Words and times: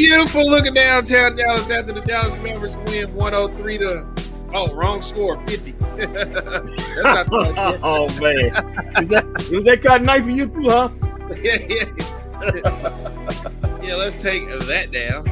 beautiful 0.00 0.48
looking 0.48 0.72
downtown 0.72 1.36
Dallas 1.36 1.70
after 1.70 1.92
the 1.92 2.00
Dallas 2.00 2.42
Mavericks 2.42 2.76
win 2.86 3.14
103 3.14 3.78
to 3.78 4.06
oh 4.54 4.74
wrong 4.74 5.02
score 5.02 5.38
50. 5.46 5.72
That's 5.96 6.14
not 7.02 7.28
the 7.28 7.80
oh 7.82 8.08
man, 8.18 8.38
is 9.02 9.10
that 9.10 9.26
was 9.52 9.64
that 9.64 9.82
kind 9.82 10.00
of 10.00 10.06
knife 10.06 10.22
for 10.24 10.30
you 10.30 10.46
too, 10.48 10.70
huh? 10.70 10.88
yeah, 11.42 11.58
yeah. 11.68 11.84
yeah, 13.82 13.94
let's 13.96 14.22
take 14.22 14.48
that 14.48 14.90
down. 14.90 15.26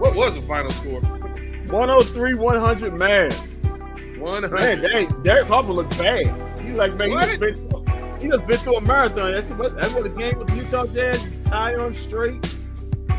What 0.00 0.16
was 0.16 0.34
the 0.34 0.42
final 0.42 0.72
score? 0.72 1.00
103, 1.00 2.34
100, 2.34 2.98
man. 2.98 3.30
100. 3.30 4.52
Man, 4.52 4.80
dang, 4.80 5.22
Derek 5.22 5.46
Harper 5.46 5.72
looks 5.72 5.96
bad. 5.96 6.26
He 6.60 6.72
like 6.72 6.94
man, 6.94 7.10
he 7.10 7.14
just 7.14 7.40
been 7.40 7.54
through, 7.54 7.84
he 8.20 8.28
just 8.28 8.46
been 8.48 8.58
through 8.58 8.76
a 8.76 8.80
marathon. 8.80 9.34
That's 9.34 9.48
what 9.50 9.76
that's 9.76 9.94
what 9.94 10.02
the 10.02 10.08
game 10.08 10.36
with 10.36 10.56
Utah 10.56 10.86
Jazz 10.86 11.24
tie 11.48 11.74
on 11.76 11.94
straight. 11.94 12.56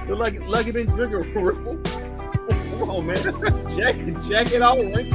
Look 0.07 0.19
like 0.19 0.47
like 0.47 0.65
he 0.65 0.71
been 0.71 0.87
drinking 0.87 1.37
a 1.37 1.41
ripple. 1.41 1.77
Come 2.79 2.89
on, 2.89 3.05
man. 3.07 3.17
Jacket, 3.75 4.15
jacket 4.27 4.61
all 4.61 4.77
right. 4.93 5.09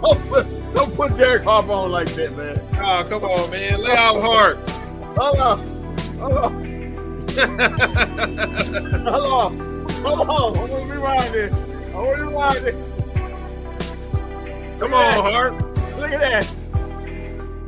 Don't 0.00 0.28
put, 0.28 0.46
don't 0.74 0.94
put 0.94 1.16
Derek 1.16 1.42
Harper 1.42 1.72
on 1.72 1.90
like 1.90 2.08
that, 2.14 2.36
man. 2.36 2.60
Oh, 2.74 3.04
come 3.08 3.24
on, 3.24 3.50
man. 3.50 3.82
Lay 3.82 3.96
out 3.96 4.20
hard. 4.20 4.58
Hold 5.16 5.36
on. 5.40 5.58
Hold 6.18 6.32
on. 6.36 6.64
Hold 9.04 9.26
on. 9.26 9.58
Hold 9.90 10.28
on. 10.28 10.56
I'm 10.56 10.68
gonna 10.68 10.94
rewind 10.94 11.34
this. 11.34 11.52
I'm 11.86 11.92
gonna 11.92 12.24
rewind 12.24 12.58
this. 12.58 12.76
come 14.78 14.94
on, 14.94 15.32
Hart. 15.32 15.52
Look 15.98 16.12
at 16.12 16.20
that. 16.20 16.46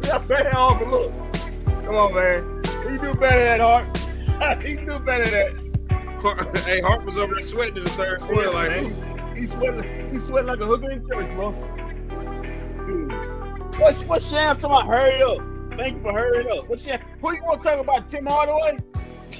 We 0.01 0.07
got 0.07 0.29
better 0.29 0.57
off 0.57 0.81
look. 0.87 1.13
Come 1.85 1.97
on, 1.97 2.15
man. 2.15 2.60
He 2.91 2.97
do 2.97 3.15
better 3.15 3.45
than 3.45 3.61
Hart. 3.61 4.63
he 4.63 4.75
do 4.75 4.99
better 4.99 5.25
than 5.25 5.57
that. 5.57 6.63
Hey, 6.65 6.81
Hart 6.81 7.05
was 7.05 7.17
over 7.17 7.35
there 7.35 7.43
sweating 7.43 7.77
in 7.77 7.85
the 7.85 7.91
third 7.91 8.21
quarter. 8.21 8.51
Like, 8.51 8.71
man. 8.71 9.37
He's 9.37 9.53
sweating. 9.53 10.11
He's 10.11 10.27
sweating 10.27 10.49
like 10.49 10.61
a 10.61 10.67
hooker 10.67 10.91
in 10.91 11.07
church, 11.09 11.35
bro. 11.37 11.53
Dude. 12.87 13.13
What's 13.81 14.03
what 14.05 14.23
Sham 14.23 14.59
talking 14.59 14.77
about? 14.77 14.87
Hurry 14.87 15.23
up. 15.23 15.79
Thank 15.79 15.97
you 15.99 16.03
for 16.03 16.13
hurrying 16.13 16.51
up. 16.51 16.69
What's 16.69 16.83
Sham? 16.83 17.01
Who 17.21 17.33
you 17.33 17.43
want 17.45 17.63
to 17.63 17.69
talk 17.71 17.79
about? 17.79 18.11
Tim 18.11 18.27
Hardaway? 18.27 18.79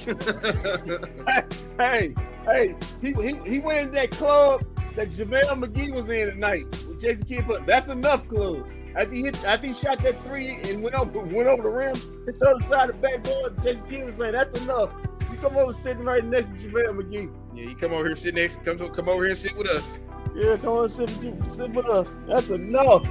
hey, 1.77 2.15
hey, 2.45 2.75
he, 3.01 3.11
he, 3.13 3.35
he 3.45 3.59
went 3.59 3.89
in 3.89 3.93
that 3.93 4.11
club 4.11 4.65
that 4.95 5.09
JaVale 5.09 5.63
McGee 5.63 5.93
was 5.93 6.09
in 6.09 6.29
tonight 6.29 6.65
with 6.87 7.01
Jason 7.01 7.25
Kidd. 7.25 7.45
That's 7.65 7.89
enough 7.89 8.27
club. 8.27 8.67
After 8.95 9.13
he, 9.15 9.21
hit, 9.23 9.43
after 9.45 9.67
he 9.67 9.73
shot 9.73 9.99
that 9.99 10.15
three 10.23 10.49
and 10.69 10.83
went 10.83 10.95
over 10.95 11.19
went 11.19 11.47
over 11.47 11.61
the 11.63 11.69
rim, 11.69 11.95
hit 12.25 12.39
the 12.39 12.49
other 12.49 12.63
side 12.65 12.89
of 12.89 12.99
the 12.99 13.07
backboard, 13.07 13.55
Jason 13.63 13.81
Kidd 13.89 14.05
was 14.05 14.15
saying, 14.17 14.31
that's 14.33 14.59
enough. 14.61 14.93
You 15.31 15.37
come 15.37 15.55
over 15.55 15.71
sitting 15.73 16.03
right 16.03 16.23
next 16.23 16.47
to 16.61 16.69
JaVale 16.69 17.01
McGee. 17.01 17.33
yeah, 17.55 17.63
you 17.69 17.75
come 17.75 17.93
over 17.93 18.05
here, 18.05 18.15
sit 18.17 18.35
next. 18.35 18.63
Come, 18.63 18.77
come 18.77 19.07
over 19.07 19.21
here 19.23 19.29
and 19.29 19.37
sit 19.37 19.55
with 19.55 19.69
us. 19.69 19.83
Yeah, 20.35 20.57
come 20.57 20.69
on, 20.73 20.89
sit, 20.89 21.09
with 21.09 21.23
you- 21.23 21.55
sit 21.55 21.71
with 21.71 21.85
us. 21.85 22.09
That's 22.27 22.49
enough. 22.49 23.07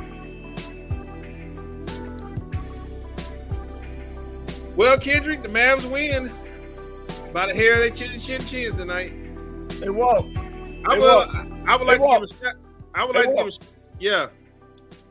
Well, 4.77 4.99
Kendrick, 4.99 5.43
the 5.43 5.49
Mavs 5.49 5.91
win 5.91 6.31
by 7.33 7.47
the 7.47 7.55
hair 7.55 7.75
of 7.75 7.79
their 7.81 7.91
chin 7.91 8.19
chin 8.19 8.45
chins 8.45 8.77
tonight. 8.77 9.13
They 9.81 9.91
walk. 9.91 10.25
I 10.87 10.99
would, 10.99 11.01
walk. 11.01 11.35
I 11.67 11.77
would 11.77 11.87
They 11.87 11.99
like 11.99 12.01
to 12.01 12.07
give 12.07 12.23
a 12.23 12.45
shout. 12.45 12.55
I 12.95 13.05
would 13.05 13.15
They 13.15 13.21
like 13.21 13.31
to 13.31 13.37
give 13.37 13.47
a 13.47 13.51
yeah. 13.99 14.27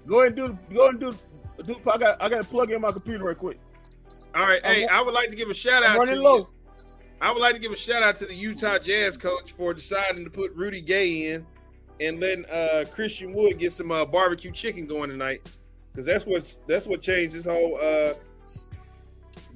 Go 0.08 0.22
ahead 0.22 0.38
and 0.40 0.58
do. 0.70 0.76
Go 0.76 0.88
ahead 0.88 1.02
and 1.02 1.18
do. 1.58 1.64
do 1.64 1.92
I 1.92 1.98
got. 1.98 2.22
I 2.22 2.30
got 2.30 2.42
to 2.42 2.48
plug 2.48 2.72
in 2.72 2.82
my 2.82 2.92
computer 2.92 3.26
right 3.26 3.38
quick. 3.38 3.60
All 4.36 4.46
right, 4.46 4.64
hey, 4.66 4.86
I 4.86 5.02
would 5.02 5.14
like 5.14 5.32
to 5.32 5.36
give 5.36 5.50
a 5.50 5.54
shout 5.54 5.84
out 5.84 6.06
to 6.06 6.16
low. 6.16 6.48
I 7.22 7.32
would 7.32 7.42
like 7.42 7.56
to 7.56 7.60
give 7.60 7.72
a 7.72 7.76
shout 7.76 8.04
out 8.04 8.16
to 8.18 8.26
the 8.26 8.34
Utah 8.34 8.78
Jazz 8.78 9.18
coach 9.18 9.52
for 9.52 9.74
deciding 9.74 10.24
to 10.24 10.30
put 10.30 10.54
Rudy 10.54 10.82
Gay 10.82 11.32
in 11.32 11.46
and 12.00 12.20
letting 12.20 12.46
uh, 12.46 12.86
Christian 12.92 13.34
Wood 13.34 13.60
get 13.60 13.74
some 13.74 13.92
uh, 13.92 14.06
barbecue 14.06 14.52
chicken 14.52 14.86
going 14.86 15.10
tonight 15.10 15.50
because 15.92 16.06
that's 16.06 16.26
what's 16.26 16.60
that's 16.68 16.86
what 16.86 17.02
changed 17.02 17.36
this 17.36 17.46
whole 17.46 17.78
uh, 17.82 18.14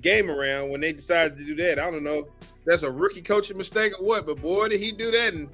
game 0.01 0.29
around 0.29 0.69
when 0.69 0.81
they 0.81 0.91
decided 0.91 1.37
to 1.37 1.45
do 1.45 1.55
that. 1.55 1.79
I 1.79 1.89
don't 1.89 2.03
know, 2.03 2.27
that's 2.65 2.83
a 2.83 2.91
rookie 2.91 3.21
coaching 3.21 3.57
mistake 3.57 3.93
or 3.99 4.05
what, 4.05 4.25
but 4.25 4.41
boy, 4.41 4.69
did 4.69 4.81
he 4.81 4.91
do 4.91 5.11
that! 5.11 5.33
And 5.33 5.49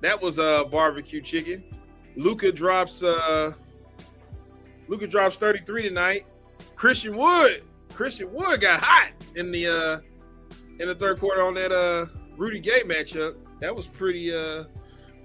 that 0.00 0.20
was 0.20 0.38
uh, 0.38 0.64
barbecue 0.64 1.20
chicken. 1.20 1.62
Luka 2.16 2.50
drops 2.50 3.02
uh, 3.02 3.52
Luka 4.88 5.06
drops 5.06 5.36
thirty 5.36 5.60
three 5.60 5.82
tonight. 5.82 6.26
Christian 6.74 7.16
Wood, 7.16 7.62
Christian 7.92 8.32
Wood 8.32 8.60
got 8.60 8.80
hot 8.80 9.10
in 9.36 9.52
the 9.52 9.66
uh, 9.66 10.00
in 10.80 10.88
the 10.88 10.94
third 10.94 11.20
quarter 11.20 11.42
on 11.42 11.54
that 11.54 11.72
uh 11.72 12.06
Rudy 12.36 12.60
Gay 12.60 12.82
matchup. 12.82 13.36
That 13.60 13.74
was 13.74 13.86
pretty 13.86 14.34
uh 14.34 14.64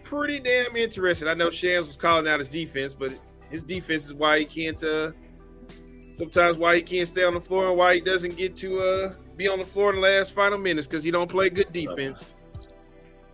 pretty 0.04 0.40
damn 0.40 0.76
interesting. 0.76 1.28
I 1.28 1.34
know 1.34 1.50
Shams 1.50 1.88
was 1.88 1.96
calling 1.98 2.28
out 2.28 2.40
his 2.40 2.50
defense, 2.50 2.94
but 2.94 3.14
his 3.50 3.64
defense 3.64 4.06
is 4.06 4.14
why 4.14 4.40
he 4.40 4.46
can't 4.46 4.84
uh 4.84 5.12
sometimes 6.16 6.58
why 6.58 6.76
he 6.76 6.82
can't 6.82 7.08
stay 7.08 7.24
on 7.24 7.34
the 7.34 7.42
floor 7.42 7.70
and 7.70 7.78
why 7.78 7.96
he 7.96 8.02
doesn't 8.02 8.36
get 8.36 8.56
to 8.58 8.80
uh 8.80 9.14
be 9.38 9.48
on 9.48 9.60
the 9.60 9.66
floor 9.66 9.90
in 9.90 9.96
the 9.96 10.02
last 10.02 10.34
final 10.34 10.58
minutes 10.58 10.88
because 10.88 11.04
he 11.04 11.12
don't 11.12 11.30
play 11.30 11.50
good 11.50 11.72
defense 11.72 12.30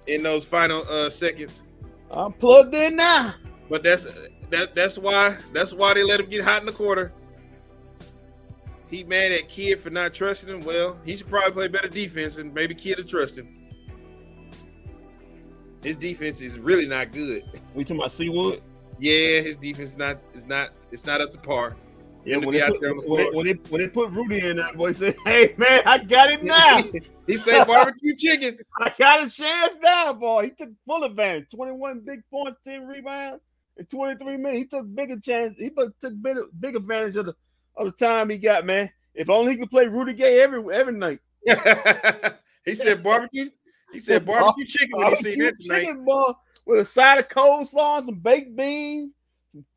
in 0.07 0.23
those 0.23 0.45
final 0.45 0.83
uh 0.89 1.09
seconds. 1.09 1.63
I'm 2.11 2.33
plugged 2.33 2.73
in 2.75 2.95
now. 2.95 3.35
But 3.69 3.83
that's 3.83 4.05
that 4.49 4.75
that's 4.75 4.97
why 4.97 5.37
that's 5.53 5.73
why 5.73 5.93
they 5.93 6.03
let 6.03 6.19
him 6.19 6.29
get 6.29 6.43
hot 6.43 6.61
in 6.61 6.65
the 6.65 6.71
quarter. 6.71 7.11
He 8.89 9.03
mad 9.03 9.31
at 9.31 9.47
Kidd 9.47 9.79
for 9.79 9.91
not 9.91 10.13
trusting 10.13 10.49
him. 10.49 10.61
Well, 10.61 10.97
he 11.05 11.15
should 11.15 11.27
probably 11.27 11.51
play 11.51 11.67
better 11.67 11.87
defense 11.87 12.37
and 12.37 12.53
maybe 12.53 12.73
Kidd 12.73 12.97
will 12.97 13.05
trust 13.05 13.37
him. 13.37 13.55
His 15.83 15.95
defense 15.95 16.41
is 16.41 16.59
really 16.59 16.87
not 16.87 17.11
good. 17.11 17.43
We 17.75 17.83
talking 17.83 17.97
about 17.97 18.09
Seawood? 18.09 18.61
Yeah, 18.97 19.41
his 19.41 19.55
defense 19.55 19.91
is 19.91 19.97
not 19.97 20.17
is 20.33 20.47
not 20.47 20.71
it's 20.91 21.05
not 21.05 21.21
up 21.21 21.31
to 21.31 21.37
par. 21.37 21.75
Yeah, 22.25 22.37
when 22.37 22.51
they, 22.51 22.61
put, 22.61 22.81
the 22.81 22.93
when, 23.07 23.33
when, 23.33 23.45
they, 23.45 23.53
when 23.53 23.81
they 23.81 23.87
put 23.87 24.11
Rudy 24.11 24.45
in 24.45 24.57
that 24.57 24.75
boy 24.75 24.91
said, 24.91 25.15
"Hey 25.25 25.55
man, 25.57 25.81
I 25.85 25.99
got 25.99 26.29
it 26.31 26.43
now. 26.43 26.83
he 27.25 27.37
said 27.37 27.65
barbecue 27.65 28.15
chicken. 28.15 28.57
I 28.79 28.93
got 28.97 29.25
a 29.25 29.29
chance 29.29 29.75
now, 29.81 30.13
boy." 30.13 30.45
He 30.45 30.49
took 30.51 30.69
full 30.85 31.03
advantage. 31.03 31.49
Twenty-one 31.49 32.01
big 32.01 32.21
points, 32.29 32.59
ten 32.65 32.87
rebounds, 32.87 33.41
in 33.79 33.85
twenty-three 33.85 34.37
minutes. 34.37 34.57
He 34.59 34.65
took 34.65 34.93
bigger 34.93 35.17
chance. 35.19 35.55
He 35.57 35.69
took 35.69 35.93
big, 36.21 36.37
big 36.59 36.75
advantage 36.75 37.15
of 37.15 37.27
the 37.27 37.35
of 37.75 37.85
the 37.85 37.91
time 38.05 38.29
he 38.29 38.37
got, 38.37 38.65
man. 38.65 38.91
If 39.15 39.29
only 39.29 39.53
he 39.53 39.57
could 39.57 39.69
play 39.69 39.87
Rudy 39.87 40.13
Gay 40.13 40.41
every 40.41 40.63
every 40.73 40.93
night. 40.93 41.19
he 42.65 42.75
said 42.75 43.01
barbecue. 43.01 43.49
He 43.91 43.99
said 43.99 44.25
barbecue 44.25 44.65
chicken 44.65 44.99
when 44.99 45.09
he 45.09 45.15
seen 45.15 45.39
that 45.39 45.59
tonight. 45.59 45.79
chicken, 45.79 46.05
boy, 46.05 46.33
with 46.65 46.81
a 46.81 46.85
side 46.85 47.17
of 47.17 47.27
coleslaw, 47.29 48.05
some 48.05 48.19
baked 48.19 48.55
beans, 48.55 49.11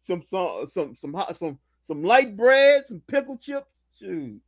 some 0.00 0.22
some 0.28 0.66
some 0.66 0.96
some 0.96 1.14
hot- 1.14 1.36
some 1.36 1.58
some 1.84 2.02
light 2.02 2.36
bread, 2.36 2.84
some 2.86 3.00
pickle 3.06 3.38
chips, 3.38 3.66
shoot, 3.98 4.40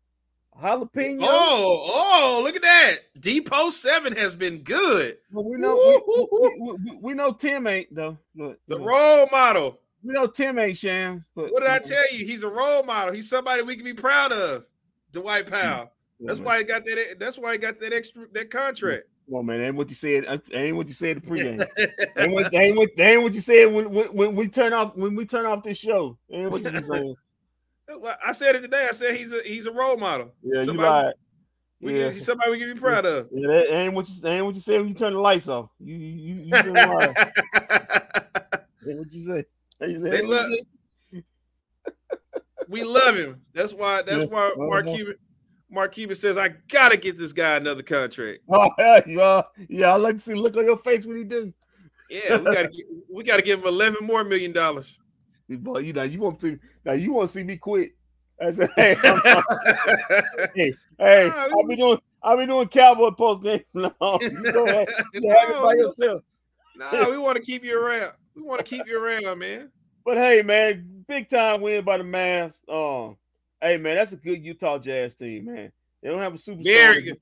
jalapeno. 0.62 1.20
Oh, 1.22 1.90
oh, 1.92 2.40
look 2.42 2.56
at 2.56 2.62
that. 2.62 2.98
Depot 3.18 3.70
7 3.70 4.16
has 4.16 4.34
been 4.34 4.58
good. 4.58 5.18
Well, 5.32 5.44
we 5.44 5.56
know 5.56 5.76
we, 5.76 6.58
we, 6.58 6.76
we, 6.84 6.96
we 7.00 7.14
know 7.14 7.32
Tim 7.32 7.66
ain't 7.66 7.94
though. 7.94 8.18
The 8.36 8.80
role 8.80 9.28
model. 9.30 9.80
we 10.02 10.12
know 10.12 10.26
Tim 10.26 10.58
ain't 10.58 10.78
Sham. 10.78 11.24
But 11.34 11.52
What 11.52 11.62
did 11.62 11.70
I 11.70 11.78
tell 11.78 12.12
you? 12.12 12.26
He's 12.26 12.42
a 12.42 12.48
role 12.48 12.82
model. 12.82 13.14
He's 13.14 13.28
somebody 13.28 13.62
we 13.62 13.76
can 13.76 13.84
be 13.84 13.94
proud 13.94 14.32
of. 14.32 14.64
Dwight 15.12 15.50
Powell. 15.50 15.90
That's 16.20 16.40
why 16.40 16.58
he 16.58 16.64
got 16.64 16.84
that. 16.84 17.16
That's 17.18 17.38
why 17.38 17.52
he 17.52 17.58
got 17.58 17.80
that 17.80 17.92
extra 17.92 18.26
that 18.32 18.50
contract. 18.50 19.04
Well, 19.26 19.42
man. 19.42 19.60
Ain't 19.60 19.76
what 19.76 19.88
you 19.88 19.94
said. 19.94 20.26
Uh, 20.26 20.38
ain't 20.52 20.76
what 20.76 20.88
you 20.88 20.94
said 20.94 21.16
the 21.16 21.20
pregame. 21.20 21.64
Ain't 22.18 22.32
what, 22.32 22.54
ain't 22.54 22.76
what, 22.76 22.90
ain't 22.98 23.22
what 23.22 23.34
you 23.34 23.40
said 23.40 23.72
when, 23.72 23.90
when 23.90 24.06
when 24.08 24.36
we 24.36 24.48
turn 24.48 24.72
off 24.72 24.94
when 24.96 25.14
we 25.14 25.24
turn 25.24 25.46
off 25.46 25.62
this 25.62 25.78
show. 25.78 26.16
Ain't 26.30 26.50
what 26.50 26.62
you. 26.62 26.80
Well, 26.88 27.16
I 28.26 28.32
said 28.32 28.56
it 28.56 28.62
today. 28.62 28.86
I 28.88 28.92
said 28.92 29.16
he's 29.16 29.32
a 29.32 29.42
he's 29.42 29.66
a 29.66 29.72
role 29.72 29.96
model. 29.96 30.32
Yeah, 30.42 30.60
you 30.60 30.66
Somebody- 30.66 30.88
lied. 31.06 31.14
We 31.80 31.98
Yeah. 32.00 32.10
can, 32.12 32.20
somebody 32.20 32.50
we 32.52 32.58
can 32.60 32.72
be 32.72 32.80
proud 32.80 33.04
of. 33.04 33.28
Yeah, 33.30 33.46
that 33.48 33.74
ain't 33.74 33.92
what 33.94 34.08
you 34.08 34.14
ain't 34.26 34.46
what 34.46 34.54
you 34.54 34.60
said 34.62 34.80
when 34.80 34.88
you 34.88 34.94
turn 34.94 35.12
the 35.12 35.18
lights 35.20 35.48
off. 35.48 35.68
You 35.80 35.94
you 35.94 36.08
you, 36.08 36.34
you 36.44 36.50
been 36.62 36.72
lying. 36.72 37.14
That 37.14 38.64
ain't 38.88 38.98
what 38.98 39.12
you 39.12 39.26
say. 39.26 39.44
That 39.80 39.88
ain't 39.90 40.02
They 40.02 40.22
love- 40.22 40.50
you 40.50 41.22
we 42.68 42.82
love 42.82 43.14
him. 43.16 43.42
That's 43.52 43.74
why. 43.74 44.00
That's 44.02 44.22
Yeah. 44.22 44.28
why 44.28 44.52
Mark 44.56 44.86
Uh-huh. 44.86 44.96
Cuban. 44.96 45.14
Mark 45.70 45.92
Cuban 45.92 46.16
says 46.16 46.38
I 46.38 46.48
gotta 46.70 46.96
get 46.96 47.18
this 47.18 47.32
guy 47.34 47.56
another 47.56 47.82
contract. 47.82 48.40
Oh 48.48 48.70
yeah, 48.78 49.00
yeah, 49.06 49.42
yeah. 49.68 49.92
I 49.92 49.96
like 49.96 50.16
to 50.16 50.22
see 50.22 50.34
look 50.34 50.56
on 50.56 50.64
your 50.64 50.78
face 50.78 51.04
when 51.04 51.16
he 51.18 51.24
do. 51.24 51.52
Yeah, 52.08 52.38
we 52.38 52.44
gotta 52.44 52.68
get, 52.68 52.86
we 53.12 53.24
gotta 53.24 53.42
give 53.42 53.60
him 53.60 53.66
eleven 53.66 54.06
more 54.06 54.24
million 54.24 54.52
dollars. 54.52 54.98
Boy, 55.48 55.78
you 55.78 55.92
know 55.92 56.02
you 56.02 56.20
want 56.20 56.40
to 56.40 56.58
now 56.84 56.92
you 56.92 57.12
want 57.12 57.28
to 57.28 57.32
see 57.34 57.42
me 57.42 57.56
quit. 57.56 57.92
I 58.40 58.50
said, 58.50 58.70
hey, 58.76 58.94
hey, 60.54 60.74
hey, 60.98 61.30
I'll 61.30 61.66
be 61.66 61.76
doing 61.76 61.98
I'll 62.22 62.38
be 62.38 62.46
doing 62.46 62.66
cowboy 62.68 63.10
post 63.12 63.42
game. 63.44 63.62
No, 63.74 63.92
you 64.20 64.52
go 64.52 64.64
ahead. 64.64 64.88
You 65.12 65.28
have 65.30 65.50
it 65.50 65.62
by 65.62 65.74
yourself. 65.74 66.22
no, 66.76 67.10
we 67.10 67.18
want 67.18 67.36
to 67.36 67.42
keep 67.42 67.64
you 67.64 67.78
around. 67.78 68.12
We 68.34 68.42
want 68.42 68.64
to 68.64 68.64
keep 68.64 68.86
you 68.86 68.98
around, 69.02 69.38
man. 69.38 69.70
But 70.04 70.16
hey, 70.16 70.42
man, 70.42 71.04
big 71.06 71.28
time 71.28 71.60
win 71.60 71.84
by 71.84 71.98
the 71.98 72.04
Mavs. 72.04 72.54
Um, 72.68 73.16
hey 73.60 73.76
man, 73.76 73.96
that's 73.96 74.12
a 74.12 74.16
good 74.16 74.44
Utah 74.44 74.78
Jazz 74.78 75.14
team, 75.14 75.46
man. 75.46 75.70
They 76.02 76.08
don't 76.08 76.20
have 76.20 76.34
a 76.34 76.38
superstar, 76.38 76.64
Very 76.64 77.02
good. 77.02 77.18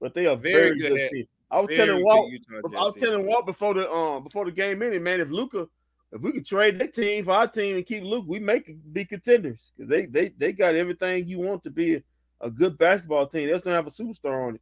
but 0.00 0.14
they 0.14 0.26
are 0.26 0.36
Very 0.36 0.68
very, 0.68 0.78
good 0.78 0.96
good. 0.96 1.10
team. 1.10 1.26
I 1.50 1.60
was 1.60 1.68
Very 1.68 1.86
telling 1.86 2.04
Walt, 2.04 2.32
I 2.64 2.82
was 2.82 2.94
telling 2.94 3.26
Walt 3.26 3.46
before 3.46 3.74
the 3.74 3.90
um 3.92 4.24
before 4.24 4.44
the 4.44 4.50
game 4.52 4.82
ended, 4.82 5.02
man. 5.02 5.20
If 5.20 5.28
Luka, 5.30 5.68
if 6.14 6.20
we 6.20 6.32
could 6.32 6.46
trade 6.46 6.78
that 6.78 6.94
team 6.94 7.24
for 7.24 7.32
our 7.32 7.48
team 7.48 7.76
and 7.76 7.84
keep 7.84 8.04
Luka, 8.04 8.28
we 8.28 8.38
make 8.38 8.72
be 8.92 9.04
contenders 9.04 9.72
because 9.76 9.90
they 9.90 10.06
they 10.06 10.28
they 10.38 10.52
got 10.52 10.76
everything 10.76 11.26
you 11.26 11.40
want 11.40 11.64
to 11.64 11.70
be 11.70 11.96
a, 11.96 12.02
a 12.40 12.50
good 12.50 12.78
basketball 12.78 13.26
team. 13.26 13.48
They 13.48 13.52
just 13.52 13.64
don't 13.64 13.74
have 13.74 13.88
a 13.88 13.90
superstar 13.90 14.48
on 14.48 14.54
it. 14.54 14.60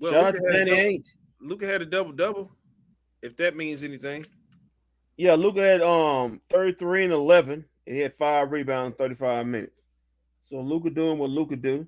Well, 0.00 0.12
Shout 0.12 0.24
out 0.24 0.34
to 0.34 0.40
had, 0.40 0.44
a 0.44 0.64
Danny 0.64 0.70
double, 0.70 0.82
Ainge. 0.82 1.08
Luka 1.40 1.66
had 1.66 1.82
a 1.82 1.86
double 1.86 2.12
double, 2.12 2.50
if 3.22 3.36
that 3.36 3.56
means 3.56 3.84
anything. 3.84 4.26
Yeah, 5.16 5.34
Luka 5.34 5.60
had 5.60 5.82
um 5.82 6.40
33 6.50 7.04
and 7.04 7.12
11. 7.12 7.64
He 7.86 7.98
had 7.98 8.16
five 8.16 8.50
rebounds, 8.50 8.96
35 8.96 9.46
minutes. 9.46 9.80
So 10.44 10.60
Luka 10.60 10.90
doing 10.90 11.18
what 11.18 11.30
Luka 11.30 11.54
do. 11.54 11.86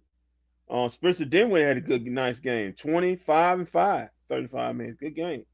Um, 0.70 0.88
Spencer 0.88 1.24
Dinwiddie 1.24 1.64
had 1.64 1.76
a 1.76 1.80
good, 1.80 2.06
nice 2.06 2.38
game. 2.38 2.72
25 2.72 3.58
and 3.58 3.68
5, 3.68 4.08
35 4.28 4.76
minutes. 4.76 4.98
Good 4.98 5.14
game. 5.14 5.44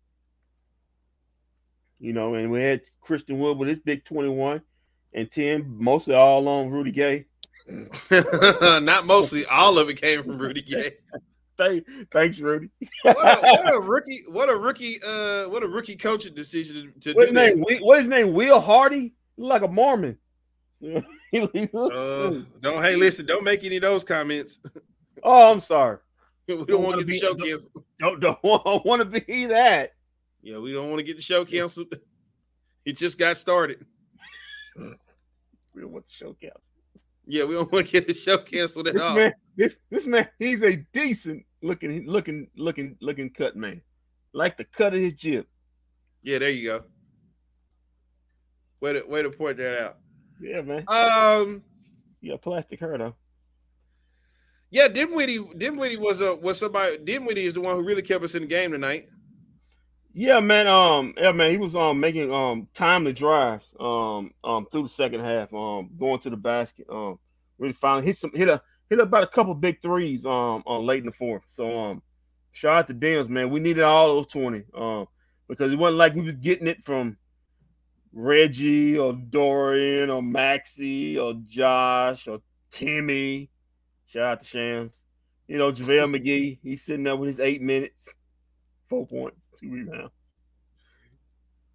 You 2.01 2.13
know, 2.15 2.35
and 2.35 2.51
we 2.51 2.63
had 2.63 2.83
Christian 3.01 3.39
Wood 3.39 3.59
with 3.59 3.69
his 3.69 3.79
big 3.79 4.05
21 4.05 4.63
and 5.13 5.31
10, 5.31 5.77
mostly 5.79 6.15
all 6.15 6.49
on 6.49 6.71
Rudy 6.71 6.91
Gay. 6.93 7.27
Not 8.11 9.07
mostly, 9.07 9.45
all 9.47 9.79
of 9.79 9.89
it 9.91 10.01
came 10.01 10.23
from 10.25 10.39
Rudy 10.39 10.63
Gay. 10.63 10.93
Thank, 11.59 11.85
thanks, 12.11 12.39
Rudy. 12.39 12.71
What 13.03 13.19
a, 13.19 13.41
what 13.43 13.75
a 13.75 13.81
rookie! 13.83 14.25
What 14.29 14.49
a 14.49 14.57
rookie! 14.57 14.99
Uh, 15.03 15.47
what 15.51 15.63
a 15.63 15.69
rookie 15.69 15.95
coaching 15.95 16.33
decision 16.33 16.95
to, 17.03 17.13
to 17.13 17.19
What's 17.19 17.33
do 17.33 17.39
his 17.39 17.55
name? 17.55 17.65
What's 17.83 18.01
his 18.01 18.09
name? 18.09 18.33
Will 18.33 18.63
Hardy? 18.63 19.13
Like 19.37 19.61
a 19.61 19.69
Mormon. 19.69 20.17
Uh, 20.83 21.03
don't 22.63 22.83
hey, 22.83 22.97
listen! 22.97 23.27
Don't 23.27 23.45
make 23.45 23.63
any 23.63 23.77
of 23.77 23.83
those 23.83 24.05
comments. 24.05 24.59
oh, 25.23 25.53
I'm 25.53 25.61
sorry. 25.61 25.99
we 26.49 26.55
don't 26.55 26.67
Don't 26.67 26.83
want 26.83 26.99
to 27.01 27.05
get 27.05 27.13
the 27.13 27.19
show 27.19 27.35
don't- 27.35 27.47
canceled. 27.47 27.85
Don't 27.99 28.21
don't 28.21 28.85
want 28.87 29.13
to 29.13 29.21
be 29.21 29.45
that. 29.45 29.93
Yeah, 30.43 30.59
we 30.59 30.73
don't 30.73 30.89
want 30.89 30.99
to 30.99 31.05
get 31.05 31.17
the 31.17 31.23
show 31.23 31.45
canceled. 31.45 31.95
It 32.87 32.97
just 32.97 33.19
got 33.19 33.37
started. 33.37 33.85
We 35.75 35.83
don't 35.83 35.93
want 35.93 36.07
the 36.07 36.13
show 36.13 36.33
canceled. 36.33 36.65
Yeah, 37.27 37.45
we 37.45 37.55
don't 37.55 37.71
want 37.71 37.87
to 37.87 37.93
get 37.93 38.09
the 38.09 38.15
show 38.15 38.39
canceled 38.39 38.89
at 38.89 38.95
This 38.95 39.03
all. 39.03 39.15
man, 39.15 39.33
this 39.57 39.77
this 39.91 40.07
man, 40.07 40.29
he's 40.39 40.63
a 40.63 40.77
decent 40.93 41.45
looking, 41.63 42.07
looking, 42.09 42.49
looking, 42.57 42.97
looking 43.01 43.31
cut 43.31 43.55
man. 43.55 43.83
Like 44.33 44.57
the 44.57 44.65
cut 44.65 44.95
of 44.95 45.01
his 45.01 45.13
jib. 45.13 45.47
Yeah, 46.23 46.39
there 46.39 46.51
you 46.51 46.65
go. 46.69 46.85
Way 48.81 48.95
to 48.95 49.03
way 49.07 49.23
to 49.23 49.31
point 49.31 49.59
that 49.59 49.81
out. 49.81 49.99
Yeah, 50.41 50.63
man. 50.63 50.85
Um, 50.89 51.63
got 52.27 52.41
plastic 52.43 52.81
hair 52.81 52.97
though. 52.99 53.15
yeah, 54.71 54.89
Dinwiddie, 54.89 55.39
Dinwiddie 55.57 55.99
was 55.99 56.21
a 56.21 56.35
was 56.35 56.59
somebody. 56.59 56.97
Dinwiddie 56.99 57.45
is 57.45 57.55
the 57.55 57.61
one 57.61 57.77
who 57.77 57.83
really 57.83 58.03
kept 58.03 58.25
us 58.25 58.35
in 58.35 58.43
the 58.43 58.49
game 58.49 58.73
tonight. 58.73 59.09
Yeah, 60.13 60.41
man. 60.41 60.67
Um, 60.67 61.15
yeah, 61.17 61.33
man. 61.33 61.51
He 61.51 61.57
was 61.57 61.77
um 61.77 62.01
making 62.01 62.33
um 62.33 62.69
timely 62.75 63.13
drives 63.13 63.73
um 63.79 64.33
um 64.43 64.67
through 64.71 64.85
the 64.85 64.89
second 64.89 65.21
half. 65.21 65.53
Um, 65.55 65.91
going 65.99 66.21
to 66.21 66.31
the 66.31 66.37
basket. 66.37 66.87
Um, 66.91 67.19
really 67.59 67.73
finally 67.75 68.07
hit 68.07 68.17
some 68.17 68.33
hit 68.35 68.49
a 68.49 68.61
hit 68.89 68.99
about 68.99 69.23
a 69.23 69.29
couple 69.29 69.55
big 69.55 69.81
threes 69.81 70.27
um 70.27 70.63
on 70.67 70.85
late 70.85 71.01
in 71.01 71.07
the 71.07 71.13
fourth. 71.13 71.43
So 71.49 71.79
um, 71.79 72.03
shout 72.53 72.79
out 72.79 72.87
to 72.89 72.95
Dems, 72.95 73.29
man. 73.29 73.51
We 73.51 73.61
needed 73.61 73.85
all 73.85 74.09
those 74.09 74.27
twenty. 74.27 74.65
Um, 74.75 75.07
because 75.51 75.73
it 75.73 75.79
wasn't 75.79 75.99
like 75.99 76.15
we 76.15 76.23
was 76.23 76.35
getting 76.35 76.69
it 76.69 76.85
from 76.85 77.17
Reggie 78.13 78.97
or 78.97 79.13
Dorian 79.13 80.09
or 80.09 80.23
Maxie 80.23 81.19
or 81.19 81.35
Josh 81.47 82.29
or 82.29 82.41
Timmy. 82.71 83.51
Shout 84.07 84.23
out 84.23 84.41
to 84.43 84.47
Shams. 84.47 85.03
You 85.49 85.59
know, 85.59 85.73
JaVale 85.73 86.17
McGee, 86.17 86.59
he's 86.63 86.85
sitting 86.85 87.03
there 87.03 87.17
with 87.17 87.27
his 87.27 87.41
eight 87.41 87.61
minutes, 87.61 88.09
four 88.89 89.09
points, 89.09 89.50
two 89.61 89.71
rebounds. 89.71 90.13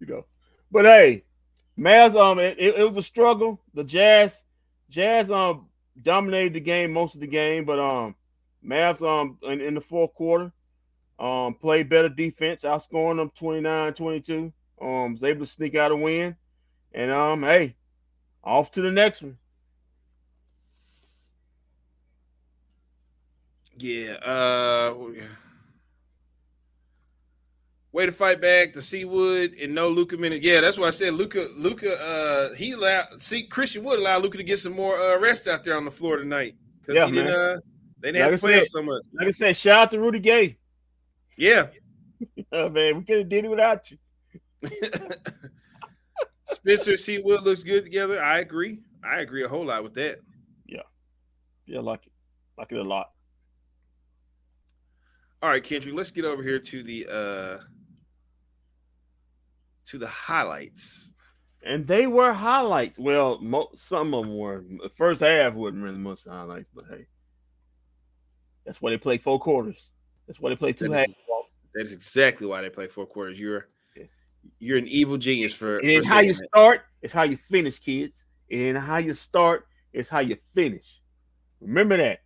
You 0.00 0.06
know. 0.06 0.24
But 0.70 0.84
hey, 0.84 1.24
Mavs, 1.78 2.14
um, 2.20 2.38
it, 2.38 2.58
it, 2.58 2.76
it 2.76 2.88
was 2.88 2.96
a 2.96 3.02
struggle. 3.02 3.60
The 3.74 3.84
Jazz, 3.84 4.42
Jazz 4.90 5.30
um 5.30 5.68
dominated 6.02 6.54
the 6.54 6.60
game 6.60 6.92
most 6.92 7.14
of 7.14 7.20
the 7.20 7.26
game, 7.26 7.64
but 7.64 7.78
um 7.78 8.14
Mavs 8.64 9.02
um 9.02 9.38
in, 9.42 9.60
in 9.60 9.74
the 9.74 9.80
fourth 9.80 10.14
quarter 10.14 10.52
um 11.18 11.54
played 11.54 11.88
better 11.88 12.08
defense, 12.08 12.62
outscoring 12.62 13.16
them 13.16 13.30
29-22. 13.38 14.52
Um, 14.80 15.12
was 15.12 15.22
able 15.22 15.40
to 15.40 15.50
sneak 15.50 15.74
out 15.74 15.92
a 15.92 15.96
win. 15.96 16.36
And 16.92 17.10
um, 17.10 17.42
hey, 17.42 17.76
off 18.44 18.70
to 18.72 18.82
the 18.82 18.92
next 18.92 19.22
one. 19.22 19.38
Yeah. 23.78 24.12
Uh 24.22 24.94
way 27.96 28.04
to 28.04 28.12
fight 28.12 28.42
back 28.42 28.74
the 28.74 28.80
Seawood 28.80 29.62
and 29.64 29.74
no 29.74 29.88
Luka 29.88 30.18
minute. 30.18 30.42
Yeah, 30.42 30.60
that's 30.60 30.76
why 30.78 30.86
I 30.88 30.90
said 30.90 31.14
Luka. 31.14 31.48
Luka. 31.56 31.98
Uh, 31.98 32.54
he 32.54 32.72
allowed. 32.72 33.20
See, 33.22 33.44
Christian 33.44 33.82
Wood 33.84 33.98
allowed 33.98 34.22
Luka 34.22 34.36
to 34.36 34.44
get 34.44 34.58
some 34.58 34.74
more 34.74 34.98
uh, 34.98 35.18
rest 35.18 35.48
out 35.48 35.64
there 35.64 35.76
on 35.76 35.86
the 35.86 35.90
floor 35.90 36.18
tonight 36.18 36.56
because 36.80 36.94
Yeah, 36.94 37.06
he 37.06 37.12
didn't. 37.12 37.32
Uh, 37.32 37.56
they 38.00 38.12
didn't 38.12 38.22
Like 38.22 38.30
have 38.32 38.40
to 38.40 38.46
I 38.46 38.50
play 38.50 38.58
said- 38.58 38.68
so 38.68 38.82
much. 38.82 39.02
Like 39.14 39.28
I 39.28 39.30
said, 39.30 39.56
shout 39.56 39.82
out 39.84 39.90
to 39.92 40.00
Rudy 40.00 40.20
Gay. 40.20 40.58
Yeah. 41.36 41.68
Oh, 42.52 42.68
man, 42.70 42.96
we 42.98 43.04
could 43.04 43.18
have 43.18 43.28
did 43.28 43.44
it 43.44 43.48
without 43.48 43.90
you. 43.90 43.98
Spencer 46.46 46.92
Seawood 46.92 47.42
looks 47.44 47.62
good 47.62 47.82
together. 47.84 48.22
I 48.22 48.38
agree. 48.38 48.80
I 49.04 49.18
agree 49.20 49.42
a 49.44 49.48
whole 49.48 49.66
lot 49.66 49.82
with 49.82 49.94
that. 49.94 50.20
Yeah, 50.64 50.80
yeah, 51.66 51.80
like 51.80 52.06
it. 52.06 52.12
Like 52.56 52.70
it 52.72 52.78
a 52.78 52.82
lot. 52.82 53.08
All 55.42 55.50
right, 55.50 55.62
Kendrick, 55.62 55.94
let's 55.94 56.10
get 56.10 56.24
over 56.24 56.42
here 56.42 56.58
to 56.58 56.82
the 56.82 57.06
uh 57.10 57.58
to 59.86 59.98
the 59.98 60.06
highlights. 60.08 61.12
And 61.62 61.86
they 61.86 62.06
were 62.06 62.32
highlights. 62.32 62.98
Well, 62.98 63.40
mo- 63.40 63.70
some 63.74 64.14
of 64.14 64.24
them 64.24 64.36
were. 64.36 64.64
The 64.82 64.90
first 64.96 65.20
half 65.20 65.54
wasn't 65.54 65.82
really 65.82 65.98
much 65.98 66.24
highlights, 66.24 66.68
but 66.74 66.84
hey, 66.90 67.06
that's 68.64 68.80
why 68.80 68.90
they 68.90 68.98
play 68.98 69.18
four 69.18 69.40
quarters. 69.40 69.90
That's 70.26 70.38
why 70.40 70.50
they 70.50 70.56
play 70.56 70.72
two 70.72 70.88
That 70.88 70.98
halves. 70.98 71.16
that 71.74 71.82
is 71.82 71.92
exactly 71.92 72.46
why 72.46 72.62
they 72.62 72.68
play 72.70 72.86
four 72.86 73.06
quarters. 73.06 73.38
You're 73.38 73.66
Yeah. 73.96 74.04
you're 74.58 74.78
an 74.78 74.86
evil 74.86 75.16
genius 75.18 75.54
for, 75.54 75.84
ain't 75.84 76.04
for 76.04 76.10
how 76.10 76.20
you 76.20 76.34
that. 76.34 76.48
start, 76.52 76.82
it's 77.02 77.12
how 77.14 77.22
you 77.24 77.36
finish, 77.36 77.78
kids. 77.80 78.22
And 78.50 78.78
how 78.78 78.98
you 78.98 79.12
start, 79.14 79.66
it's 79.92 80.08
how 80.08 80.20
you 80.20 80.36
finish. 80.54 81.00
Remember 81.60 81.96
that. 81.96 82.20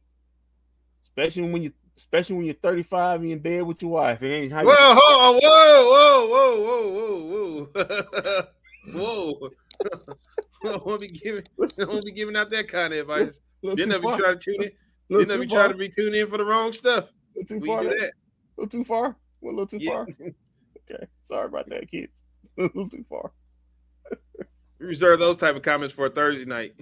Especially 1.05 1.51
when 1.51 1.63
you 1.63 1.73
especially 2.01 2.37
when 2.37 2.45
you're 2.47 2.55
35 2.55 3.21
and 3.23 3.31
in 3.33 3.39
bed 3.39 3.63
with 3.63 3.81
your 3.83 3.93
wife. 3.93 4.23
It 4.23 4.29
ain't 4.33 4.53
how 4.53 4.63
you 4.63 4.69
Whoa, 4.69 4.95
whoa, 4.99 5.39
whoa, 5.41 6.29
whoa, 6.31 6.61
whoa, 6.67 7.67
whoa, 7.73 8.45
whoa, 8.93 9.39
whoa. 9.41 9.51
I 10.65 10.77
don't 10.77 11.01
be 11.01 11.07
giving 11.09 11.45
I 11.61 11.85
don't 11.85 12.05
be 12.05 12.13
giving 12.13 12.37
out 12.37 12.51
that 12.51 12.69
kind 12.69 12.93
of 12.93 13.01
advice. 13.01 13.41
Didn't 13.63 13.79
too 13.79 13.93
ever 13.95 14.03
far. 14.03 14.19
try 14.19 14.31
to 14.33 14.37
tune 14.37 14.63
in. 14.63 14.71
Little 15.09 15.25
Didn't 15.27 15.31
ever 15.35 15.45
too 15.45 15.51
try 15.55 15.69
to 15.69 15.75
be 15.75 15.89
tuned 15.89 16.15
in 16.15 16.27
for 16.27 16.37
the 16.39 16.45
wrong 16.45 16.73
stuff. 16.73 17.11
Little 17.35 17.49
too 17.57 17.61
We 17.61 17.69
far. 17.69 17.83
do 17.83 17.89
that. 17.91 18.13
little 18.57 18.71
too 18.71 18.85
far. 18.85 19.17
Went 19.41 19.57
a 19.57 19.61
little 19.63 19.67
too 19.67 19.79
Yeah. 19.85 19.93
far. 19.93 20.09
Okay. 20.93 21.07
Sorry 21.23 21.47
about 21.47 21.69
that, 21.69 21.89
kids. 21.91 22.11
a 22.59 22.63
little 22.63 22.89
too 22.91 23.05
far. 23.09 23.31
We 24.81 24.87
reserve 24.87 25.21
those 25.21 25.39
type 25.39 25.55
of 25.55 25.63
comments 25.63 25.95
for 25.95 26.07
a 26.07 26.11
Thursday 26.11 26.47
night. 26.47 26.75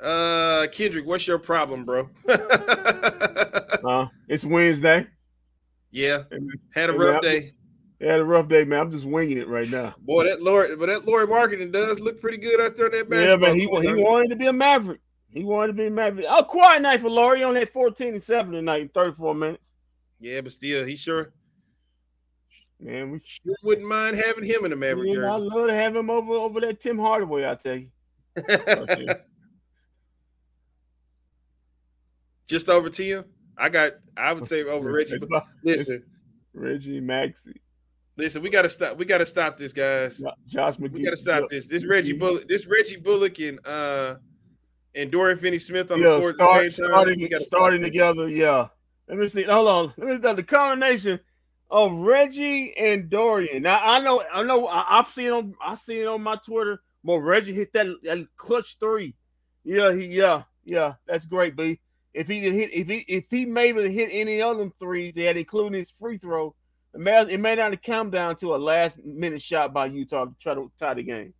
Uh, 0.00 0.66
Kendrick, 0.72 1.06
what's 1.06 1.26
your 1.26 1.38
problem, 1.38 1.84
bro? 1.84 2.08
Uh, 3.82 4.06
it's 4.28 4.44
Wednesday. 4.44 5.06
yeah, 5.90 6.24
had 6.74 6.90
a 6.90 6.92
rough 6.92 7.22
man, 7.22 7.22
day. 7.22 7.50
I 8.02 8.12
had 8.12 8.20
a 8.20 8.24
rough 8.24 8.46
day, 8.46 8.64
man. 8.64 8.80
I'm 8.80 8.90
just 8.90 9.06
winging 9.06 9.38
it 9.38 9.48
right 9.48 9.70
now. 9.70 9.94
Boy, 10.00 10.24
that 10.24 10.42
Lauri, 10.42 10.76
but 10.76 10.86
that 10.86 11.06
Lauri 11.06 11.26
Markkanen 11.26 11.72
does 11.72 11.98
look 11.98 12.20
pretty 12.20 12.36
good 12.36 12.60
out 12.60 12.76
there 12.76 12.86
in 12.88 12.92
that 12.92 13.16
Yeah, 13.16 13.36
basketball. 13.36 13.48
man. 13.48 13.56
He, 13.56 13.66
court, 13.66 13.84
he 13.86 13.94
wanted 13.94 14.28
to 14.28 14.36
be 14.36 14.46
a 14.48 14.52
Maverick. 14.52 15.00
He 15.30 15.44
wanted 15.44 15.68
to 15.68 15.72
be 15.72 15.86
a 15.86 15.90
Maverick. 15.90 16.26
Oh, 16.28 16.42
quiet 16.42 16.82
night 16.82 17.00
for 17.00 17.08
Lauri. 17.08 17.38
He 17.38 17.44
only 17.44 17.60
had 17.60 17.70
14 17.70 18.12
and 18.12 18.22
7 18.22 18.52
tonight 18.52 18.82
in 18.82 18.88
34 18.90 19.34
minutes. 19.34 19.70
Yeah, 20.20 20.42
but 20.42 20.52
still, 20.52 20.84
he 20.84 20.96
sure 20.96 21.32
Man, 22.78 23.10
we 23.10 23.20
sure 23.24 23.54
wouldn't 23.62 23.86
mind 23.86 24.16
having 24.16 24.44
him 24.44 24.64
in 24.64 24.70
the 24.70 24.76
Maverick 24.76 25.10
know, 25.14 25.26
I 25.26 25.36
love 25.36 25.68
to 25.68 25.74
have 25.74 25.96
him 25.96 26.10
over 26.10 26.32
over 26.32 26.60
that 26.60 26.80
Tim 26.80 26.98
Hardaway, 26.98 27.46
I 27.46 27.54
tell 27.54 27.76
you. 27.76 27.88
Just 32.50 32.68
over 32.68 32.90
to 32.90 33.04
you. 33.04 33.24
I 33.56 33.68
got. 33.68 33.92
I 34.16 34.32
would 34.32 34.46
say 34.48 34.64
over 34.64 34.90
Reggie. 34.92 35.18
But 35.30 35.44
listen, 35.64 36.02
Reggie 36.52 37.00
Maxey. 37.00 37.60
listen. 38.16 38.42
We 38.42 38.50
got 38.50 38.62
to 38.62 38.68
stop. 38.68 38.98
We 38.98 39.04
got 39.04 39.18
to 39.18 39.26
stop 39.26 39.56
this, 39.56 39.72
guys. 39.72 40.20
Josh 40.48 40.76
McGee. 40.78 40.90
We 40.90 41.02
got 41.04 41.10
to 41.10 41.16
stop 41.16 41.48
this. 41.48 41.68
This 41.68 41.84
Reggie 41.86 42.12
Bullock. 42.12 42.48
This 42.48 42.66
Reggie 42.66 42.96
Bullock 42.96 43.38
and 43.38 43.64
uh 43.64 44.16
and 44.96 45.12
Dorian 45.12 45.38
Finney-Smith 45.38 45.92
on 45.92 46.00
the 46.00 46.08
Yeah, 46.08 46.16
floor 46.16 46.30
at 46.30 46.34
start, 46.34 46.64
the 46.64 46.70
same 46.72 46.84
time. 46.86 46.90
starting, 46.92 47.28
gotta 47.28 47.44
starting 47.44 47.82
together. 47.82 48.28
Yeah. 48.28 48.66
Let 49.08 49.18
me 49.18 49.28
see. 49.28 49.44
Hold 49.44 49.68
on. 49.68 49.94
Let 49.96 50.08
me 50.08 50.28
see. 50.28 50.34
the 50.34 50.42
combination 50.42 51.20
of 51.70 51.92
Reggie 51.92 52.76
and 52.76 53.08
Dorian. 53.08 53.62
Now 53.62 53.80
I 53.80 54.00
know, 54.00 54.24
I 54.32 54.42
know, 54.42 54.66
I, 54.66 54.96
have 54.96 55.08
seen 55.08 55.30
on, 55.30 55.54
I 55.64 55.76
seen 55.76 56.08
on 56.08 56.22
my 56.24 56.34
Twitter. 56.44 56.82
But 57.04 57.20
Reggie 57.20 57.52
hit 57.52 57.72
that, 57.74 57.86
that 58.02 58.26
clutch 58.36 58.76
three. 58.80 59.14
Yeah, 59.62 59.92
he, 59.94 60.06
yeah, 60.06 60.42
yeah, 60.64 60.94
that's 61.06 61.26
great, 61.26 61.54
B. 61.54 61.78
If 62.12 62.26
he 62.26 62.40
did 62.40 62.54
hit, 62.54 62.72
if 62.72 62.88
he, 62.88 62.98
if 63.06 63.30
he 63.30 63.44
maybe 63.44 63.92
hit 63.92 64.08
any 64.12 64.42
of 64.42 64.58
them 64.58 64.72
threes, 64.80 65.14
had 65.16 65.36
including 65.36 65.78
his 65.78 65.90
free 65.90 66.18
throw, 66.18 66.54
it 66.92 67.00
may, 67.00 67.20
it 67.22 67.38
may 67.38 67.54
not 67.54 67.72
have 67.72 67.82
come 67.82 68.10
down 68.10 68.36
to 68.36 68.54
a 68.54 68.58
last 68.58 68.98
minute 69.04 69.42
shot 69.42 69.72
by 69.72 69.86
Utah 69.86 70.24
to 70.24 70.34
try 70.40 70.54
to 70.54 70.70
tie 70.78 70.94
the 70.94 71.04
game. 71.04 71.34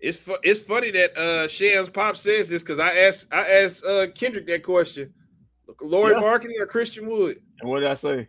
It's 0.00 0.18
fu- 0.18 0.38
it's 0.42 0.60
funny 0.60 0.90
that 0.92 1.16
uh 1.16 1.48
Shams 1.48 1.88
Pop 1.88 2.16
says 2.16 2.48
this 2.48 2.62
because 2.62 2.78
I 2.78 2.94
asked 2.98 3.26
I 3.32 3.62
asked 3.62 3.84
uh 3.84 4.06
Kendrick 4.08 4.46
that 4.46 4.62
question. 4.62 5.12
Lauri 5.80 6.12
yeah. 6.12 6.20
Markkanen 6.20 6.60
or 6.60 6.66
Christian 6.66 7.08
Wood? 7.08 7.40
And 7.60 7.68
what 7.68 7.80
did 7.80 7.90
I 7.90 7.94
say? 7.94 8.28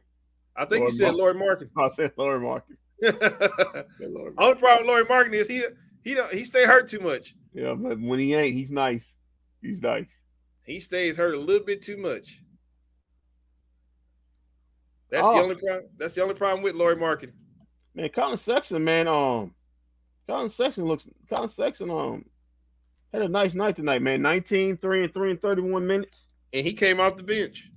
I 0.55 0.65
think 0.65 0.81
Lord 0.81 0.93
you 0.93 0.98
said 0.98 1.15
Lauri 1.15 1.36
Markkanen. 1.36 1.69
I 1.77 1.89
said 1.96 2.12
Lauri 2.17 2.39
Markkanen. 2.39 2.75
Only 4.38 4.55
problem 4.55 4.79
with 4.79 4.88
Lauri 4.88 5.05
Markkanen 5.05 5.34
is 5.34 5.48
he 5.48 5.63
he 6.03 6.15
don't 6.15 6.34
he 6.34 6.43
stay 6.43 6.65
hurt 6.65 6.88
too 6.89 7.00
much. 7.00 7.36
Yeah, 7.53 7.75
but 7.75 8.00
when 8.00 8.19
he 8.19 8.34
ain't, 8.34 8.55
he's 8.55 8.72
nice. 8.72 9.15
He's 9.62 9.81
nice. 9.81 10.10
He 10.69 10.79
stays 10.79 11.17
hurt 11.17 11.33
a 11.33 11.39
little 11.39 11.65
bit 11.65 11.81
too 11.81 11.97
much. 11.97 12.43
That's 15.09 15.25
oh. 15.25 15.33
the 15.33 15.41
only 15.41 15.55
problem. 15.55 15.85
That's 15.97 16.13
the 16.13 16.21
only 16.21 16.35
problem 16.35 16.61
with 16.61 16.75
Lauri 16.75 16.95
Markkanen. 16.95 17.33
Man, 17.95 18.09
Collin 18.09 18.38
Sexton, 18.38 18.83
man, 18.83 19.07
um, 19.07 19.55
Collin 20.27 20.47
Sexton 20.47 20.85
looks 20.85 21.07
Collin 21.27 21.49
Sexton 21.49 21.89
um 21.89 22.23
had 23.11 23.23
a 23.23 23.27
nice 23.27 23.55
night 23.55 23.77
tonight, 23.77 24.03
man. 24.03 24.21
19, 24.21 24.77
3 24.77 25.03
and 25.05 25.13
3 25.13 25.31
and 25.31 25.41
31 25.41 25.88
minutes. 25.88 26.25
And 26.53 26.63
he 26.63 26.73
came 26.73 26.99
off 26.99 27.17
the 27.17 27.23
bench. 27.23 27.71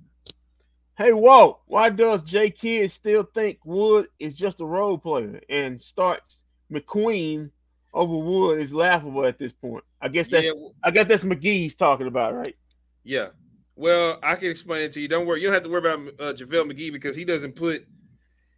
Hey, 0.95 1.13
Walt, 1.13 1.61
why 1.65 1.89
does 1.89 2.21
Jay 2.21 2.51
Kidd 2.51 2.91
still 2.91 3.23
think 3.23 3.57
Wood 3.65 4.05
is 4.19 4.35
just 4.35 4.61
a 4.61 4.65
role 4.65 4.99
player 4.99 5.41
and 5.49 5.81
starts 5.81 6.39
McQueen 6.71 7.49
over 7.91 8.15
Wood 8.15 8.61
is 8.61 8.71
laughable 8.71 9.25
at 9.25 9.39
this 9.39 9.51
point? 9.51 9.83
I 9.99 10.09
guess 10.09 10.27
that's 10.27 10.45
yeah. 10.45 10.53
I 10.83 10.91
guess 10.91 11.07
that's 11.07 11.23
McGee's 11.23 11.73
talking 11.73 12.05
about, 12.05 12.35
right? 12.35 12.55
Yeah. 13.03 13.29
Well, 13.75 14.19
I 14.21 14.35
can 14.35 14.51
explain 14.51 14.83
it 14.83 14.93
to 14.93 14.99
you. 14.99 15.07
Don't 15.07 15.25
worry. 15.25 15.41
You 15.41 15.47
don't 15.47 15.53
have 15.53 15.63
to 15.63 15.69
worry 15.69 15.79
about 15.79 15.99
uh, 16.19 16.33
JaVale 16.33 16.71
McGee 16.71 16.91
because 16.91 17.15
he 17.15 17.25
doesn't 17.25 17.53
put 17.55 17.85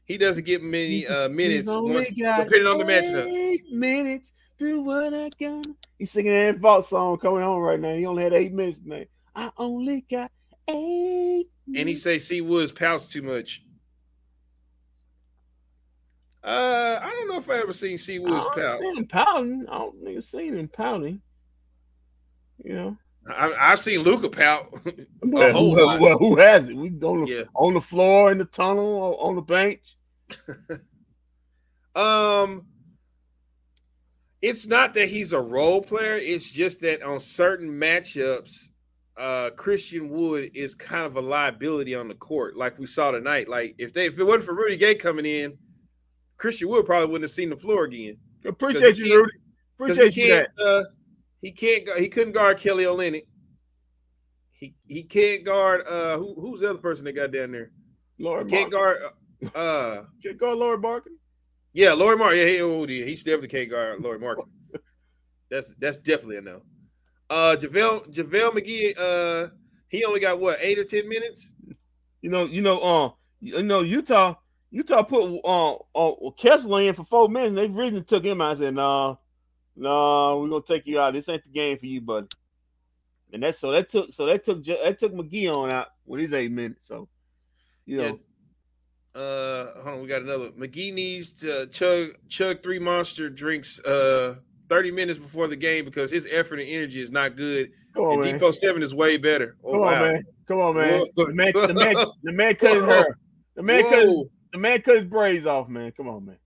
he 0.05 0.17
doesn't 0.17 0.45
get 0.45 0.63
many 0.63 1.07
uh, 1.07 1.29
minutes 1.29 1.67
once, 1.67 2.09
depending 2.09 2.67
on 2.67 2.77
the 2.77 2.83
matchup. 2.83 3.71
Minutes 3.71 4.31
do 4.59 4.81
what 4.81 5.13
I 5.13 5.29
got. 5.39 5.65
He's 5.97 6.11
singing 6.11 6.31
that 6.31 6.59
vault 6.59 6.85
song 6.85 7.17
coming 7.17 7.43
on 7.43 7.59
right 7.59 7.79
now. 7.79 7.95
He 7.95 8.05
only 8.05 8.23
had 8.23 8.33
eight 8.33 8.53
minutes 8.53 8.79
tonight. 8.79 9.09
I 9.35 9.51
only 9.57 10.01
got 10.09 10.31
eight. 10.67 11.47
Minutes. 11.67 11.79
And 11.79 11.89
he 11.89 11.95
say 11.95 12.19
C 12.19 12.41
Woods 12.41 12.71
pouts 12.71 13.07
too 13.07 13.23
much. 13.23 13.63
Uh, 16.43 16.99
I 17.01 17.09
don't 17.09 17.27
know 17.27 17.37
if 17.37 17.49
I 17.49 17.57
ever 17.57 17.73
seen 17.73 17.97
C 17.97 18.19
Woods 18.19 18.45
pout. 18.55 18.77
Seen 18.77 18.97
him 18.97 19.07
pouting. 19.07 19.65
I 19.67 19.79
don't 19.79 20.03
think 20.03 20.17
I've 20.17 20.25
seen 20.25 20.55
him 20.55 20.67
pouting. 20.67 21.21
You 22.63 22.73
know. 22.75 22.97
I, 23.27 23.69
have 23.69 23.79
seen 23.79 24.01
Luka 24.01 24.29
pout. 24.29 24.71
well, 25.23 25.51
who, 25.51 25.75
well, 25.75 26.17
who 26.17 26.35
has 26.35 26.67
it? 26.67 26.75
We 26.75 26.89
on 26.89 27.25
the, 27.25 27.31
yeah. 27.31 27.43
on 27.55 27.73
the 27.73 27.81
floor 27.81 28.31
in 28.31 28.37
the 28.37 28.45
tunnel 28.45 29.17
on 29.19 29.35
the 29.35 29.41
bench. 29.41 29.81
um, 31.95 32.65
it's 34.41 34.67
not 34.67 34.93
that 34.93 35.09
he's 35.09 35.33
a 35.33 35.41
role 35.41 35.81
player. 35.81 36.17
It's 36.17 36.51
just 36.51 36.81
that 36.81 37.01
on 37.01 37.19
certain 37.19 37.69
matchups, 37.69 38.67
uh, 39.17 39.49
Christian 39.51 40.09
Wood 40.09 40.51
is 40.53 40.75
kind 40.75 41.05
of 41.05 41.15
a 41.15 41.21
liability 41.21 41.95
on 41.95 42.07
the 42.07 42.15
court, 42.15 42.55
like 42.55 42.77
we 42.77 42.85
saw 42.85 43.11
tonight. 43.11 43.49
Like 43.49 43.75
if 43.77 43.93
they 43.93 44.05
if 44.05 44.19
it 44.19 44.23
wasn't 44.23 44.45
for 44.45 44.53
Rudy 44.53 44.77
Gay 44.77 44.95
coming 44.95 45.25
in, 45.25 45.57
Christian 46.37 46.67
Wood 46.69 46.85
probably 46.85 47.07
wouldn't 47.07 47.23
have 47.23 47.31
seen 47.31 47.49
the 47.49 47.57
floor 47.57 47.85
again. 47.85 48.17
Appreciate 48.45 48.97
you, 48.97 49.17
Rudy. 49.17 49.31
Appreciate 49.79 50.15
you. 50.15 50.29
That. 50.29 50.49
Uh, 50.63 50.83
he 51.45 51.51
can't. 51.51 51.87
He 51.99 52.09
couldn't 52.09 52.33
guard 52.33 52.57
Kelly 52.57 52.85
Olynyk. 52.85 53.27
He 54.51 54.73
he 54.87 55.03
can't 55.03 55.43
guard. 55.43 55.85
Uh, 55.87 56.17
who 56.17 56.33
who's 56.33 56.61
the 56.61 56.71
other 56.71 56.79
person 56.79 57.05
that 57.05 57.13
got 57.13 57.31
down 57.31 57.51
there? 57.51 57.69
Lord 58.17 58.49
can't 58.49 58.71
guard. 58.71 58.97
Uh, 59.43 59.55
uh 59.55 60.03
can't 60.23 60.39
guard 60.39 60.57
Lauri 60.57 60.79
Markkanen. 60.79 61.19
Yeah, 61.71 61.93
Lauri 61.93 62.17
Mark. 62.17 62.33
Yeah, 62.33 62.47
he, 62.47 62.61
oh, 62.61 62.87
he 62.87 63.15
definitely 63.17 63.49
can't 63.49 63.69
guard 63.69 64.01
Lauri 64.01 64.17
Markkanen. 64.17 64.49
that's 65.51 65.69
that's 65.77 65.99
definitely 65.99 66.37
a 66.37 66.41
no. 66.41 66.63
Uh, 67.29 67.55
JaVale 67.59 68.11
JaVale 68.11 68.51
McGee. 68.53 68.97
Uh, 68.97 69.49
he 69.87 70.03
only 70.03 70.21
got 70.21 70.39
what 70.39 70.57
eight 70.61 70.79
or 70.79 70.83
ten 70.83 71.07
minutes. 71.07 71.51
You 72.23 72.31
know, 72.31 72.45
you 72.45 72.63
know, 72.63 72.81
um, 72.81 73.11
uh, 73.11 73.13
you 73.39 73.61
know, 73.61 73.81
Utah, 73.81 74.33
Utah 74.71 75.03
put 75.03 75.41
uh, 75.45 75.75
uh 75.93 76.31
Kessler 76.39 76.81
in 76.81 76.95
for 76.95 77.05
four 77.05 77.29
minutes. 77.29 77.53
They 77.53 77.67
really 77.67 78.01
took 78.01 78.23
him 78.23 78.41
out 78.41 78.53
and 78.53 78.59
said, 78.59 78.73
"Nah, 78.73 79.17
nah, 79.75 80.35
we're 80.35 80.49
gonna 80.49 80.63
take 80.65 80.85
you 80.87 80.99
out. 80.99 81.13
This 81.13 81.29
ain't 81.29 81.43
the 81.43 81.49
game 81.49 81.77
for 81.77 81.85
you, 81.85 82.01
buddy." 82.01 82.27
And 83.33 83.43
that's 83.43 83.59
so 83.59 83.71
that 83.71 83.89
took 83.89 84.13
so 84.13 84.25
that 84.27 84.43
took 84.43 84.63
that 84.63 84.97
took 84.99 85.13
McGee 85.13 85.53
on 85.53 85.71
out 85.71 85.87
with 86.05 86.21
his 86.21 86.33
eight 86.33 86.51
minutes. 86.51 86.87
So, 86.87 87.07
you 87.85 87.97
know, 87.97 88.19
yeah. 89.15 89.21
Uh, 89.21 89.73
hold 89.75 89.87
on, 89.87 90.01
we 90.01 90.07
got 90.07 90.21
another. 90.21 90.49
McGee 90.51 90.93
needs 90.93 91.31
to 91.33 91.67
chug 91.67 92.11
chug 92.27 92.61
three 92.61 92.79
monster 92.79 93.29
drinks 93.29 93.79
uh 93.81 94.35
30 94.69 94.91
minutes 94.91 95.19
before 95.19 95.47
the 95.47 95.55
game 95.55 95.85
because 95.85 96.11
his 96.11 96.27
effort 96.31 96.59
and 96.59 96.69
energy 96.69 97.01
is 97.01 97.11
not 97.11 97.35
good. 97.35 97.71
Come 97.93 98.03
on, 98.03 98.13
and 98.13 98.21
man. 98.23 98.33
Depot 98.33 98.51
seven 98.51 98.83
is 98.83 98.93
way 98.93 99.17
better. 99.17 99.57
Oh, 99.63 99.73
Come 99.73 99.81
on, 99.81 99.87
wow. 99.87 100.01
man. 100.01 100.23
Come 100.47 100.59
on, 100.59 100.75
man. 100.75 101.03
The 101.15 101.33
man, 101.33 101.51
the 101.53 101.73
man, 101.73 101.95
the 102.23 102.31
man 102.31 102.55
cut 102.55 102.75
his 102.75 102.85
hair. 102.93 103.17
The 103.55 103.63
man 103.63 103.83
cut 103.83 103.99
his, 103.99 104.23
the 104.51 104.59
man 104.59 104.81
cut 104.81 104.95
his 104.95 105.05
braids 105.05 105.45
off, 105.45 105.69
man. 105.69 105.91
Come 105.95 106.07
on, 106.07 106.25
man. 106.25 106.37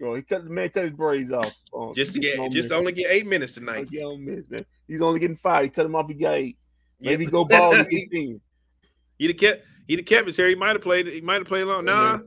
Go, 0.00 0.14
he 0.14 0.22
cut 0.22 0.44
the 0.44 0.50
man 0.50 0.70
cut 0.70 0.84
his 0.84 0.92
braids 0.92 1.30
off. 1.30 1.54
Oh, 1.72 1.94
just 1.94 2.14
to 2.14 2.18
get 2.18 2.50
just 2.50 2.68
to 2.68 2.74
only 2.74 2.92
get 2.92 3.10
eight 3.10 3.26
minutes 3.26 3.52
tonight. 3.52 3.88
Minutes, 3.90 4.50
man. 4.50 4.66
He's 4.88 5.00
only 5.00 5.20
getting 5.20 5.36
five. 5.36 5.64
He 5.64 5.70
cut 5.70 5.86
him 5.86 5.94
off. 5.94 6.08
He 6.08 6.14
got 6.14 6.34
eight. 6.34 6.58
Maybe 7.00 7.26
go 7.26 7.44
ball 7.44 7.72
get 7.84 7.88
He'd 9.18 9.30
have 9.30 9.36
kept 9.36 9.64
He'd 9.86 9.98
have 9.98 10.06
kept 10.06 10.26
his 10.26 10.36
hair. 10.36 10.48
He 10.48 10.54
might 10.54 10.70
have 10.70 10.82
played. 10.82 11.06
He 11.06 11.20
might 11.20 11.38
have 11.38 11.46
played 11.46 11.64
long. 11.64 11.84
Nah. 11.84 12.18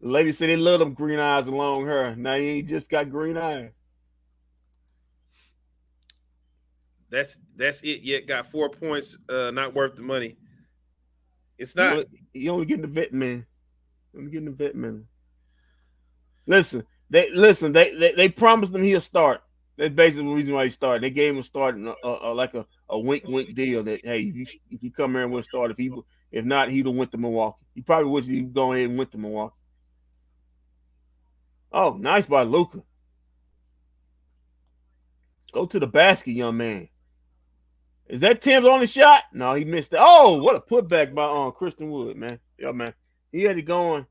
The 0.00 0.08
lady 0.08 0.32
said 0.32 0.48
they 0.48 0.56
love 0.56 0.78
them 0.80 0.94
green 0.94 1.18
eyes 1.18 1.46
and 1.46 1.56
long 1.56 1.86
hair. 1.86 2.14
Now 2.16 2.34
he 2.34 2.62
just 2.62 2.88
got 2.88 3.10
green 3.10 3.36
eyes. 3.36 3.70
That's 7.10 7.36
that's 7.56 7.80
it. 7.80 8.02
Yet 8.02 8.26
got 8.26 8.46
four 8.46 8.68
points. 8.68 9.16
Uh, 9.28 9.50
not 9.52 9.74
worth 9.74 9.96
the 9.96 10.02
money. 10.02 10.36
It's 11.58 11.74
not. 11.74 12.04
You 12.32 12.50
only 12.52 12.66
getting 12.66 12.82
the 12.82 12.88
vet 12.88 13.12
man. 13.12 13.44
I'm 14.16 14.30
getting 14.30 14.46
the 14.46 14.52
vet 14.52 14.74
man. 14.74 15.06
Listen, 16.48 16.82
they 17.10 17.30
listen. 17.30 17.72
They, 17.72 17.94
they 17.94 18.14
they 18.14 18.28
promised 18.30 18.74
him 18.74 18.82
he'll 18.82 19.02
start. 19.02 19.42
That's 19.76 19.94
basically 19.94 20.24
the 20.24 20.34
reason 20.34 20.54
why 20.54 20.64
he 20.64 20.70
started. 20.70 21.02
They 21.02 21.10
gave 21.10 21.34
him 21.34 21.40
a 21.40 21.44
start, 21.44 21.76
uh, 21.78 21.94
uh, 22.02 22.34
like 22.34 22.54
a, 22.54 22.66
a 22.88 22.98
wink 22.98 23.24
wink 23.28 23.54
deal 23.54 23.84
that 23.84 24.00
hey, 24.02 24.22
if 24.22 24.34
you, 24.34 24.46
if 24.70 24.82
you 24.82 24.90
come 24.90 25.12
here 25.12 25.22
and 25.22 25.30
we'll 25.30 25.42
start. 25.42 25.70
If 25.70 25.76
he 25.76 25.92
if 26.32 26.44
not, 26.46 26.70
he'd 26.70 26.86
have 26.86 26.94
went 26.94 27.12
to 27.12 27.18
Milwaukee. 27.18 27.64
He 27.74 27.82
probably 27.82 28.10
wish 28.10 28.26
he'd 28.26 28.54
go 28.54 28.72
ahead 28.72 28.88
and 28.88 28.98
went 28.98 29.12
to 29.12 29.18
Milwaukee. 29.18 29.54
Oh, 31.70 31.98
nice 32.00 32.26
by 32.26 32.42
Luka. 32.44 32.82
Go 35.52 35.66
to 35.66 35.78
the 35.78 35.86
basket, 35.86 36.32
young 36.32 36.56
man. 36.56 36.88
Is 38.06 38.20
that 38.20 38.40
Tim's 38.40 38.66
only 38.66 38.86
shot? 38.86 39.24
No, 39.34 39.52
he 39.52 39.66
missed 39.66 39.92
it. 39.92 39.98
Oh, 40.00 40.42
what 40.42 40.56
a 40.56 40.60
putback 40.60 41.14
by 41.14 41.24
um 41.24 41.52
Christian 41.52 41.90
Wood, 41.90 42.16
man. 42.16 42.40
Yeah, 42.58 42.72
man. 42.72 42.94
He 43.30 43.42
had 43.42 43.58
it 43.58 43.62
going. 43.62 44.06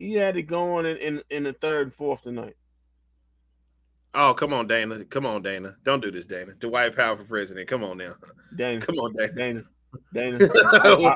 He 0.00 0.14
had 0.14 0.36
it 0.36 0.42
going 0.42 0.86
in, 0.86 0.96
in, 0.96 1.22
in 1.30 1.44
the 1.44 1.52
third 1.52 1.88
and 1.88 1.94
fourth 1.94 2.22
tonight. 2.22 2.56
Oh, 4.12 4.34
come 4.34 4.52
on, 4.52 4.66
Dana. 4.66 5.04
Come 5.04 5.26
on, 5.26 5.42
Dana. 5.42 5.76
Don't 5.84 6.02
do 6.02 6.10
this, 6.10 6.26
Dana. 6.26 6.54
Dwight 6.58 6.96
Powell 6.96 7.16
for 7.16 7.24
president. 7.24 7.68
Come 7.68 7.84
on 7.84 7.98
now. 7.98 8.14
Dana. 8.56 8.80
Come 8.80 8.96
on, 8.96 9.14
Dana. 9.14 9.32
Dana. 9.34 9.62
Dana. 10.12 10.38
I, 10.64 11.14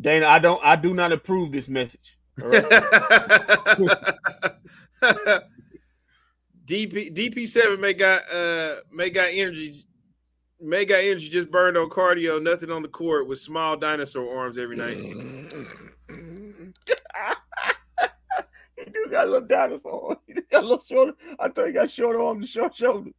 Dana, 0.00 0.26
I 0.26 0.38
don't 0.38 0.64
I 0.64 0.76
do 0.76 0.94
not 0.94 1.10
approve 1.12 1.50
this 1.50 1.68
message. 1.68 2.18
Right? 2.36 2.64
DP 6.66 7.14
DP 7.14 7.48
seven 7.48 7.80
may 7.80 7.94
got 7.94 8.22
uh 8.32 8.76
may 8.92 9.10
got 9.10 9.28
energy 9.32 9.82
may 10.60 10.84
got 10.84 11.00
energy 11.00 11.28
just 11.28 11.50
burned 11.50 11.76
on 11.76 11.90
cardio, 11.90 12.40
nothing 12.40 12.70
on 12.70 12.82
the 12.82 12.88
court 12.88 13.26
with 13.26 13.40
small 13.40 13.76
dinosaur 13.76 14.38
arms 14.38 14.56
every 14.56 14.76
night. 14.76 14.96
he 18.76 18.84
do 18.84 19.09
got 19.20 19.28
a 19.28 19.30
little 19.30 19.48
dinosaur. 19.48 20.16
He 20.26 20.34
got 20.50 20.64
a 20.64 20.66
little 20.66 20.84
shorter. 20.84 21.12
I 21.38 21.48
thought 21.48 21.66
he 21.66 21.72
got 21.72 21.90
shorter 21.90 22.20
arms 22.20 22.38
and 22.38 22.48
short 22.48 22.76
shoulders. 22.76 23.12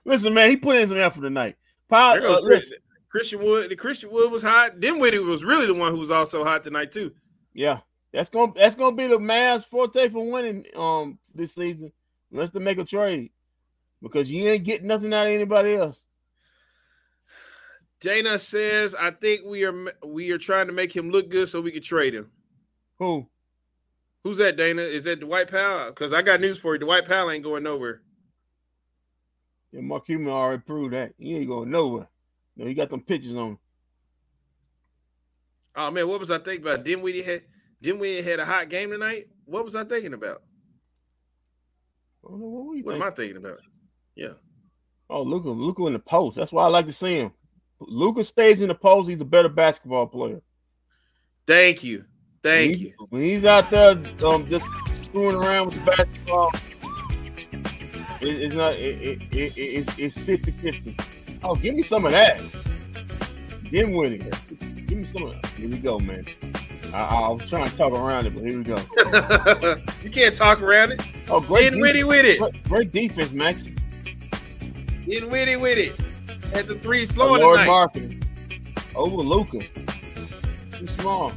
listen, 0.04 0.34
man, 0.34 0.50
he 0.50 0.56
put 0.56 0.76
in 0.76 0.88
some 0.88 0.98
effort 0.98 1.22
tonight. 1.22 1.56
Power, 1.88 2.20
uh, 2.20 2.40
listen, 2.40 2.76
Christian 3.08 3.40
Wood, 3.40 3.70
the 3.70 3.76
Christian 3.76 4.10
Wood 4.10 4.30
was 4.30 4.42
hot. 4.42 4.80
Dinwiddie 4.80 5.18
was 5.18 5.44
really 5.44 5.66
the 5.66 5.74
one 5.74 5.92
who 5.92 5.98
was 5.98 6.10
also 6.10 6.44
hot 6.44 6.64
tonight 6.64 6.92
too. 6.92 7.12
Yeah, 7.54 7.80
that's 8.12 8.28
gonna 8.28 8.52
that's 8.54 8.76
gonna 8.76 8.96
be 8.96 9.06
the 9.06 9.18
Mavs 9.18 9.64
forte 9.64 10.08
for 10.08 10.30
winning 10.30 10.64
um 10.76 11.18
this 11.34 11.54
season, 11.54 11.92
unless 12.32 12.50
they 12.50 12.60
make 12.60 12.78
a 12.78 12.84
trade, 12.84 13.30
because 14.02 14.30
you 14.30 14.48
ain't 14.48 14.64
getting 14.64 14.88
nothing 14.88 15.14
out 15.14 15.26
of 15.26 15.32
anybody 15.32 15.74
else. 15.74 16.02
Dana 18.00 18.38
says, 18.38 18.94
"I 18.94 19.10
think 19.12 19.42
we 19.44 19.64
are 19.64 19.92
we 20.04 20.32
are 20.32 20.38
trying 20.38 20.66
to 20.66 20.72
make 20.72 20.94
him 20.94 21.10
look 21.10 21.30
good 21.30 21.48
so 21.48 21.60
we 21.60 21.70
can 21.70 21.82
trade 21.82 22.14
him." 22.14 22.30
Who? 22.98 23.28
Who's 24.26 24.38
that, 24.38 24.56
Dana? 24.56 24.82
Is 24.82 25.04
that 25.04 25.20
Dwight 25.20 25.48
Powell? 25.48 25.90
Because 25.90 26.12
I 26.12 26.20
got 26.20 26.40
news 26.40 26.58
for 26.58 26.74
you. 26.74 26.80
Dwight 26.80 27.04
Powell 27.04 27.30
ain't 27.30 27.44
going 27.44 27.62
nowhere. 27.62 28.00
Yeah, 29.70 29.82
Mark 29.82 30.06
Cuban 30.06 30.26
already 30.26 30.62
proved 30.62 30.94
that. 30.94 31.12
He 31.16 31.36
ain't 31.36 31.46
going 31.46 31.70
nowhere. 31.70 32.08
No, 32.56 32.66
he 32.66 32.74
got 32.74 32.90
them 32.90 33.02
pictures 33.02 33.36
on. 33.36 33.56
Oh 35.76 35.92
man, 35.92 36.08
what 36.08 36.18
was 36.18 36.32
I 36.32 36.38
thinking 36.38 36.66
about? 36.66 36.82
Didn't 36.82 37.04
we 37.04 37.22
had 37.22 37.42
didn't 37.80 38.00
we 38.00 38.20
had 38.20 38.40
a 38.40 38.44
hot 38.44 38.68
game 38.68 38.90
tonight? 38.90 39.28
What 39.44 39.64
was 39.64 39.76
I 39.76 39.84
thinking 39.84 40.12
about? 40.12 40.42
what, 42.22 42.36
what, 42.36 42.84
what 42.84 42.94
am 42.96 43.02
I 43.04 43.10
thinking 43.10 43.36
about? 43.36 43.60
Yeah. 44.16 44.32
Oh, 45.08 45.22
Luka, 45.22 45.50
Luka 45.50 45.86
in 45.86 45.92
the 45.92 46.00
post. 46.00 46.36
That's 46.36 46.50
why 46.50 46.64
I 46.64 46.68
like 46.68 46.86
to 46.86 46.92
see 46.92 47.14
him. 47.14 47.30
Luka 47.78 48.24
stays 48.24 48.60
in 48.60 48.70
the 48.70 48.74
post. 48.74 49.08
He's 49.08 49.20
a 49.20 49.24
better 49.24 49.48
basketball 49.48 50.08
player. 50.08 50.42
Thank 51.46 51.84
you. 51.84 52.06
Thank 52.42 52.72
when 52.72 52.80
you. 52.80 52.92
when 53.10 53.22
he's 53.22 53.44
out 53.44 53.70
there 53.70 53.90
um, 54.24 54.46
just 54.48 54.64
screwing 55.04 55.36
around 55.36 55.66
with 55.66 55.84
the 55.84 55.90
basketball, 55.90 56.50
it, 58.20 58.42
it's 58.42 58.54
not. 58.54 58.74
It, 58.74 59.02
it, 59.02 59.22
it, 59.32 59.56
it's 59.56 59.98
it's 59.98 60.18
50 60.18 60.50
50. 60.52 60.96
Oh, 61.42 61.54
give 61.54 61.74
me 61.74 61.82
some 61.82 62.04
of 62.06 62.12
that. 62.12 62.40
Get 63.70 63.88
with 63.88 64.12
it. 64.12 64.86
Give 64.86 64.98
me 64.98 65.04
some 65.04 65.24
of 65.24 65.32
that. 65.32 65.46
Here 65.52 65.68
we 65.68 65.78
go, 65.78 65.98
man. 65.98 66.24
I, 66.94 67.02
I 67.02 67.28
was 67.28 67.44
trying 67.46 67.68
to 67.68 67.76
talk 67.76 67.92
around 67.92 68.26
it, 68.26 68.34
but 68.34 68.44
here 68.44 68.58
we 68.58 68.64
go. 68.64 68.76
you 70.02 70.10
can't 70.10 70.36
talk 70.36 70.62
around 70.62 70.92
it. 70.92 71.02
Oh, 71.28 71.40
great. 71.40 71.64
Getting 71.64 71.80
witty 71.80 72.04
with 72.04 72.24
it. 72.24 72.38
Great, 72.38 72.64
great 72.64 72.92
defense, 72.92 73.32
Max. 73.32 73.68
Getting 75.04 75.30
witty 75.30 75.56
with 75.56 75.78
it. 75.78 76.54
At 76.54 76.68
the 76.68 76.76
three 76.76 77.06
slowing 77.06 77.42
Lord 77.42 77.58
tonight. 77.58 77.66
marketing. 77.66 78.22
Over 78.94 79.16
Luka. 79.16 79.60
Too 80.72 80.86
small. 80.86 81.32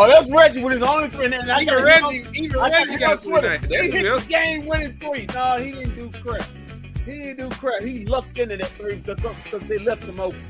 Oh, 0.00 0.06
that's 0.06 0.30
Reggie 0.30 0.62
with 0.62 0.74
his 0.74 0.82
only 0.84 1.08
three. 1.08 1.24
And 1.24 1.34
I 1.34 1.62
Even 1.62 1.74
got 1.74 1.82
Reggie, 1.82 2.24
even 2.34 2.60
I 2.60 2.70
Reggie 2.70 2.98
got 2.98 3.20
three. 3.20 3.34
He 3.34 3.40
That's 3.40 3.68
who 3.68 4.18
hit 4.18 4.28
game 4.28 4.64
winning 4.64 4.96
three. 5.00 5.26
No, 5.34 5.56
he 5.56 5.72
didn't 5.72 5.96
do 5.96 6.18
crap. 6.20 6.46
He 7.04 7.22
didn't 7.22 7.50
do 7.50 7.56
crap. 7.56 7.82
He 7.82 8.06
lucked 8.06 8.38
into 8.38 8.58
that 8.58 8.68
three 8.68 8.94
because, 8.94 9.34
because 9.42 9.66
they 9.66 9.78
left 9.78 10.04
him 10.04 10.20
open. 10.20 10.40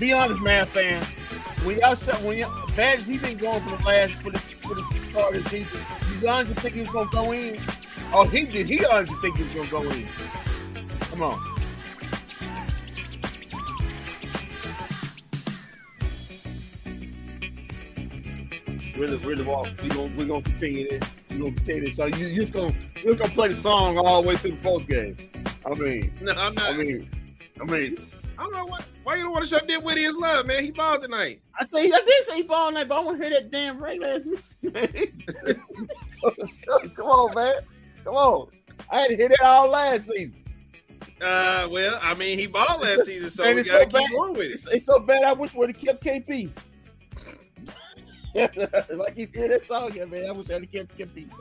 Be 0.00 0.12
honest, 0.12 0.40
man, 0.40 0.66
fan. 0.66 1.04
When 1.62 1.78
y'all 1.78 1.94
said 1.94 2.16
when 2.24 2.38
y'all, 2.38 2.66
bad 2.74 2.98
as 2.98 3.06
he 3.06 3.16
been 3.16 3.38
going 3.38 3.62
for 3.62 3.76
the 3.76 3.84
last 3.84 4.14
for 4.14 4.30
the 4.30 4.40
for 4.40 4.74
the 4.74 4.82
part 5.14 5.36
of 5.36 5.44
the 5.44 5.50
season, 5.50 5.78
you 6.20 6.28
honestly 6.28 6.56
think 6.56 6.74
he 6.74 6.80
was 6.80 6.90
gonna 6.90 7.08
go 7.12 7.30
in? 7.30 7.60
Oh, 8.12 8.26
he 8.26 8.44
did. 8.44 8.66
He 8.66 8.84
honestly 8.84 9.16
think 9.22 9.36
he 9.36 9.44
was 9.44 9.68
gonna 9.68 9.84
go 9.84 9.90
in. 9.92 10.08
Come 11.02 11.22
on. 11.22 11.51
Really, 18.96 19.16
really 19.18 19.42
walk. 19.44 19.68
We 19.82 19.88
gonna 19.88 20.10
we 20.16 20.26
gonna 20.26 20.42
continue 20.42 20.88
this. 20.88 21.08
We're 21.30 21.38
gonna 21.38 21.52
continue 21.52 21.84
this. 21.84 21.96
So 21.96 22.06
you 22.06 22.26
you 22.26 22.40
just 22.42 22.52
gonna 22.52 22.74
you're 23.02 23.14
gonna 23.14 23.32
play 23.32 23.48
the 23.48 23.54
song 23.54 23.96
all 23.98 24.22
the 24.22 24.28
way 24.28 24.36
through 24.36 24.52
the 24.52 24.56
post 24.58 24.86
game. 24.86 25.16
I 25.64 25.74
mean, 25.78 26.12
No, 26.20 26.32
I'm 26.32 26.54
not. 26.54 26.70
I 26.72 26.76
mean, 26.76 27.08
I 27.60 27.64
mean. 27.64 27.96
I 28.38 28.44
don't 28.44 28.52
know 28.52 28.66
why. 28.66 28.80
Why 29.04 29.16
you 29.16 29.22
don't 29.24 29.32
want 29.32 29.44
to 29.44 29.50
show 29.50 29.64
Dip 29.64 29.82
Witty 29.82 30.02
his 30.02 30.16
love, 30.16 30.46
man? 30.46 30.64
He 30.64 30.70
balled 30.70 31.02
tonight. 31.02 31.40
I 31.58 31.64
say 31.64 31.84
I 31.86 32.00
did 32.04 32.24
say 32.26 32.42
fall 32.42 32.70
night, 32.72 32.88
but 32.88 32.98
I 32.98 33.04
want 33.04 33.18
to 33.20 33.28
hear 33.28 33.32
that 33.40 33.50
damn 33.50 33.82
Ray 33.82 33.98
ass 34.02 34.20
music. 34.62 35.12
Come 36.96 37.06
on, 37.06 37.34
man. 37.34 37.54
Come 38.04 38.14
on. 38.14 38.48
I 38.90 39.00
had 39.00 39.10
to 39.10 39.16
hear 39.16 39.28
that 39.28 39.40
all 39.42 39.68
last 39.68 40.06
season. 40.08 40.34
Uh, 41.20 41.68
well, 41.70 41.98
I 42.02 42.14
mean, 42.14 42.38
he 42.38 42.46
balled 42.46 42.80
last 42.82 43.04
season, 43.06 43.30
so 43.30 43.42
Man, 43.44 43.56
we 43.56 43.60
it's 43.62 43.70
gotta 43.70 43.90
so 43.90 43.98
keep 43.98 44.08
bad. 44.08 44.16
going 44.16 44.32
with 44.34 44.46
it. 44.46 44.52
It's, 44.52 44.66
it's 44.68 44.86
so 44.86 44.98
bad. 44.98 45.24
I 45.24 45.32
wish 45.32 45.52
we 45.54 45.60
would 45.60 45.76
have 45.76 45.78
kept 45.84 46.04
KP. 46.04 46.50
like 48.90 49.16
you 49.16 49.28
hear 49.32 49.48
that 49.48 49.64
song, 49.64 49.92
yeah, 49.94 50.06
man. 50.06 50.26
I 50.26 50.32
wish 50.32 50.50
I'd 50.50 50.62
have 50.62 50.72
kept 50.72 50.98
KP. 50.98 51.28
Man. 51.28 51.38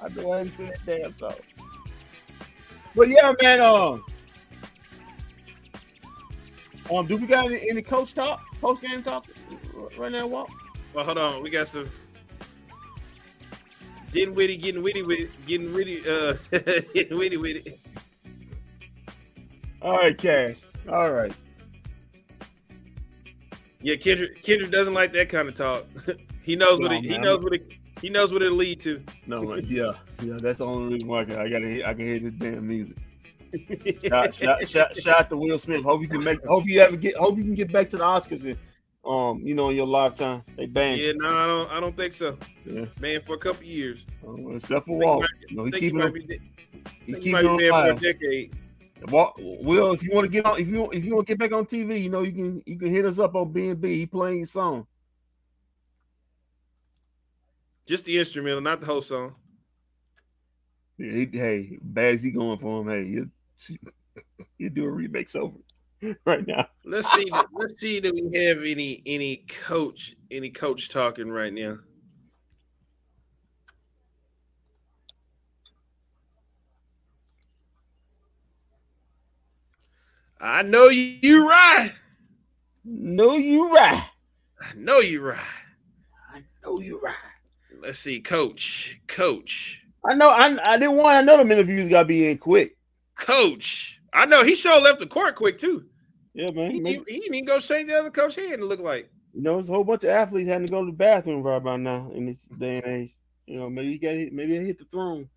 I 0.00 0.08
know 0.10 0.32
I 0.32 0.38
haven't 0.38 0.52
seen 0.52 0.66
that 0.68 0.86
damn 0.86 1.14
song. 1.14 1.34
But 2.94 3.08
yeah, 3.08 3.32
man. 3.42 3.60
Um, 3.60 4.04
um, 6.94 7.06
do 7.06 7.16
we 7.16 7.26
got 7.26 7.46
any, 7.46 7.68
any 7.68 7.82
coach 7.82 8.14
talk, 8.14 8.40
post 8.60 8.82
game 8.82 9.02
talk 9.02 9.26
right 9.96 10.12
now? 10.12 10.26
Walk. 10.26 10.50
Well, 10.94 11.04
hold 11.04 11.18
on. 11.18 11.42
We 11.42 11.50
got 11.50 11.68
some. 11.68 11.88
Getting 14.12 14.34
witty, 14.34 14.56
getting 14.56 14.82
witty 14.82 15.02
with, 15.02 15.28
getting 15.46 15.74
witty, 15.74 16.02
uh, 16.08 16.34
getting 16.94 17.18
witty 17.18 17.36
with 17.36 17.66
it. 17.66 17.78
All 19.82 19.98
right, 19.98 20.16
Cash. 20.16 20.56
All 20.90 21.12
right. 21.12 21.32
Yeah, 23.80 23.96
Kendrick, 23.96 24.42
Kendrick 24.42 24.70
doesn't 24.70 24.94
like 24.94 25.12
that 25.12 25.28
kind 25.28 25.48
of 25.48 25.54
talk. 25.54 25.86
he 26.42 26.56
knows 26.56 26.80
what 26.80 26.90
No, 26.90 26.96
it, 26.98 27.04
he 27.04 27.18
knows 27.18 27.40
what 27.42 27.54
it, 27.54 27.70
he 28.00 28.08
knows 28.10 28.32
what 28.32 28.42
it'll 28.42 28.56
lead 28.58 28.80
to. 28.80 29.02
No, 29.26 29.42
man, 29.42 29.64
yeah, 29.68 29.92
yeah. 30.22 30.36
That's 30.40 30.58
the 30.58 30.66
only 30.66 30.94
reason 30.94 31.08
why 31.08 31.20
I, 31.20 31.24
can, 31.24 31.38
I 31.38 31.48
gotta, 31.48 31.66
hear- 31.68 31.86
I 31.86 31.94
can 31.94 32.06
hear 32.06 32.18
this 32.18 32.32
damn 32.38 32.66
music. 32.66 32.96
Shout, 34.06 34.34
shout, 34.34 34.68
shout, 34.68 34.94
shout 34.98 35.20
out 35.20 35.30
to 35.30 35.36
Will 35.38 35.58
Smith. 35.58 35.82
Hope 35.82 36.02
you 36.02 36.08
can 36.08 36.22
make. 36.22 36.44
Hope 36.44 36.66
you 36.66 36.80
ever 36.80 36.96
get. 36.96 37.16
Hope 37.16 37.38
you 37.38 37.44
can 37.44 37.54
get 37.54 37.72
back 37.72 37.88
to 37.90 37.96
the 37.96 38.04
Oscars 38.04 38.44
and, 38.44 38.58
um, 39.06 39.40
you 39.42 39.54
know, 39.54 39.70
in 39.70 39.76
your 39.76 39.86
lifetime. 39.86 40.42
They 40.56 40.66
banned. 40.66 41.00
yeah, 41.00 41.12
no, 41.16 41.28
I 41.28 41.46
don't, 41.46 41.70
I 41.72 41.80
don't 41.80 41.96
think 41.96 42.12
so, 42.12 42.36
Yeah. 42.66 42.84
man. 43.00 43.22
For 43.22 43.36
a 43.36 43.38
couple 43.38 43.64
years, 43.64 44.04
Uh, 44.26 44.48
except 44.50 44.84
for 44.84 44.98
Walt. 44.98 45.24
he 45.48 45.54
You 45.54 45.56
know, 45.56 45.62
I 45.62 45.64
he 45.66 45.70
think 45.70 45.80
keeping 45.80 45.96
might 45.98 46.06
him. 46.08 46.12
be, 46.12 46.22
de- 46.24 46.40
He 47.06 47.12
he 47.12 47.14
keeping 47.14 47.32
might 47.32 47.56
be 47.58 47.68
for 47.70 47.86
a 47.86 47.94
decade. 47.94 48.54
Will, 49.06 49.92
if 49.92 50.02
you 50.02 50.10
want 50.12 50.24
to 50.24 50.28
get 50.28 50.44
on, 50.44 50.60
if 50.60 50.68
you 50.68 50.90
if 50.90 51.04
you 51.04 51.14
want 51.14 51.26
to 51.26 51.30
get 51.34 51.38
back 51.38 51.52
on 51.52 51.66
TV, 51.66 52.02
you 52.02 52.10
know, 52.10 52.22
you 52.22 52.32
can 52.32 52.62
you 52.66 52.78
can 52.78 52.90
hit 52.90 53.04
us 53.04 53.18
up 53.18 53.34
on 53.34 53.52
B 53.52 53.68
and 53.68 53.80
B. 53.80 53.98
He 53.98 54.06
playing 54.06 54.38
your 54.38 54.46
song. 54.46 54.86
Just 57.86 58.04
the 58.04 58.18
instrumental, 58.18 58.60
not 58.60 58.80
the 58.80 58.86
whole 58.86 59.02
song. 59.02 59.34
Yeah, 60.98 61.12
he, 61.12 61.28
hey, 61.32 61.78
bad 61.80 62.16
as 62.16 62.22
he 62.22 62.30
going 62.30 62.58
for 62.58 62.82
him. 62.82 62.88
Hey, 62.88 63.04
you 63.04 63.30
you 64.58 64.70
do 64.70 64.84
a 64.84 64.90
remix 64.90 65.36
over 65.36 65.56
right 66.24 66.46
now. 66.46 66.66
Let's 66.84 67.10
see. 67.12 67.30
let's 67.52 67.80
see 67.80 68.00
that 68.00 68.12
we 68.12 68.38
have 68.38 68.58
any 68.58 69.02
any 69.06 69.44
coach 69.48 70.16
any 70.30 70.50
coach 70.50 70.88
talking 70.88 71.30
right 71.30 71.52
now. 71.52 71.78
I 80.40 80.62
know 80.62 80.88
you, 80.88 81.18
you 81.20 81.48
right. 81.48 81.92
Know 82.84 83.34
you 83.34 83.74
right. 83.74 84.08
I 84.60 84.74
know 84.76 84.98
you 84.98 85.20
right. 85.20 85.38
I 86.34 86.42
know 86.64 86.76
you 86.80 87.00
right. 87.00 87.14
Let's 87.80 87.98
see, 87.98 88.20
coach, 88.20 89.00
coach, 89.06 89.82
I 90.04 90.14
know. 90.14 90.30
I, 90.30 90.56
I 90.64 90.78
didn't 90.78 90.96
want. 90.96 91.16
I 91.16 91.22
know 91.22 91.36
them 91.36 91.52
interviews 91.52 91.90
got 91.90 92.00
to 92.00 92.04
be 92.06 92.28
in 92.28 92.38
quick. 92.38 92.76
coach. 93.18 94.00
I 94.12 94.26
know 94.26 94.42
he 94.44 94.54
sure 94.54 94.80
left 94.80 95.00
the 95.00 95.06
court 95.06 95.36
quick 95.36 95.58
too. 95.58 95.84
Yeah, 96.34 96.50
man. 96.54 96.70
He, 96.70 96.78
he, 96.78 97.02
he 97.06 97.20
didn't 97.20 97.34
even 97.34 97.44
go 97.44 97.60
shake 97.60 97.88
the 97.88 97.98
other 97.98 98.10
coach 98.10 98.36
hand. 98.36 98.54
It 98.54 98.62
looked 98.62 98.82
like. 98.82 99.10
You 99.34 99.42
know, 99.42 99.54
there's 99.56 99.68
a 99.68 99.72
whole 99.72 99.84
bunch 99.84 100.04
of 100.04 100.10
athletes 100.10 100.48
having 100.48 100.66
to 100.66 100.72
go 100.72 100.84
to 100.84 100.90
the 100.90 100.96
bathroom 100.96 101.42
right 101.42 101.56
about 101.56 101.80
now 101.80 102.10
in 102.14 102.26
this 102.26 102.42
day 102.44 102.76
and 102.76 102.86
age. 102.86 103.16
You 103.46 103.60
know, 103.60 103.70
maybe 103.70 103.92
he 103.92 103.98
got 103.98 104.14
hit, 104.14 104.32
maybe 104.32 104.58
he 104.58 104.66
hit 104.66 104.78
the 104.78 104.86
throne. 104.86 105.28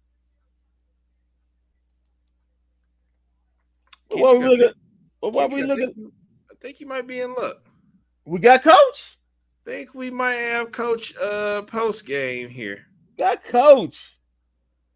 Why 4.09 4.33
we 4.33 4.47
look 4.47 4.59
at? 4.59 4.75
But 5.21 5.33
why 5.33 5.45
we 5.45 5.63
looking? 5.63 5.89
at? 5.89 5.95
I 6.51 6.55
think 6.59 6.77
he 6.77 6.85
might 6.85 7.07
be 7.07 7.21
in 7.21 7.33
luck. 7.33 7.63
We 8.25 8.39
got 8.39 8.63
coach. 8.63 9.17
think 9.65 9.93
we 9.93 10.09
might 10.09 10.35
have 10.35 10.71
coach 10.71 11.15
uh 11.17 11.61
post 11.63 12.05
game 12.05 12.49
here. 12.49 12.85
Got 13.17 13.43
coach. 13.43 14.17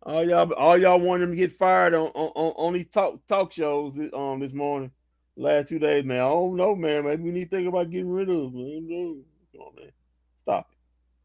All 0.03 0.23
y'all, 0.23 0.51
all 0.53 0.77
y'all 0.77 0.99
want 0.99 1.23
him 1.23 1.31
to 1.31 1.35
get 1.35 1.51
fired 1.51 1.93
on 1.93 2.07
on, 2.09 2.53
on, 2.57 2.73
these 2.73 2.87
talk 2.91 3.25
talk 3.27 3.51
shows 3.51 3.93
um 4.13 4.39
this 4.39 4.53
morning, 4.53 4.91
last 5.35 5.69
two 5.69 5.79
days, 5.79 6.05
man. 6.05 6.17
I 6.17 6.29
don't 6.29 6.55
know, 6.55 6.75
man. 6.75 7.05
Maybe 7.05 7.23
we 7.23 7.31
need 7.31 7.49
to 7.49 7.55
think 7.55 7.67
about 7.67 7.89
getting 7.89 8.11
rid 8.11 8.29
of 8.29 8.35
him. 8.35 8.55
I 8.55 8.61
don't 8.61 8.89
know. 8.89 9.17
Come 9.51 9.61
on, 9.61 9.75
man. 9.75 9.91
Stop 10.37 10.67
it. 10.71 10.77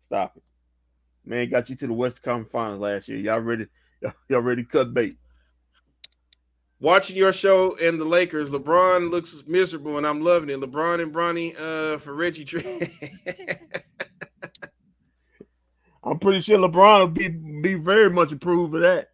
Stop 0.03 0.37
it. 0.37 0.43
Man, 1.25 1.51
got 1.51 1.69
you 1.69 1.77
to 1.77 1.87
the 1.87 1.93
West 1.93 2.23
Conference 2.23 2.51
Finals 2.51 2.81
last 2.81 3.09
year. 3.09 3.19
Y'all 3.19 3.41
ready? 3.41 3.67
Y'all, 4.01 4.13
y'all 4.29 4.41
ready 4.41 4.63
to 4.63 4.69
cut 4.69 4.95
bait? 4.95 5.17
Watching 6.81 7.16
your 7.16 7.35
show 7.35 7.77
and 7.77 8.01
the 8.01 8.07
Lakers, 8.07 8.49
LeBron 8.49 9.11
looks 9.11 9.45
miserable, 9.47 9.99
and 9.99 10.07
I'm 10.07 10.23
loving 10.23 10.49
it. 10.49 10.59
LeBron 10.61 11.03
and 11.03 11.12
Bronny 11.12 11.55
uh 11.61 11.99
for 11.99 12.14
Reggie 12.14 12.47
Tree. 12.47 12.90
I'm 16.03 16.19
pretty 16.19 16.40
sure 16.40 16.59
LeBron 16.59 17.01
will 17.01 17.09
be 17.09 17.29
be 17.29 17.75
very 17.75 18.09
much 18.09 18.33
approved 18.33 18.75
of 18.75 18.81
that. 18.81 19.11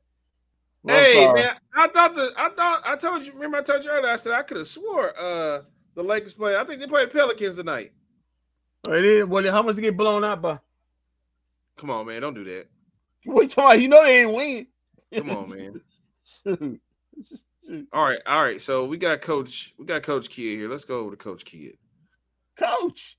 Well, 0.84 1.02
hey 1.02 1.32
man, 1.32 1.56
I 1.74 1.88
thought 1.88 2.14
the 2.14 2.32
I 2.36 2.50
thought 2.50 2.82
I 2.86 2.94
told 2.94 3.26
you. 3.26 3.32
Remember 3.32 3.56
I 3.56 3.62
told 3.62 3.82
you 3.82 3.90
earlier. 3.90 4.12
I 4.12 4.16
said 4.16 4.32
I 4.32 4.42
could 4.42 4.58
have 4.58 4.68
swore 4.68 5.12
uh 5.18 5.62
the 5.96 6.04
Lakers 6.04 6.34
play. 6.34 6.56
I 6.56 6.62
think 6.62 6.80
they 6.80 6.86
played 6.86 7.10
Pelicans 7.10 7.56
tonight. 7.56 7.92
It 8.88 9.04
is. 9.04 9.24
Well, 9.26 9.50
how 9.50 9.62
much 9.62 9.74
they 9.74 9.82
get 9.82 9.96
blown 9.96 10.24
out 10.24 10.40
by? 10.40 10.60
Come 11.76 11.90
on, 11.90 12.06
man, 12.06 12.22
don't 12.22 12.34
do 12.34 12.44
that. 12.44 12.68
What 13.24 13.42
you 13.42 13.48
talking? 13.48 13.82
You 13.82 13.88
know 13.88 14.04
they 14.04 14.20
ain't 14.22 14.32
win. 14.32 14.66
Come 15.12 15.30
on, 15.30 15.80
man. 16.44 16.80
Mm. 17.70 17.86
All 17.92 18.04
right, 18.04 18.20
all 18.26 18.42
right. 18.42 18.60
So 18.60 18.84
we 18.84 18.96
got 18.96 19.20
Coach, 19.20 19.74
we 19.78 19.86
got 19.86 20.02
Coach 20.02 20.28
Kidd 20.28 20.58
here. 20.58 20.68
Let's 20.68 20.84
go 20.84 21.00
over 21.00 21.16
to 21.16 21.16
Coach 21.16 21.44
Kidd. 21.44 21.76
Coach. 22.56 23.18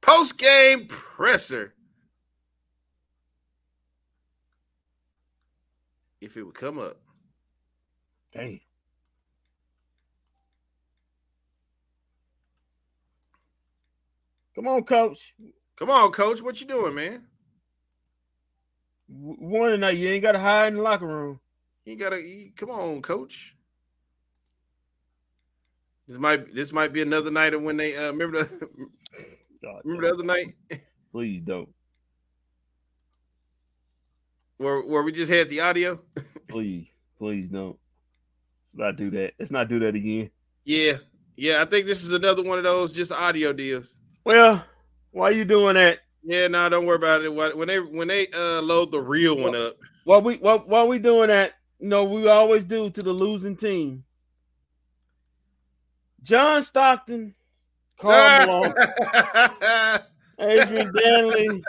Post 0.00 0.36
game 0.36 0.86
presser. 0.88 1.74
If 6.20 6.36
it 6.36 6.42
would 6.42 6.54
come 6.54 6.78
up. 6.78 6.98
dang. 8.32 8.60
Come 14.54 14.68
on, 14.68 14.84
coach. 14.84 15.34
Come 15.76 15.90
on, 15.90 16.12
coach. 16.12 16.42
What 16.42 16.60
you 16.60 16.66
doing, 16.66 16.94
man? 16.94 17.22
W- 19.08 19.36
One 19.38 19.70
tonight, 19.70 19.96
you 19.96 20.08
ain't 20.08 20.22
got 20.22 20.32
to 20.32 20.38
hide 20.38 20.68
in 20.68 20.76
the 20.76 20.82
locker 20.82 21.06
room. 21.06 21.40
You 21.84 21.96
gotta 21.96 22.22
come 22.56 22.70
on, 22.70 23.02
coach. 23.02 23.56
This 26.06 26.16
might 26.18 26.54
this 26.54 26.72
might 26.72 26.92
be 26.92 27.02
another 27.02 27.30
night 27.30 27.54
of 27.54 27.62
when 27.62 27.76
they 27.76 27.96
uh 27.96 28.12
remember 28.12 28.44
the 28.44 28.68
remember 29.84 30.06
the 30.06 30.12
other 30.14 30.24
night 30.24 30.54
please 31.10 31.42
don't. 31.44 31.68
where 34.58 34.80
where 34.82 35.02
we 35.02 35.10
just 35.10 35.30
had 35.32 35.48
the 35.48 35.60
audio. 35.60 36.00
Please, 36.48 36.86
please 37.18 37.48
don't. 37.50 37.78
Let's 38.74 38.88
not 38.90 38.96
do 38.96 39.10
that. 39.12 39.32
Let's 39.38 39.50
not 39.50 39.68
do 39.70 39.78
that 39.80 39.94
again. 39.94 40.30
Yeah, 40.64 40.98
yeah. 41.34 41.62
I 41.62 41.64
think 41.64 41.86
this 41.86 42.04
is 42.04 42.12
another 42.12 42.42
one 42.42 42.58
of 42.58 42.64
those 42.64 42.92
just 42.92 43.10
audio 43.10 43.54
deals. 43.54 43.94
Well, 44.22 44.62
why 45.12 45.28
are 45.28 45.32
you 45.32 45.44
doing 45.44 45.74
that? 45.74 46.00
Yeah, 46.24 46.48
no, 46.48 46.68
don't 46.68 46.86
worry 46.86 46.96
about 46.96 47.22
it. 47.22 47.32
When 47.32 47.68
they 47.68 47.80
when 47.80 48.08
they 48.08 48.28
uh 48.28 48.62
load 48.62 48.92
the 48.92 49.00
real 49.00 49.36
one 49.36 49.54
up, 49.54 49.76
While 50.04 50.22
we 50.22 50.36
while, 50.36 50.60
while 50.60 50.88
we 50.88 50.98
doing 50.98 51.28
that, 51.28 51.54
you 51.78 51.88
know, 51.88 52.04
we 52.04 52.28
always 52.28 52.64
do 52.64 52.90
to 52.90 53.02
the 53.02 53.12
losing 53.12 53.56
team. 53.56 54.04
John 56.22 56.62
Stockton, 56.62 57.34
Karl 57.98 58.46
Malone, 58.46 58.74
Adrian 60.38 60.92
Dantley, 60.92 61.62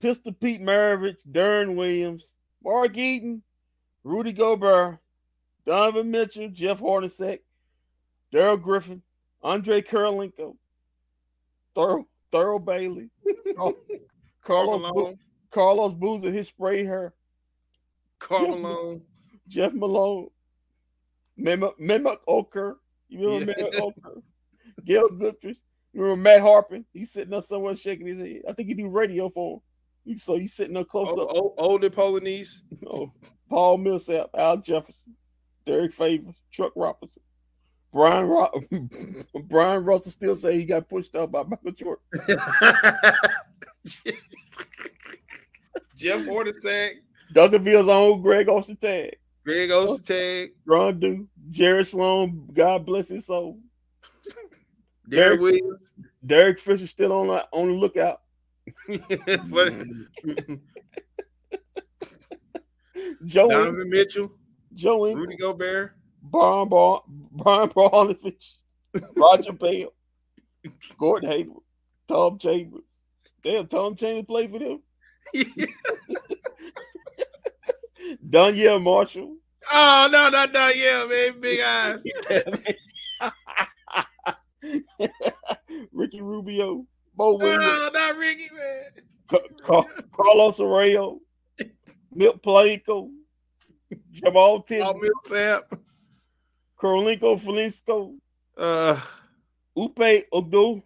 Pistol 0.00 0.32
Pete 0.32 0.60
Maravich, 0.62 1.16
Deron 1.28 1.74
Williams, 1.74 2.24
Mark 2.62 2.96
Eaton, 2.96 3.42
Rudy 4.04 4.32
Gobert, 4.32 4.98
Donovan 5.66 6.12
Mitchell, 6.12 6.48
Jeff 6.48 6.78
Hornacek, 6.78 7.40
Darrell 8.30 8.56
Griffith, 8.56 9.00
Andre 9.42 9.82
Kirilenko, 9.82 10.54
Thurl, 11.76 12.04
Thurl 12.32 12.64
Bailey, 12.64 13.10
Carlos, 14.44 14.80
Malone, 14.80 15.18
Carlos 15.50 15.92
Boozer, 15.94 16.30
his 16.32 16.48
spray 16.48 16.84
hair, 16.84 17.12
Karl 18.18 18.56
Malone. 18.58 19.02
Jeff 19.48 19.72
Malone, 19.74 20.28
Memo, 21.36 21.72
Memo 21.78 22.16
Okur. 22.28 22.74
You 23.08 23.28
remember 23.28 23.54
Yeah. 23.58 23.64
Memo 23.72 23.90
Okur? 24.04 24.22
Gail 24.84 25.08
Goodrich. 25.08 25.58
You 25.92 26.02
remember 26.02 26.22
Matt 26.22 26.40
Harpring? 26.42 26.84
He's 26.92 27.10
sitting 27.12 27.32
up 27.32 27.44
somewhere 27.44 27.76
shaking 27.76 28.06
his 28.06 28.20
head. 28.20 28.42
I 28.48 28.52
think 28.52 28.68
he 28.68 28.74
do 28.74 28.88
radio 28.88 29.30
for 29.30 29.62
him. 30.04 30.18
So 30.18 30.36
he's 30.36 30.52
sitting 30.54 30.76
up 30.76 30.88
close 30.88 31.08
O- 31.10 31.22
up. 31.22 31.30
o- 31.36 31.54
older 31.58 31.90
Polonese. 31.90 32.60
Oh, 32.86 33.12
Paul 33.48 33.78
Millsap, 33.78 34.30
Al 34.36 34.58
Jefferson, 34.58 35.16
Derrick 35.64 35.94
Favors, 35.94 36.36
Chuck 36.50 36.72
Robinson, 36.76 37.22
Brian 37.96 38.26
Ro- 38.26 38.52
Brian 39.44 39.82
Russell 39.82 40.12
still 40.12 40.36
say 40.36 40.58
he 40.58 40.66
got 40.66 40.86
pushed 40.86 41.16
out 41.16 41.32
by 41.32 41.42
Michael 41.44 41.72
Jordan. 41.72 42.04
Jeff 45.96 46.20
Hornacek, 46.20 46.96
Duncanville's 47.32 47.88
own 47.88 48.20
Greg 48.20 48.50
Olsen 48.50 48.76
tag, 48.76 49.16
Greg 49.46 49.70
Ostertag, 49.70 50.50
Ron 50.66 51.00
Do, 51.00 51.26
Jared 51.50 51.86
Sloan, 51.86 52.46
God 52.52 52.84
bless 52.84 53.08
his 53.08 53.24
soul. 53.24 53.60
Derek 55.08 55.40
Williams. 55.40 55.90
Derek 56.26 56.58
Fisher 56.58 56.86
still 56.86 57.14
on 57.14 57.28
the, 57.28 57.46
on 57.50 57.68
the 57.68 57.72
lookout. 57.72 58.20
Joe 63.24 63.48
Donovan 63.48 63.88
Mitchell, 63.88 64.32
Joe 64.74 65.14
Rudy 65.14 65.38
Gobert, 65.38 65.96
Brian 66.30 66.68
Bar- 66.68 67.02
Brian 67.08 67.68
Barnovich, 67.68 68.54
Raja 69.14 69.52
Bell, 69.58 69.92
Gordon 70.98 71.30
Hayward, 71.30 71.62
Tom 72.08 72.38
Chambers. 72.38 72.82
Damn, 73.42 73.66
Tom 73.68 73.94
Chambers 73.96 74.26
played 74.26 74.50
for 74.50 74.58
them. 74.58 74.82
Donyell 78.28 78.82
Marshall. 78.82 79.36
Oh 79.72 80.08
no, 80.10 80.28
not 80.28 80.52
no, 80.52 80.68
yeah, 80.68 81.04
man, 81.08 81.40
big 81.40 81.60
eyes. 81.66 82.02
Ricky 85.92 86.20
Rubio, 86.20 86.86
Mo 87.16 87.34
Williams, 87.34 87.64
Oh, 87.64 87.90
not 87.92 88.16
Ricky, 88.16 88.48
man. 88.54 89.04
Ca- 89.28 89.48
Ca- 89.82 90.02
Carlos 90.12 90.60
Arroyo, 90.60 91.20
Milt 92.14 92.42
Planko, 92.42 93.10
Jamal 94.12 94.32
Paul 94.32 94.62
Tinsley, 94.62 95.00
Millsap. 95.24 95.78
Kirilenko 96.80 97.40
Felinsko, 97.40 98.14
Uh, 98.56 98.98
Ekpe 99.76 100.24
Udoh, 100.32 100.82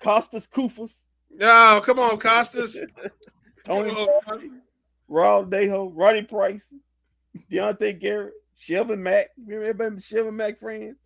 Kosta 0.00 0.48
Koufos, 0.48 1.02
no, 1.38 1.80
come 1.84 1.98
on, 1.98 2.18
Costas. 2.18 2.78
Tony 3.64 3.90
on. 3.90 4.60
Raul 5.10 5.48
Neto, 5.48 5.90
Ronnie 5.90 6.22
Price, 6.22 6.72
Diante 7.50 7.92
Garrett, 7.92 8.34
Shelvin 8.60 8.98
Mack. 8.98 9.30
Remember 9.44 9.90
Shelvin 10.00 10.34
Mack 10.34 10.58
friends? 10.60 10.96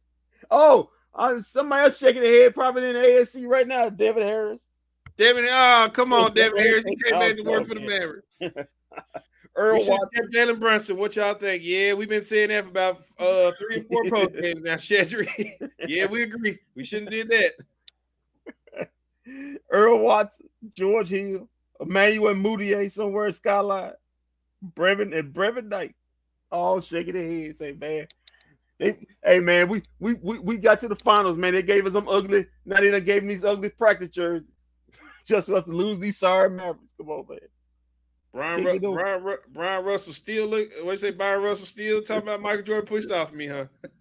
Oh, 0.51 0.91
uh, 1.15 1.41
somebody 1.43 1.85
else 1.85 1.99
shaking 1.99 2.23
their 2.23 2.45
head, 2.45 2.55
probably 2.55 2.89
in 2.89 2.95
the 2.95 3.01
ASC 3.01 3.47
right 3.47 3.67
now. 3.67 3.89
David 3.89 4.23
Harris, 4.25 4.61
Devin, 5.17 5.47
oh, 5.49 5.89
come 5.93 6.13
on, 6.13 6.35
Devin 6.35 6.59
Harris. 6.59 6.85
He 6.87 6.97
came 6.97 7.19
back 7.19 7.37
to 7.37 7.43
work 7.43 7.67
for 7.67 7.75
the. 7.75 7.81
Mavericks. 7.81 8.29
Earl 9.57 9.75
We 9.75 9.81
should 9.81 9.93
have 9.93 10.01
Watson, 10.01 10.29
Jalen 10.33 10.61
Brunson. 10.61 10.97
What 10.99 11.17
y'all 11.17 11.35
think? 11.35 11.63
Yeah, 11.65 11.95
we've 11.95 12.09
been 12.09 12.23
saying 12.23 12.51
that 12.51 12.65
for 12.65 12.71
about 12.71 13.03
uh 13.19 13.53
three 13.59 13.79
or 13.79 13.83
four 13.83 14.05
post 14.11 14.35
games 14.41 14.63
now, 14.63 14.75
Shedrick. 14.75 15.71
yeah, 15.89 16.07
we 16.07 16.23
agree. 16.23 16.59
We 16.75 16.85
shouldn't 16.85 17.13
have 17.13 17.29
did 17.29 17.55
that. 18.77 18.91
Earl 19.71 20.01
Watson, 20.01 20.49
George 20.75 21.09
Hill, 21.09 21.49
Emmanuel 21.81 22.35
Mudiay 22.35 22.93
somewhere 22.93 23.27
in 23.27 23.33
Skyline, 23.33 23.93
Brevin 24.75 25.19
and 25.19 25.33
Brevin 25.33 25.69
Knight, 25.69 25.95
all 26.53 26.81
shaking 26.81 27.15
their 27.15 27.25
heads, 27.25 27.59
say, 27.59 27.73
man. 27.73 28.07
They, 28.79 28.99
hey 29.25 29.41
man, 29.41 29.71
we, 29.71 29.83
we 30.01 30.15
we 30.15 30.39
we 30.39 30.57
got 30.59 30.81
to 30.81 30.89
the 30.89 30.97
finals, 30.97 31.39
man. 31.39 31.55
They 31.55 31.63
gave 31.63 31.87
us 31.87 31.95
them 31.95 32.09
ugly. 32.09 32.47
Now 32.67 32.81
they 32.81 32.91
done 32.91 33.05
gave 33.05 33.23
them 33.23 33.29
these 33.29 33.43
ugly 33.43 33.71
practice 33.71 34.11
jerseys, 34.11 34.47
just 35.27 35.49
for 35.49 35.55
us 35.55 35.65
to 35.65 35.71
lose 35.71 35.99
these 35.99 36.19
sorry 36.19 36.51
Mavericks. 36.51 36.93
Come 36.99 37.09
on, 37.09 37.25
man. 37.27 37.39
Brian, 38.37 38.65
Ru- 38.65 38.79
Brian, 38.95 39.23
Ru- 39.25 39.39
Brian 39.53 39.85
Russell 39.85 40.13
still 40.13 40.47
look. 40.47 40.69
What 40.83 40.93
you 40.93 40.97
say? 40.99 41.11
Byron 41.11 41.43
Russell 41.43 41.67
still 41.67 42.03
talking 42.03 42.25
about 42.25 42.43
Michael 42.43 42.63
Jordan 42.65 42.87
pushed 42.87 43.11
off 43.11 43.33
me, 43.33 43.47
huh? 43.47 43.65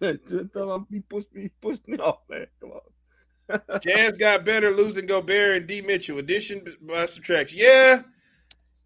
He 0.90 1.00
pushed 1.00 1.32
me, 1.34 1.42
he 1.42 1.48
pushed 1.60 1.88
me 1.88 1.96
off, 1.98 2.22
man. 2.28 2.46
Come 2.60 2.72
on. 2.72 3.60
Jazz 3.80 4.16
got 4.16 4.44
better 4.44 4.70
losing 4.70 5.06
Gobert 5.06 5.56
and 5.56 5.66
D 5.66 5.80
Mitchell. 5.80 6.18
Addition 6.18 6.64
by 6.82 7.06
subtraction. 7.06 7.58
Yeah, 7.58 8.02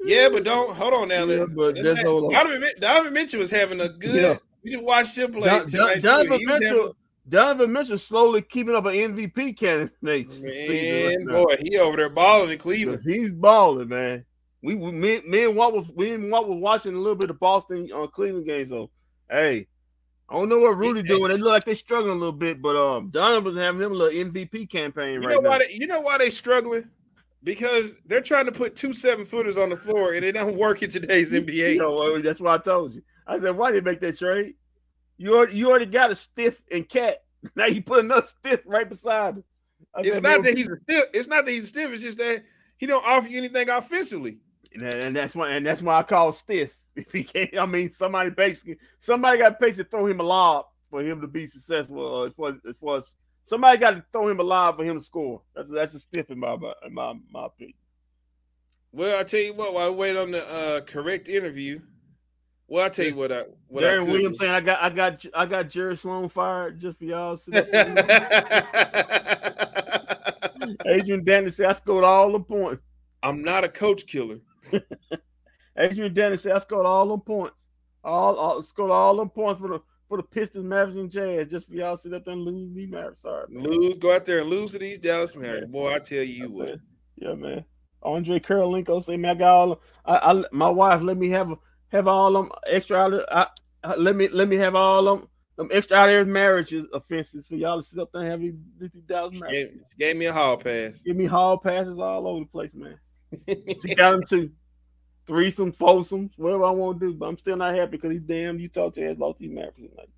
yeah, 0.05 0.29
but 0.31 0.45
don't 0.45 0.77
hold 0.77 0.95
on 0.95 1.09
now. 1.09 1.25
Yeah, 1.25 1.47
but 1.47 1.77
Let's 1.79 2.03
hold 2.03 2.25
on. 2.27 2.33
Donovan, 2.33 2.69
Donovan 2.81 3.13
Mitchell 3.13 3.41
was 3.41 3.51
having 3.51 3.81
a 3.81 3.89
good. 3.89 4.15
Yeah. 4.23 4.37
We 4.63 4.71
didn't 4.73 4.85
watch 4.85 5.17
him 5.17 5.33
play. 5.33 5.49
Don- 5.49 5.69
Don- 5.69 6.01
Donovan 6.01 6.41
having- 6.47 6.61
Mitchell, 6.61 6.97
Donovan 7.29 7.73
Mitchell 7.73 7.99
slowly 7.99 8.43
keeping 8.43 8.75
up 8.75 8.85
an 8.85 8.93
MVP 8.95 9.57
candidate. 9.57 9.93
Man, 10.43 11.27
right 11.27 11.47
boy, 11.47 11.57
he 11.63 11.79
over 11.79 11.97
there 11.97 12.11
balling 12.11 12.51
in 12.51 12.59
Cleveland. 12.59 13.03
He's 13.05 13.31
balling, 13.33 13.89
man. 13.89 14.25
We, 14.63 14.75
we 14.75 14.93
me, 14.93 15.21
me 15.27 15.45
and 15.45 15.57
Walt 15.57 15.75
was 15.75 15.87
we 15.95 16.13
and 16.13 16.31
Walt 16.31 16.49
was 16.49 16.59
watching 16.59 16.95
a 16.95 16.99
little 16.99 17.15
bit 17.15 17.31
of 17.31 17.39
Boston 17.41 17.89
uh, 17.95 18.07
Cleveland 18.07 18.47
game. 18.47 18.67
So 18.67 18.91
hey, 19.31 19.67
I 20.29 20.35
don't 20.35 20.49
know 20.49 20.59
what 20.59 20.77
Rudy 20.77 21.03
doing. 21.03 21.29
They 21.29 21.39
look 21.39 21.53
like 21.53 21.65
they're 21.65 21.75
struggling 21.75 22.13
a 22.13 22.19
little 22.19 22.33
bit, 22.33 22.61
but 22.61 22.77
um 22.77 23.11
Donovan's 23.11 23.59
having 23.59 23.81
him 23.81 23.93
a 23.93 23.95
little 23.95 24.31
MVP 24.31 24.69
campaign 24.71 25.23
You 25.23 25.29
right 25.29 25.35
know 25.37 25.41
now. 25.41 25.49
why? 25.51 25.59
They, 25.59 25.73
you 25.73 25.87
know 25.87 26.01
why 26.01 26.19
they 26.19 26.31
struggling? 26.31 26.89
Because 27.43 27.93
they're 28.05 28.21
trying 28.21 28.47
to 28.47 28.53
put 28.53 28.77
two 28.77 28.93
seven 28.93 29.25
footers 29.25 29.57
on 29.57 29.71
the 29.71 29.77
floor, 29.77 30.13
and 30.13 30.25
it 30.25 30.33
don't 30.33 30.57
work 30.57 30.83
in 30.83 30.91
today's 30.91 31.33
NBA. 31.33 31.75
You 31.75 31.79
know, 31.79 32.21
that's 32.21 32.39
why 32.39 32.55
I 32.55 32.59
told 32.59 32.95
you. 32.95 33.03
I 33.27 33.41
said, 33.41 33.57
why 33.57 33.71
did 33.71 33.83
they 33.85 33.91
make 33.91 34.01
that 34.01 34.19
trade? 34.19 34.57
You 35.17 35.37
already, 35.37 35.57
you 35.57 35.71
already 35.71 35.87
got 35.87 36.11
a 36.11 36.15
stiff 36.15 36.63
and 36.71 36.89
cat. 36.89 37.23
Now 37.57 37.65
you 37.65 37.83
put 37.83 38.05
another 38.05 38.27
stiff 38.27 38.61
right 38.67 38.87
beside 38.87 39.37
him. 39.37 39.45
I 39.95 40.01
it's 40.01 40.17
said, 40.17 40.23
not 40.23 40.43
that 40.43 40.59
he's 40.59 40.69
a 40.69 40.77
stiff. 40.83 41.05
It's 41.15 41.27
not 41.27 41.47
that 41.47 41.51
he's 41.51 41.69
stiff. 41.69 41.91
It's 41.91 42.03
just 42.03 42.19
that 42.19 42.45
he 42.77 42.85
don't 42.85 43.03
offer 43.07 43.29
you 43.29 43.39
anything 43.39 43.71
offensively. 43.71 44.39
And, 44.73 45.17
that's 45.17 45.35
why 45.35 45.51
and 45.51 45.67
that's 45.67 45.83
why 45.83 45.99
I 45.99 46.03
call 46.03 46.33
stiff. 46.33 46.77
If 46.97 47.13
he 47.13 47.23
can't, 47.23 47.57
I 47.57 47.67
mean, 47.67 47.89
somebody 47.91 48.31
basically 48.31 48.77
somebody 48.99 49.39
got 49.39 49.51
to 49.51 49.57
basically 49.61 49.89
throw 49.91 50.07
him 50.07 50.19
a 50.19 50.25
lob 50.25 50.67
for 50.91 51.01
him 51.01 51.21
to 51.21 51.29
be 51.29 51.47
successful. 51.47 52.23
Uh, 52.23 52.27
as 52.27 52.33
far 52.35 52.49
as, 52.49 52.57
as 52.69 52.75
far 52.81 52.97
as 52.97 53.05
somebody 53.45 53.79
got 53.79 53.93
to 53.93 54.05
throw 54.13 54.29
him 54.29 54.41
a 54.41 54.43
lob 54.43 54.77
for 54.77 54.85
him 54.85 54.99
to 54.99 55.05
score. 55.05 55.41
That's 55.55 55.71
that's 55.71 55.95
a 55.95 56.01
stiff 56.01 56.31
in 56.31 56.41
my 56.41 56.59
in 56.85 56.93
my 56.93 57.15
my 57.31 57.47
opinion. 57.47 57.77
Well, 58.93 59.21
I 59.21 59.23
tell 59.23 59.41
you 59.41 59.55
what. 59.55 59.73
While 59.73 59.87
I 59.87 59.91
wait 59.91 60.17
on 60.17 60.33
the 60.33 60.45
uh, 60.51 60.81
correct 60.81 61.29
interview, 61.29 61.81
well, 62.67 62.87
I 62.87 62.89
tell 62.89 63.07
you 63.07 63.15
what. 63.15 63.31
I 63.33 63.45
what 63.69 63.85
I 63.85 63.89
Deron 63.89 64.05
could 64.05 64.13
Williams 64.13 64.39
saying 64.39 64.51
I 64.51 64.61
got 64.61 64.83
I 64.83 64.91
got 64.91 65.25
I 65.35 65.47
got 65.47 65.71
Jerry 65.71 65.97
Sloan 65.97 66.29
fired 66.29 66.81
just 66.81 66.99
for 66.99 67.05
y'all. 67.05 67.39
Adrian 70.87 71.25
Dantley 71.25 71.53
said 71.53 71.67
I 71.67 71.73
scored 71.73 72.05
all 72.05 72.33
the 72.33 72.41
points. 72.41 72.83
I'm 73.23 73.43
not 73.43 73.65
a 73.65 73.69
coach 73.69 74.07
killer. 74.07 74.39
Adrian 75.77 76.15
Dantley 76.15 76.39
said 76.41 76.53
I 76.53 76.59
scored 76.59 76.87
all 76.87 77.09
them 77.09 77.21
points. 77.21 77.67
All, 78.03 78.37
all 78.37 78.63
scored 78.63 78.91
all 78.91 79.17
them 79.17 79.31
points 79.31 79.61
for 79.61 79.69
the 79.69 79.81
for 80.09 80.17
the 80.17 80.23
Pistons, 80.25 80.65
Mavericks, 80.65 80.99
and 80.99 81.11
Jazz 81.11 81.49
just 81.49 81.69
for 81.69 81.75
y'all 81.75 81.97
to 81.97 82.03
sit 82.03 82.13
up 82.13 82.25
there 82.25 82.35
and 82.35 82.43
lose 82.43 82.75
these 82.75 82.91
Mavericks. 82.91 83.23
Sorry, 83.23 83.45
man. 83.49 83.63
Lose, 83.63 83.97
go 83.99 84.13
out 84.15 84.25
there 84.27 84.41
and 84.41 84.51
lose 84.51 84.73
to 84.73 84.79
these 84.79 84.99
Dallas 84.99 85.37
Mavericks. 85.37 85.67
Yeah. 85.69 85.73
Boy, 85.73 85.95
I 85.95 85.99
tell 86.01 86.23
you 86.25 86.43
Yeah, 86.43 86.47
what. 86.47 86.69
man. 86.69 86.81
Yeah, 87.17 87.35
man. 87.35 87.65
Andre 88.03 88.41
Kirilenko 88.41 89.03
say, 89.05 89.17
man, 89.17 89.33
I 89.33 89.35
got 89.35 89.55
all. 89.55 89.81
I, 90.05 90.33
I 90.33 90.45
my 90.53 90.69
wife 90.69 91.03
let 91.03 91.17
me 91.19 91.29
have 91.31 91.53
have 91.93 92.09
all 92.09 92.33
them 92.33 92.51
extra. 92.69 92.99
out- 92.99 93.25
I, 93.31 93.47
I, 93.85 93.95
let 93.97 94.17
me 94.17 94.29
let 94.29 94.49
me 94.49 94.57
have 94.57 94.75
all 94.75 95.03
them 95.05 95.29
them 95.57 95.69
extra 95.71 95.99
out 95.99 96.07
there 96.07 96.25
marriages 96.25 96.87
offenses 96.95 97.47
for 97.47 97.55
y'all 97.57 97.81
to 97.81 97.87
sit 97.87 97.99
up 97.99 98.11
there 98.13 98.23
and 98.23 98.31
have 98.31 98.41
these 98.41 98.55
these 98.79 99.03
Dallas 99.05 99.35
Mavericks. 99.35 99.53
gave, 99.73 99.81
gave 99.99 100.17
me 100.17 100.27
a 100.27 100.33
hall 100.33 100.57
pass. 100.57 101.01
Give 101.03 101.15
me 101.17 101.27
hall 101.27 101.59
passes 101.59 101.99
all 101.99 102.27
over 102.27 102.41
the 102.41 102.47
place, 102.47 102.75
man. 102.75 102.99
She 103.47 103.95
got 103.95 104.13
them 104.13 104.23
too. 104.25 104.51
Threesome, 105.27 105.73
foursomes, 105.73 106.33
whatever 106.37 106.65
I 106.65 106.71
want 106.71 106.99
to 106.99 107.07
do, 107.07 107.15
but 107.15 107.27
I'm 107.27 107.39
still 107.39 107.57
not 107.57 107.75
happy 107.75 107.93
because 107.93 108.11
these 108.11 108.23
damn 108.23 108.59
Utah 108.59 108.91
Jazz 108.91 109.19
lost 109.19 109.39
these 109.39 109.51
Mavericks 109.51 109.77
tonight. 109.77 110.09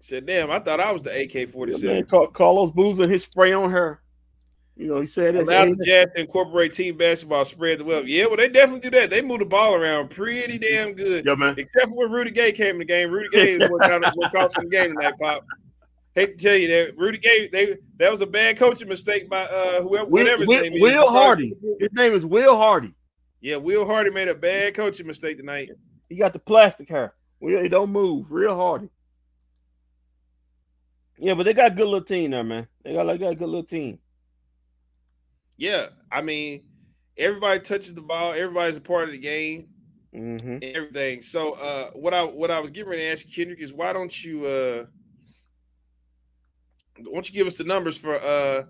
Said, 0.00 0.26
damn, 0.26 0.50
I 0.50 0.58
thought 0.58 0.80
I 0.80 0.90
was 0.90 1.04
the 1.04 1.16
AK 1.22 1.34
Yeah, 1.34 1.46
47. 1.46 1.86
man, 2.10 2.28
Carlos 2.32 2.72
Boozer 2.72 3.08
his 3.08 3.22
spray 3.22 3.52
on 3.52 3.70
her. 3.70 4.02
You 4.76 4.88
know, 4.88 5.00
he 5.00 5.06
said 5.06 5.36
that. 5.36 5.42
Allow 5.42 5.66
the 5.66 5.84
Jazz 5.84 6.06
to 6.14 6.20
incorporate 6.22 6.72
team 6.72 6.96
basketball, 6.96 7.44
spread 7.44 7.78
the 7.78 7.84
wealth. 7.84 8.06
Yeah, 8.06 8.26
well, 8.26 8.36
they 8.36 8.48
definitely 8.48 8.80
do 8.80 8.98
that. 8.98 9.10
They 9.10 9.22
move 9.22 9.38
the 9.40 9.44
ball 9.44 9.74
around 9.74 10.08
pretty 10.10 10.58
damn 10.58 10.94
good. 10.94 11.24
Yeah, 11.24 11.34
man. 11.34 11.54
Except 11.56 11.90
for 11.90 11.94
when 11.96 12.10
Rudy 12.10 12.32
Gay 12.32 12.50
came 12.50 12.70
in 12.70 12.78
the 12.78 12.84
game. 12.84 13.10
Rudy 13.10 13.28
Gay 13.30 13.52
is 13.52 13.70
what 13.70 13.82
kind 13.82 14.04
of 14.04 14.12
what 14.14 14.32
cost 14.32 14.56
the 14.56 14.66
game 14.66 14.94
tonight, 14.96 15.14
Pop. 15.20 15.44
Hate 16.14 16.38
to 16.38 16.44
tell 16.44 16.56
you 16.56 16.68
that 16.68 16.96
Rudy 16.96 17.18
Gay, 17.18 17.48
they 17.48 17.78
that 17.96 18.10
was 18.10 18.20
a 18.20 18.26
bad 18.26 18.58
coaching 18.58 18.88
mistake 18.88 19.30
by 19.30 19.42
uh 19.44 19.80
whoever 19.82 20.04
Will, 20.04 20.24
whatever 20.24 20.40
his 20.40 20.48
Will, 20.48 20.60
name 20.62 20.74
is. 20.74 20.82
Will 20.82 21.10
Hardy. 21.10 21.56
His 21.80 21.88
name 21.92 22.12
is 22.14 22.26
Will 22.26 22.56
Hardy. 22.56 22.94
Yeah, 23.40 23.56
Will 23.56 23.86
Hardy 23.86 24.10
made 24.10 24.28
a 24.28 24.34
bad 24.34 24.74
coaching 24.74 25.06
mistake 25.06 25.38
tonight. 25.38 25.70
He 26.08 26.16
got 26.16 26.32
the 26.32 26.38
plastic 26.38 26.88
hair. 26.88 27.14
Will 27.40 27.62
he 27.62 27.68
don't 27.68 27.90
move. 27.90 28.26
Real 28.30 28.54
Hardy. 28.54 28.90
Yeah, 31.18 31.34
but 31.34 31.44
they 31.44 31.54
got 31.54 31.72
a 31.72 31.74
good 31.74 31.84
little 31.86 32.04
team 32.04 32.32
there, 32.32 32.44
man. 32.44 32.66
They 32.84 32.92
got 32.92 33.06
like 33.06 33.20
got 33.20 33.32
a 33.32 33.36
good 33.36 33.48
little 33.48 33.64
team. 33.64 33.98
Yeah, 35.56 35.88
I 36.10 36.20
mean, 36.22 36.64
everybody 37.16 37.60
touches 37.60 37.94
the 37.94 38.02
ball. 38.02 38.32
Everybody's 38.32 38.76
a 38.76 38.80
part 38.80 39.04
of 39.04 39.12
the 39.12 39.18
game 39.18 39.68
Mm-hmm. 40.14 40.58
everything. 40.62 41.22
So, 41.22 41.54
uh, 41.54 41.90
what 41.94 42.12
I 42.12 42.22
what 42.22 42.50
I 42.50 42.60
was 42.60 42.70
getting 42.70 42.90
ready 42.90 43.02
to 43.02 43.08
ask 43.08 43.26
you, 43.26 43.32
Kendrick, 43.32 43.60
is 43.60 43.72
why 43.72 43.94
don't 43.94 44.24
you 44.24 44.44
uh, 44.44 44.84
why 46.98 47.12
don't 47.12 47.28
you 47.28 47.34
give 47.34 47.46
us 47.46 47.56
the 47.56 47.64
numbers 47.64 47.96
for 47.96 48.16
uh 48.16 48.64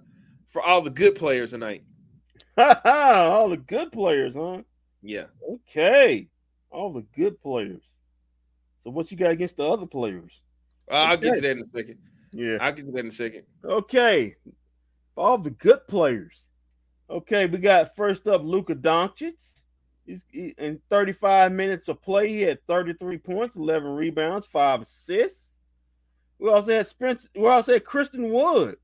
for 0.49 0.63
all 0.63 0.83
the 0.83 0.91
good 0.91 1.15
players 1.15 1.51
tonight? 1.51 1.85
All 2.85 3.49
the 3.49 3.57
good 3.57 3.91
players, 3.93 4.35
huh? 4.35 4.59
Yeah, 5.03 5.25
Okay. 5.49 6.29
All 6.71 6.93
the 6.93 7.05
good 7.17 7.41
players. 7.41 7.83
So 8.85 8.91
what 8.91 9.11
you 9.11 9.17
got 9.17 9.31
against 9.31 9.57
the 9.57 9.65
other 9.65 9.87
players? 9.87 10.33
Uh, 10.91 10.95
I'll 10.95 11.17
get 11.17 11.35
to 11.35 11.41
that 11.41 11.57
in 11.57 11.63
a 11.63 11.69
second. 11.69 11.99
Yeah. 12.33 12.59
I'll 12.61 12.73
get 12.73 12.87
to 12.87 12.93
that 12.93 12.99
in 12.99 13.07
a 13.07 13.11
second. 13.11 13.45
Okay. 13.65 14.37
All 15.17 15.39
the 15.39 15.51
good 15.51 15.87
players. 15.87 16.37
Okay, 17.11 17.47
we 17.47 17.59
got 17.59 17.95
first 17.95 18.27
up 18.27 18.43
Luka 18.43 18.75
Doncic. 18.75 19.35
He's 20.07 20.25
he, 20.31 20.55
in 20.59 20.81
35 20.91 21.53
minutes 21.53 21.89
of 21.89 22.01
play. 22.03 22.29
He 22.29 22.41
had 22.43 22.67
33 22.67 23.19
points, 23.19 23.57
11 23.57 23.91
rebounds, 23.91 24.47
five 24.47 24.83
assists. 24.83 25.52
We 26.43 26.49
also 26.49 26.73
had 26.73 26.89
Spencer, 26.89 27.29
we 27.37 27.47
also 27.47 27.75
had 27.75 27.85
Christian 27.85 28.29
Wood. 28.33 28.77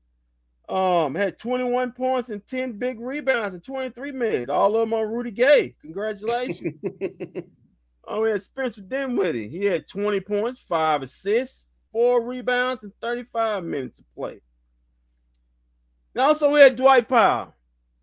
Um, 0.69 1.13
had 1.13 1.37
21 1.37 1.91
points 1.91 2.29
and 2.29 2.45
10 2.47 2.73
big 2.73 3.01
rebounds 3.01 3.53
in 3.53 3.59
23 3.61 4.13
minutes. 4.13 4.49
All 4.49 4.75
of 4.75 4.81
them 4.81 4.93
on 4.93 5.11
Rudy 5.11 5.31
Gay. 5.31 5.75
Congratulations. 5.81 6.75
Oh, 8.11 8.21
we 8.21 8.31
had 8.31 8.41
Spencer 8.41 8.81
Dinwiddie. 8.81 9.49
He 9.49 9.65
had 9.65 9.87
20 9.87 10.21
points, 10.21 10.59
five 10.59 11.03
assists, 11.03 11.63
four 11.91 12.23
rebounds, 12.23 12.81
and 12.81 12.91
35 13.01 13.63
minutes 13.63 13.99
of 13.99 14.05
play. 14.15 14.41
And 16.15 16.23
also, 16.23 16.49
we 16.49 16.59
had 16.59 16.75
Dwight 16.75 17.07
Powell. 17.07 17.53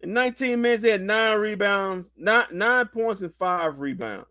In 0.03 0.12
19 0.12 0.61
minutes, 0.61 0.85
he 0.85 0.90
had 0.90 1.03
nine 1.03 1.38
rebounds, 1.38 2.09
nine, 2.16 2.47
nine 2.53 2.87
points, 2.87 3.21
and 3.21 3.35
five 3.35 3.81
rebounds. 3.81 4.29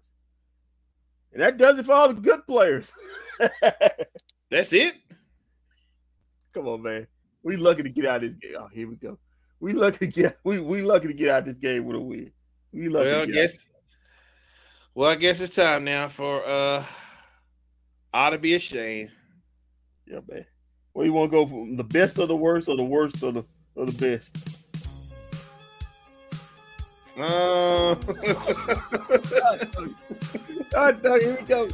And 1.34 1.42
that 1.42 1.58
does 1.58 1.78
it 1.78 1.86
for 1.88 1.92
all 1.92 2.08
the 2.08 2.22
good 2.22 2.48
players. 2.48 2.90
That's 4.50 4.72
it. 4.72 4.96
Come 6.56 6.68
on, 6.70 6.82
man. 6.82 7.06
We 7.44 7.58
lucky 7.58 7.84
to 7.84 7.90
get 7.90 8.06
out 8.06 8.24
of 8.24 8.32
this 8.32 8.38
game. 8.38 8.54
Oh, 8.58 8.70
here 8.74 8.88
we 8.88 8.96
go. 8.96 9.20
We 9.60 9.74
lucky 9.74 9.98
to 10.00 10.08
get 10.08 10.38
we 10.46 10.60
we 10.62 10.82
lucky 10.82 11.08
to 11.08 11.14
get 11.14 11.30
out 11.30 11.40
of 11.40 11.46
this 11.46 11.56
game 11.56 11.84
with 11.84 11.98
a 11.98 12.00
win. 12.00 12.32
We 12.72 12.88
lucky. 12.88 13.10
Well, 13.10 13.22
I 13.22 13.26
to 13.26 13.32
get 13.32 13.38
out. 13.38 13.42
guess. 13.42 13.66
Well, 14.96 15.10
I 15.10 15.16
guess 15.16 15.42
it's 15.42 15.56
time 15.56 15.84
now 15.84 16.08
for 16.08 16.42
uh, 16.46 16.84
ought 18.14 18.30
to 18.30 18.38
be 18.38 18.56
ashamed. 18.56 19.12
Yeah, 20.08 20.22
man. 20.30 20.46
Where 20.94 21.06
you 21.06 21.12
want 21.12 21.30
to 21.32 21.38
go 21.38 21.46
from 21.46 21.76
the 21.76 21.84
best 21.84 22.18
of 22.20 22.30
the 22.30 22.36
worst 22.38 22.70
or 22.70 22.78
the 22.78 22.84
worst 22.84 23.22
of 23.22 23.34
the 23.34 23.44
of 23.76 23.98
the 23.98 24.18
best? 24.18 24.38
Uh, 27.18 27.96
Oh, 30.78 30.94
no, 31.04 31.20
here 31.20 31.38
we 31.40 31.46
go. 31.48 31.70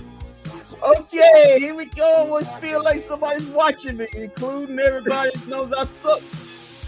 Okay, 0.83 1.59
here 1.59 1.75
we 1.75 1.85
go. 1.85 2.03
I 2.03 2.19
always 2.19 2.49
feel 2.59 2.83
like 2.83 3.01
somebody's 3.01 3.47
watching 3.49 3.97
me, 3.97 4.07
including 4.13 4.79
everybody 4.79 5.31
that 5.33 5.47
knows 5.47 5.73
I 5.73 5.85
suck. 5.85 6.21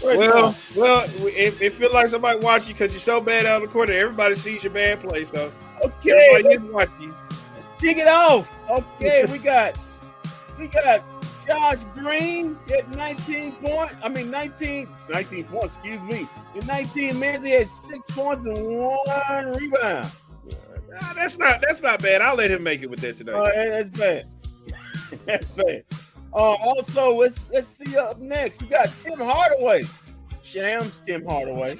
Well, 0.02 0.54
well, 0.76 1.04
it, 1.20 1.60
it 1.62 1.72
feels 1.72 1.92
like 1.92 2.08
somebody 2.08 2.38
watching 2.40 2.68
you 2.68 2.74
because 2.74 2.92
you're 2.92 3.00
so 3.00 3.20
bad 3.20 3.46
out 3.46 3.62
of 3.62 3.68
the 3.68 3.72
corner. 3.72 3.92
Everybody 3.92 4.34
sees 4.34 4.64
your 4.64 4.72
bad 4.72 5.00
play, 5.00 5.24
so 5.24 5.52
okay, 5.82 6.10
everybody 6.10 6.42
let's 6.44 6.62
is 6.62 6.70
watching 6.70 7.02
you. 7.02 7.14
kick 7.80 7.98
it 7.98 8.08
off. 8.08 8.48
Okay, 8.70 9.24
we 9.30 9.38
got 9.38 9.78
we 10.58 10.66
got 10.66 11.02
Josh 11.46 11.84
Green 11.94 12.58
at 12.76 12.88
19 12.90 13.52
points. 13.52 13.94
I 14.02 14.08
mean 14.08 14.30
19, 14.30 14.88
19 15.10 15.44
points, 15.44 15.74
excuse 15.76 16.02
me. 16.02 16.28
In 16.54 16.66
19 16.66 17.18
minutes, 17.18 17.44
he 17.44 17.50
had 17.50 17.68
six 17.68 18.04
points 18.10 18.44
and 18.44 18.56
one 18.56 19.52
rebound. 19.52 20.06
Nah, 21.00 21.12
that's 21.14 21.38
not 21.38 21.60
that's 21.60 21.82
not 21.82 22.00
bad. 22.00 22.20
I'll 22.22 22.36
let 22.36 22.50
him 22.50 22.62
make 22.62 22.82
it 22.82 22.90
with 22.90 23.00
that 23.00 23.16
tonight. 23.16 23.34
Oh, 23.34 23.50
that's 23.54 23.98
bad. 23.98 24.26
that's 25.26 25.48
bad. 25.48 25.84
Uh, 26.32 26.36
also, 26.36 27.16
let's 27.16 27.50
let's 27.50 27.68
see 27.68 27.96
up 27.96 28.20
next. 28.20 28.62
We 28.62 28.68
got 28.68 28.90
Tim 29.02 29.18
Hardaway. 29.18 29.82
Shams 30.42 31.00
Tim 31.00 31.24
Hardaway. 31.26 31.76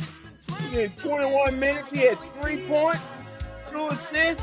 He 0.70 0.82
had 0.82 0.96
21 0.96 1.60
minutes. 1.60 1.90
He 1.90 2.00
had 2.00 2.18
three 2.40 2.66
points, 2.66 3.02
two 3.70 3.86
assists, 3.88 4.42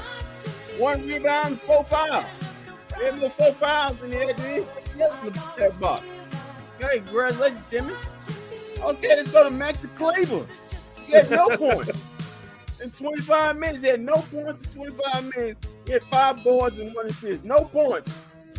one 0.78 1.06
rebound, 1.06 1.60
four 1.60 1.84
fouls. 1.86 2.26
He 2.98 3.06
had 3.06 3.20
no 3.20 3.30
four 3.30 3.54
fouls 3.54 4.02
in 4.02 4.12
the 4.12 4.20
end. 4.20 4.66
Yes, 4.98 5.24
in 5.24 5.34
the 5.34 5.40
stat 5.54 5.80
box. 5.80 6.06
Okay, 6.82 7.00
congratulations, 7.00 7.68
Timmy. 7.70 7.94
Okay, 8.82 9.16
let's 9.16 9.32
go 9.32 9.44
to 9.44 9.50
Maxi 9.50 9.94
Kleber. 9.96 10.46
He 11.06 11.12
had 11.14 11.30
no 11.30 11.50
points. 11.58 11.92
In 12.82 12.90
25 12.90 13.58
minutes, 13.58 13.84
he 13.84 13.90
had 13.90 14.02
no 14.02 14.16
points 14.16 14.68
in 14.68 14.74
25 14.74 15.36
minutes. 15.36 15.68
He 15.86 15.92
had 15.94 16.04
five 16.04 16.44
boards 16.44 16.80
and 16.80 16.94
one 16.96 17.06
assist. 17.08 17.44
No 17.44 17.64
points. 17.66 18.12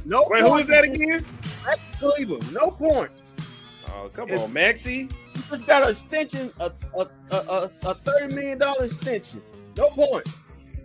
No 0.05 0.27
Wait, 0.31 0.41
who 0.41 0.49
points. 0.49 0.69
is 0.69 0.75
that 0.75 0.85
again? 0.85 1.25
Maxi 1.65 1.99
Kleber. 1.99 2.53
No 2.53 2.71
points. 2.71 3.15
Oh, 3.89 4.11
come 4.13 4.31
on, 4.33 4.53
Maxie. 4.53 5.09
He 5.35 5.43
just 5.49 5.67
got 5.67 5.83
an 5.83 5.91
extension, 5.91 6.53
a, 6.61 6.71
a, 6.97 7.09
a, 7.31 7.37
a, 7.37 7.65
a 7.65 7.95
$30 7.95 8.35
million 8.35 8.63
extension. 8.81 9.43
No 9.77 9.89
points. 9.89 10.33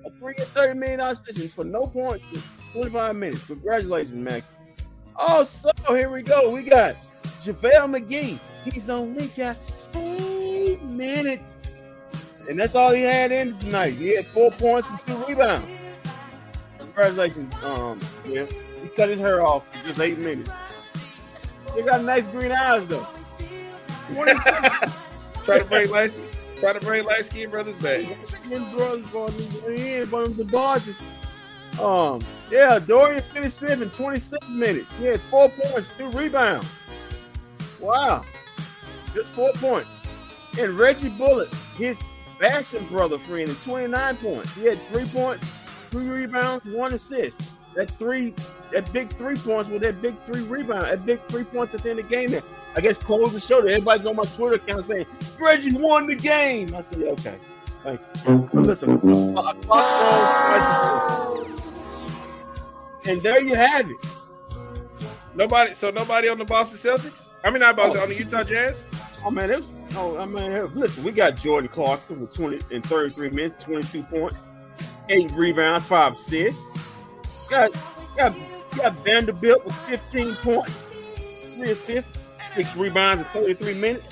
A 0.06 0.10
three 0.12 0.34
year, 0.38 0.48
$30 0.48 0.76
million 0.78 1.00
extension 1.00 1.50
for 1.50 1.64
no 1.64 1.84
points 1.86 2.26
in 2.34 2.42
25 2.74 3.16
minutes. 3.16 3.46
Congratulations, 3.46 4.16
Max. 4.16 4.46
Oh, 5.16 5.44
so 5.44 5.72
here 5.90 6.10
we 6.10 6.22
go. 6.22 6.50
We 6.50 6.64
got 6.64 6.96
JaVale 7.44 8.02
McGee. 8.02 8.40
He's 8.66 8.90
only 8.90 9.28
got 9.28 9.58
eight 9.96 10.82
minutes. 10.84 11.58
And 12.48 12.60
that's 12.60 12.76
all 12.76 12.94
he 12.94 13.02
had 13.02 13.32
in 13.32 13.58
tonight. 13.60 13.94
He 13.94 14.16
had 14.16 14.26
four 14.28 14.52
points 14.52 14.90
and 14.90 15.00
two 15.06 15.26
rebounds. 15.26 15.68
Congratulations, 16.78 17.54
um, 17.64 18.00
yeah. 18.26 18.46
He 18.82 18.90
cut 18.90 19.10
his 19.10 19.20
hair 19.20 19.46
off 19.46 19.64
for 19.72 19.88
just 19.88 20.00
eight 20.00 20.18
minutes. 20.18 20.50
They 21.76 21.82
got 21.82 22.04
nice 22.04 22.26
green 22.28 22.52
eyes 22.52 22.88
though. 22.88 23.08
26 24.14 24.44
Try 25.44 25.60
to 25.60 25.66
bring 25.66 25.90
light, 25.92 26.12
try 26.60 26.74
to 26.74 26.80
bring 26.80 27.06
light 27.06 27.26
skin 27.26 27.50
brothers 27.50 27.82
back. 27.82 28.06
Skin 28.28 28.64
brothers 28.76 29.06
going 29.08 29.34
in, 29.78 30.10
one 30.10 30.24
of 30.24 30.38
the 30.38 30.46
Dodgers. 30.46 31.00
Um, 31.82 32.22
yeah, 32.50 32.80
Dorian 32.80 33.22
Finney-Smith 33.22 33.82
in 33.82 33.90
26 33.92 34.50
minutes. 34.50 34.92
He 34.98 35.06
had 35.06 35.22
four 35.22 35.50
points, 35.50 35.96
two 35.98 36.10
rebounds. 36.10 36.68
Wow, 37.80 38.24
just 39.14 39.28
four 39.30 39.52
points. 39.54 39.88
And 40.60 40.74
Reggie 40.74 41.10
Bullock, 41.10 41.54
his 41.76 42.02
fashion 42.38 42.86
brother 42.88 43.18
friend, 43.18 43.50
in 43.50 43.56
29 43.56 44.18
points. 44.18 44.56
He 44.56 44.66
had 44.66 44.80
three 44.88 45.06
points, 45.06 45.48
three 45.92 46.08
rebounds, 46.08 46.66
one 46.66 46.94
assist. 46.94 47.42
That 47.76 47.92
three, 47.92 48.34
that 48.72 48.92
big 48.92 49.16
three 49.18 49.36
points 49.36 49.70
with 49.70 49.82
that 49.84 50.02
big 50.02 50.16
three 50.26 50.42
rebound, 50.42 50.84
that 50.84 51.06
big 51.06 51.22
three 51.28 51.44
points 51.44 51.74
at 51.76 51.84
the 51.84 51.92
end 51.92 52.00
of 52.00 52.10
the 52.10 52.16
game. 52.16 52.32
There, 52.32 52.42
I 52.76 52.82
guess 52.82 52.98
close 52.98 53.34
the 53.34 53.40
show. 53.40 53.60
Everybody's 53.60 54.06
on 54.06 54.16
my 54.16 54.24
Twitter 54.24 54.56
account 54.56 54.86
saying 54.86 55.06
Reggie 55.40 55.78
won 55.78 56.08
the 56.08 56.16
game. 56.16 56.76
I 56.76 56.82
said, 56.82 57.04
okay. 57.04 57.38
Thank 57.84 58.02
you. 58.28 58.50
But 58.54 58.64
listen, 58.66 58.92
and 63.06 63.22
there 63.22 63.42
you 63.42 63.56
have 63.56 63.90
it. 63.90 63.98
Nobody. 65.36 65.74
So 65.76 65.92
nobody 65.92 66.30
on 66.30 66.38
the 66.38 66.46
Boston 66.46 66.78
Celtics. 66.78 67.26
I 67.44 67.52
mean, 67.52 67.60
not 67.60 67.78
Boston. 67.78 68.00
Oh. 68.00 68.04
On 68.04 68.10
the 68.10 68.16
Utah 68.16 68.44
Jazz. 68.44 68.82
Oh 69.24 69.32
man, 69.32 69.50
it 69.52 69.58
was, 69.58 69.70
oh 69.98 70.18
I 70.18 70.26
mean, 70.26 70.74
listen, 70.76 71.04
we 71.04 71.12
got 71.12 71.36
Jordan 71.36 71.70
Clarkson 71.70 72.22
with 72.22 72.34
twenty 72.34 72.60
and 72.72 72.86
thirty-three 72.86 73.32
minutes, 73.32 73.64
twenty-two 73.64 74.04
points, 74.04 74.38
eight 75.10 75.32
rebounds, 75.32 75.86
five 75.86 76.14
assists. 76.14 76.62
Got 77.50 77.72
got 78.16 78.36
got 78.76 78.94
Vanderbilt 79.04 79.66
with 79.66 79.76
fifteen 79.88 80.36
points, 80.36 80.78
three 81.56 81.72
assists, 81.72 82.18
six 82.54 82.76
rebounds 82.76 83.24
in 83.24 83.42
thirty-three 83.42 83.74
minutes. 83.74 84.06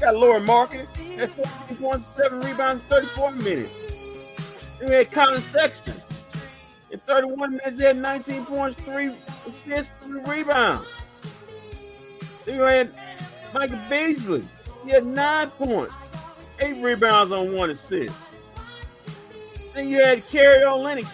Got 0.00 0.16
Lauri 0.16 0.40
Markkanen 0.40 1.18
at 1.18 1.30
14 1.30 1.76
points, 1.78 2.06
seven 2.06 2.40
rebounds, 2.42 2.82
34 2.82 3.32
minutes. 3.32 3.86
Then 4.78 4.90
we 4.90 4.94
had 4.94 5.10
Collin 5.10 5.40
Sexton. 5.40 5.94
In 6.90 6.98
31 7.00 7.52
minutes, 7.52 7.78
he 7.78 7.84
had 7.84 7.96
19 7.96 8.44
points, 8.44 8.78
three 8.82 9.16
assists, 9.46 9.96
three 9.98 10.20
rebounds. 10.26 10.86
Then 12.44 12.58
we 12.58 12.66
had 12.66 12.90
Malik 13.54 13.70
Beasley. 13.88 14.46
He 14.86 14.92
had 14.92 15.04
nine 15.04 15.50
points, 15.50 15.92
eight 16.60 16.80
rebounds 16.80 17.32
on 17.32 17.52
one 17.52 17.70
assist. 17.70 18.14
Then 19.74 19.88
you 19.88 19.96
had 19.96 20.24
Kelly 20.28 20.60
Olynyk. 20.60 21.08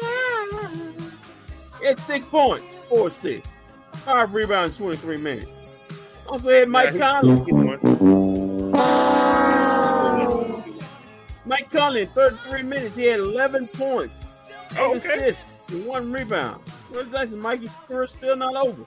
Sunshine. 0.00 0.94
He 1.80 1.86
had 1.86 2.00
six 2.00 2.24
points, 2.24 2.64
four 2.88 3.08
assists, 3.08 3.50
five 3.92 4.32
rebounds, 4.32 4.78
23 4.78 5.18
minutes. 5.18 5.50
Also 6.26 6.48
had 6.48 6.70
Mike 6.70 6.94
yeah, 6.94 7.20
Conley. 7.20 7.52
Mike 11.44 11.70
Conley, 11.70 12.06
33 12.06 12.62
minutes. 12.62 12.96
He 12.96 13.04
had 13.04 13.20
11 13.20 13.68
points, 13.68 14.14
eight 14.72 14.78
okay. 14.78 14.96
assists, 14.96 15.50
and 15.68 15.84
one 15.84 16.10
rebound. 16.10 16.62
What's 16.88 17.10
that? 17.10 17.30
Mikey's 17.32 17.70
career 17.86 18.06
still 18.06 18.36
not 18.36 18.56
over. 18.56 18.86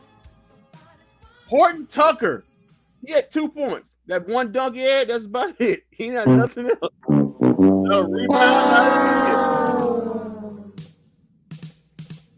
Horton 1.47 1.85
Tucker, 1.85 2.43
he 3.05 3.13
had 3.13 3.31
two 3.31 3.47
points. 3.47 3.90
That 4.11 4.27
one 4.27 4.51
dunk 4.51 4.75
he 4.75 4.81
had, 4.81 5.07
that's 5.07 5.23
about 5.23 5.55
it. 5.61 5.85
He 5.89 6.07
had 6.07 6.27
mm. 6.27 6.35
nothing 6.35 6.69
else. 6.69 6.91
No 7.07 8.01
rebound. 8.01 8.33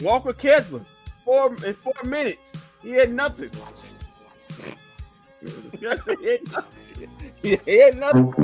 Walker 0.02 0.34
Kessler, 0.34 0.86
four 1.26 1.56
in 1.66 1.74
four 1.74 1.96
minutes. 2.04 2.52
He 2.84 2.92
had 2.92 3.12
nothing. 3.12 3.50
he 5.42 5.86
had 5.88 6.06
nothing. 6.06 6.18
He 7.42 7.78
had 7.80 7.98
nothing. 7.98 8.36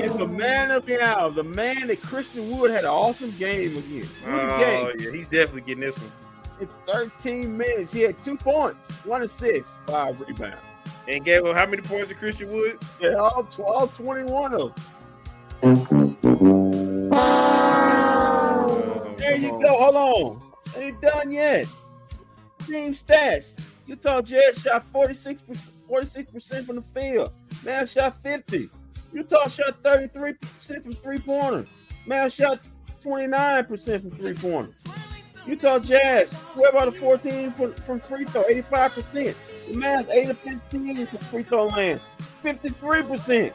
And 0.00 0.12
the 0.20 0.28
man 0.28 0.70
of 0.70 0.86
the 0.86 1.02
hour, 1.02 1.30
the 1.30 1.42
man 1.42 1.88
that 1.88 2.00
Christian 2.02 2.56
Wood 2.56 2.70
had 2.70 2.84
an 2.84 2.90
awesome 2.90 3.32
game 3.32 3.76
against. 3.76 4.12
Oh, 4.24 4.58
game. 4.60 4.94
yeah, 5.00 5.10
he's 5.10 5.26
definitely 5.26 5.62
getting 5.62 5.80
this 5.80 5.98
one. 5.98 6.12
In 6.58 6.68
13 6.86 7.56
minutes, 7.56 7.92
he 7.92 8.00
had 8.00 8.20
two 8.22 8.36
points, 8.36 8.78
one 9.04 9.22
assist, 9.22 9.74
five 9.86 10.18
rebounds. 10.20 10.56
And 11.06 11.24
gave 11.24 11.44
him 11.44 11.54
how 11.54 11.66
many 11.66 11.82
points 11.82 12.08
to 12.08 12.14
Christian 12.14 12.50
Wood? 12.50 12.78
Yeah, 13.00 13.14
all 13.14 13.44
12, 13.44 13.96
21 13.96 14.54
of 14.54 14.74
them. 14.74 14.84
Oh, 17.12 19.14
there 19.18 19.36
you 19.36 19.52
on. 19.52 19.60
go. 19.60 19.68
Hold 19.68 19.96
on. 19.96 20.42
Ain't 20.76 21.00
done 21.00 21.32
yet. 21.32 21.66
Team 22.66 22.92
stats. 22.92 23.58
Utah 23.86 24.20
Jazz 24.20 24.58
shot 24.58 24.84
46 24.92 25.40
46% 25.88 26.66
from 26.66 26.76
the 26.76 26.82
field. 26.82 27.32
Man 27.64 27.86
shot 27.86 28.20
50. 28.22 28.68
Utah 29.12 29.48
shot 29.48 29.82
33% 29.82 30.82
from 30.82 30.92
three 30.92 31.18
pointers. 31.18 31.68
Man 32.06 32.28
shot 32.28 32.60
29% 33.04 34.00
from 34.00 34.10
three 34.10 34.34
pointers. 34.34 34.74
Utah 35.46 35.78
Jazz, 35.78 36.34
12 36.54 36.74
out 36.74 36.88
of 36.88 36.96
14 36.96 37.52
from, 37.52 37.72
from 37.74 38.00
free 38.00 38.24
throw, 38.24 38.42
85%. 38.44 39.12
The 39.12 39.74
Mavs, 39.74 40.08
8 40.08 40.30
of 40.30 40.38
15 40.38 41.06
from 41.06 41.18
free 41.18 41.42
throw 41.44 41.66
land, 41.66 42.00
53%. 42.42 43.52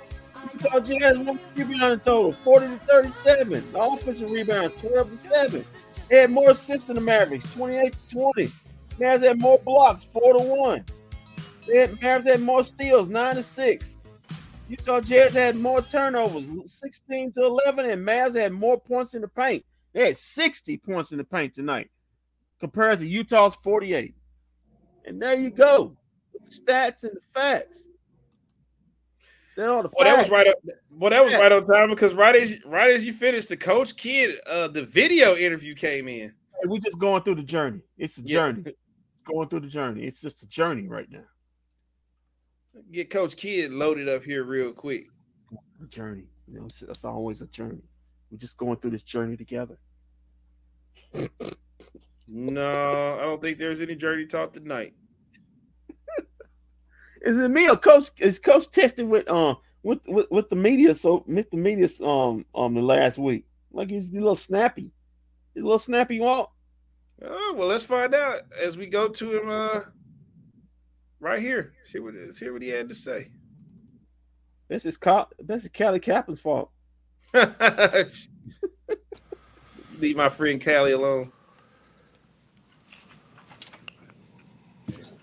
Utah 0.53 0.79
Jazz, 0.79 1.17
one 1.17 1.39
rebound 1.55 2.03
total, 2.03 2.31
40 2.31 2.67
to 2.67 2.77
37. 2.77 3.71
The 3.71 3.79
offensive 3.79 4.31
rebound, 4.31 4.77
12 4.77 5.09
to 5.09 5.17
7. 5.17 5.65
They 6.09 6.17
had 6.17 6.31
more 6.31 6.51
assists 6.51 6.87
than 6.87 6.95
the 6.95 7.01
Mavericks, 7.01 7.53
28 7.53 7.93
to 7.93 8.09
20. 8.09 8.51
Mavs 8.97 9.21
had 9.21 9.39
more 9.39 9.59
blocks, 9.59 10.05
4 10.05 10.37
to 10.37 10.43
1. 10.43 10.85
They 11.67 11.77
had, 11.77 11.91
Mavs 11.91 12.25
had 12.25 12.41
more 12.41 12.63
steals, 12.63 13.09
9 13.09 13.35
to 13.35 13.43
6. 13.43 13.97
Utah 14.69 15.01
Jazz 15.01 15.33
had 15.33 15.57
more 15.57 15.81
turnovers, 15.81 16.45
16 16.67 17.33
to 17.33 17.45
11, 17.45 17.89
and 17.89 18.07
Mavs 18.07 18.35
had 18.35 18.53
more 18.53 18.79
points 18.79 19.13
in 19.13 19.21
the 19.21 19.27
paint. 19.27 19.65
They 19.93 20.07
had 20.07 20.17
60 20.17 20.77
points 20.77 21.11
in 21.11 21.17
the 21.17 21.23
paint 21.23 21.53
tonight 21.53 21.89
compared 22.59 22.99
to 22.99 23.05
Utah's 23.05 23.55
48. 23.55 24.15
And 25.05 25.21
there 25.21 25.35
you 25.35 25.49
go. 25.49 25.97
The 26.33 26.55
stats 26.55 27.03
and 27.03 27.13
the 27.13 27.21
facts. 27.33 27.79
Well, 29.57 29.89
that 29.99 30.17
was 30.17 30.29
right 30.29 30.47
up. 30.47 30.55
Well, 30.89 31.09
that 31.09 31.23
was 31.23 31.33
right 31.33 31.51
on 31.51 31.65
time 31.65 31.89
because 31.89 32.13
right 32.13 32.35
as 32.35 32.63
right 32.65 32.89
as 32.89 33.05
you 33.05 33.13
finished, 33.13 33.49
the 33.49 33.57
coach 33.57 33.95
Kidd, 33.95 34.39
uh, 34.47 34.69
the 34.69 34.85
video 34.85 35.35
interview 35.35 35.75
came 35.75 36.07
in. 36.07 36.33
We're 36.63 36.79
just 36.79 36.97
going 36.97 37.23
through 37.23 37.35
the 37.35 37.43
journey. 37.43 37.81
It's 37.97 38.17
a 38.17 38.21
yeah. 38.21 38.51
journey. 38.51 38.73
going 39.25 39.49
through 39.49 39.61
the 39.61 39.67
journey. 39.67 40.03
It's 40.03 40.21
just 40.21 40.41
a 40.43 40.47
journey 40.47 40.87
right 40.87 41.09
now. 41.11 41.23
Get 42.91 43.09
Coach 43.09 43.35
Kidd 43.35 43.71
loaded 43.71 44.07
up 44.07 44.23
here 44.23 44.43
real 44.43 44.71
quick. 44.71 45.07
A 45.83 45.87
journey. 45.87 46.25
You 46.47 46.61
know, 46.61 46.67
it's 46.81 47.03
always 47.03 47.41
a 47.41 47.47
journey. 47.47 47.83
We're 48.31 48.37
just 48.37 48.57
going 48.57 48.77
through 48.77 48.91
this 48.91 49.03
journey 49.03 49.35
together. 49.35 49.77
no, 52.27 53.17
I 53.19 53.23
don't 53.23 53.41
think 53.41 53.57
there's 53.57 53.81
any 53.81 53.95
journey 53.95 54.25
talk 54.25 54.53
tonight. 54.53 54.93
is 57.21 57.39
it 57.39 57.51
me 57.51 57.69
or 57.69 57.75
Coach? 57.75 58.09
Is 58.19 58.39
Coach 58.39 58.71
testing 58.71 59.09
with 59.09 59.29
um 59.29 59.57
with, 59.83 59.99
with 60.07 60.27
with 60.31 60.49
the 60.49 60.55
media? 60.55 60.95
So 60.95 61.19
Mr. 61.29 61.53
Media 61.53 61.89
um 62.05 62.45
um 62.55 62.73
the 62.73 62.81
last 62.81 63.17
week, 63.17 63.45
like 63.71 63.89
he's 63.89 64.09
a 64.09 64.13
little 64.13 64.35
snappy, 64.35 64.91
he's 65.53 65.63
a 65.63 65.65
little 65.65 65.79
snappy 65.79 66.19
walk. 66.19 66.53
Oh 67.23 67.53
well, 67.57 67.67
let's 67.67 67.85
find 67.85 68.15
out 68.15 68.41
as 68.59 68.77
we 68.77 68.87
go 68.87 69.09
to 69.09 69.39
him. 69.39 69.49
Uh, 69.49 69.81
right 71.21 71.39
here. 71.39 71.73
See 71.85 71.99
what 71.99 72.13
see 72.33 72.49
what 72.49 72.61
he 72.61 72.69
had 72.69 72.89
to 72.89 72.95
say. 72.95 73.31
This 74.67 74.85
is 74.85 74.97
Cal- 74.97 75.29
this 75.39 75.63
is 75.63 75.69
Callie 75.75 75.99
Caplan's 75.99 76.41
fault. 76.41 76.71
Leave 79.99 80.17
my 80.17 80.27
friend 80.29 80.63
Callie 80.63 80.91
alone. 80.91 81.31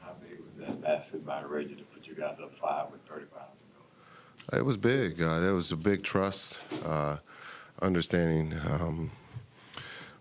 How 0.01 0.15
big 0.23 0.39
was 0.41 0.55
that 0.67 0.81
basket 0.81 1.27
by 1.27 1.43
Reggie 1.43 1.75
to 1.75 1.85
put 1.85 2.07
you 2.07 2.15
guys 2.15 2.41
up 2.41 2.55
five 2.55 2.91
with 2.91 3.03
30 3.03 3.27
pounds 3.27 3.63
It 4.53 4.65
was 4.65 4.79
big. 4.79 5.21
Uh, 5.21 5.41
there 5.41 5.53
was 5.53 5.71
a 5.71 5.77
big 5.77 6.03
trust, 6.03 6.59
uh, 6.85 7.19
understanding. 7.83 8.55
Um, 8.71 9.11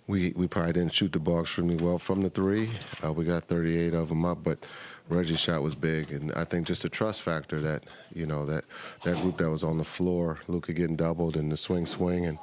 we 0.08 0.34
we 0.36 0.48
probably 0.48 0.74
didn't 0.74 0.94
shoot 0.94 1.14
the 1.14 1.20
ball 1.20 1.42
extremely 1.42 1.76
well 1.78 2.00
from 2.00 2.22
the 2.22 2.30
three. 2.30 2.70
Uh, 3.04 3.14
we 3.14 3.24
got 3.24 3.46
38 3.46 3.94
of 3.94 4.10
them 4.10 4.26
up, 4.26 4.44
but 4.44 4.66
Reggie's 5.10 5.40
shot 5.40 5.64
was 5.64 5.74
big, 5.74 6.12
and 6.12 6.34
I 6.34 6.44
think 6.44 6.68
just 6.68 6.82
the 6.82 6.90
trust 6.90 7.22
factor 7.22 7.62
that 7.62 7.84
you 8.14 8.26
know 8.26 8.46
that 8.46 8.66
that 9.04 9.16
group 9.22 9.38
that 9.38 9.50
was 9.50 9.64
on 9.64 9.78
the 9.78 9.84
floor, 9.84 10.40
Luka 10.48 10.74
getting 10.74 10.98
doubled 10.98 11.38
and 11.38 11.52
the 11.52 11.58
swing 11.58 11.86
swing 11.86 12.26
and 12.26 12.38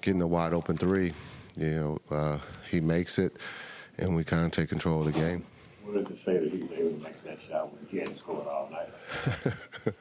getting 0.00 0.18
the 0.18 0.26
wide 0.26 0.52
open 0.52 0.76
three, 0.76 1.12
you 1.56 1.98
know, 2.10 2.16
uh, 2.16 2.38
he 2.70 2.80
makes 2.80 3.18
it, 3.18 3.36
and 3.98 4.16
we 4.16 4.24
kind 4.24 4.44
of 4.44 4.50
take 4.50 4.68
control 4.68 5.00
of 5.00 5.06
the 5.06 5.12
game. 5.12 5.44
What 5.84 5.94
does 6.04 6.10
it 6.10 6.18
say 6.18 6.38
that 6.38 6.50
he's 6.50 6.72
able 6.72 6.90
to 6.98 7.02
make 7.02 7.22
that 7.22 7.40
shot 7.40 7.72
when 7.74 7.86
he 7.86 7.98
hadn't 7.98 8.18
scored 8.18 8.46
all 8.46 8.68
night? 8.70 8.90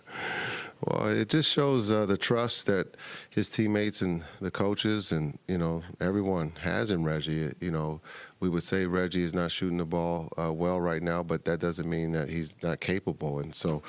well, 0.82 1.08
it 1.08 1.30
just 1.30 1.52
shows 1.52 1.92
uh, 1.92 2.06
the 2.06 2.18
trust 2.18 2.68
that 2.68 2.96
his 3.30 3.50
teammates 3.50 4.02
and 4.02 4.24
the 4.40 4.52
coaches 4.52 5.12
and 5.12 5.40
you 5.48 5.58
know 5.58 5.82
everyone 6.00 6.52
has 6.62 6.92
in 6.92 7.04
Reggie. 7.04 7.52
You 7.60 7.72
know, 7.72 8.00
we 8.40 8.50
would 8.50 8.64
say 8.64 8.86
Reggie 8.86 9.24
is 9.24 9.34
not 9.34 9.52
shooting 9.52 9.78
the 9.78 9.86
ball 9.86 10.30
uh, 10.38 10.54
well 10.54 10.80
right 10.80 11.02
now, 11.02 11.24
but 11.24 11.46
that 11.46 11.60
doesn't 11.60 11.90
mean 11.90 12.12
that 12.12 12.30
he's 12.30 12.56
not 12.62 12.80
capable. 12.80 13.40
And 13.40 13.56
so, 13.56 13.82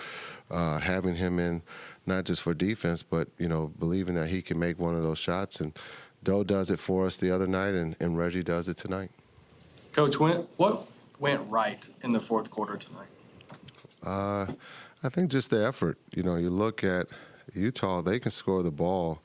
uh, 0.50 0.78
having 0.78 1.14
him 1.14 1.38
in, 1.38 1.62
not 2.06 2.24
just 2.24 2.40
for 2.40 2.54
defense, 2.54 3.02
but 3.02 3.28
you 3.38 3.48
know, 3.48 3.70
believing 3.78 4.14
that 4.14 4.28
he 4.28 4.40
can 4.40 4.58
make 4.58 4.78
one 4.78 4.94
of 4.94 5.02
those 5.02 5.18
shots, 5.18 5.60
and 5.60 5.78
Doe 6.22 6.42
does 6.42 6.70
it 6.70 6.78
for 6.78 7.06
us 7.06 7.16
the 7.16 7.30
other 7.30 7.46
night, 7.46 7.74
and, 7.74 7.96
and 8.00 8.16
Reggie 8.16 8.42
does 8.42 8.66
it 8.66 8.78
tonight. 8.78 9.10
Coach, 9.92 10.18
went, 10.18 10.48
what 10.56 10.86
went 11.18 11.42
right 11.50 11.86
in 12.02 12.12
the 12.12 12.20
fourth 12.20 12.50
quarter 12.50 12.76
tonight? 12.76 13.08
Uh, 14.04 14.46
I 15.02 15.08
think 15.08 15.30
just 15.30 15.50
the 15.50 15.64
effort. 15.64 15.98
You 16.14 16.22
know, 16.22 16.36
you 16.36 16.50
look 16.50 16.82
at 16.84 17.06
Utah; 17.54 18.02
they 18.02 18.18
can 18.18 18.30
score 18.30 18.62
the 18.62 18.70
ball, 18.70 19.20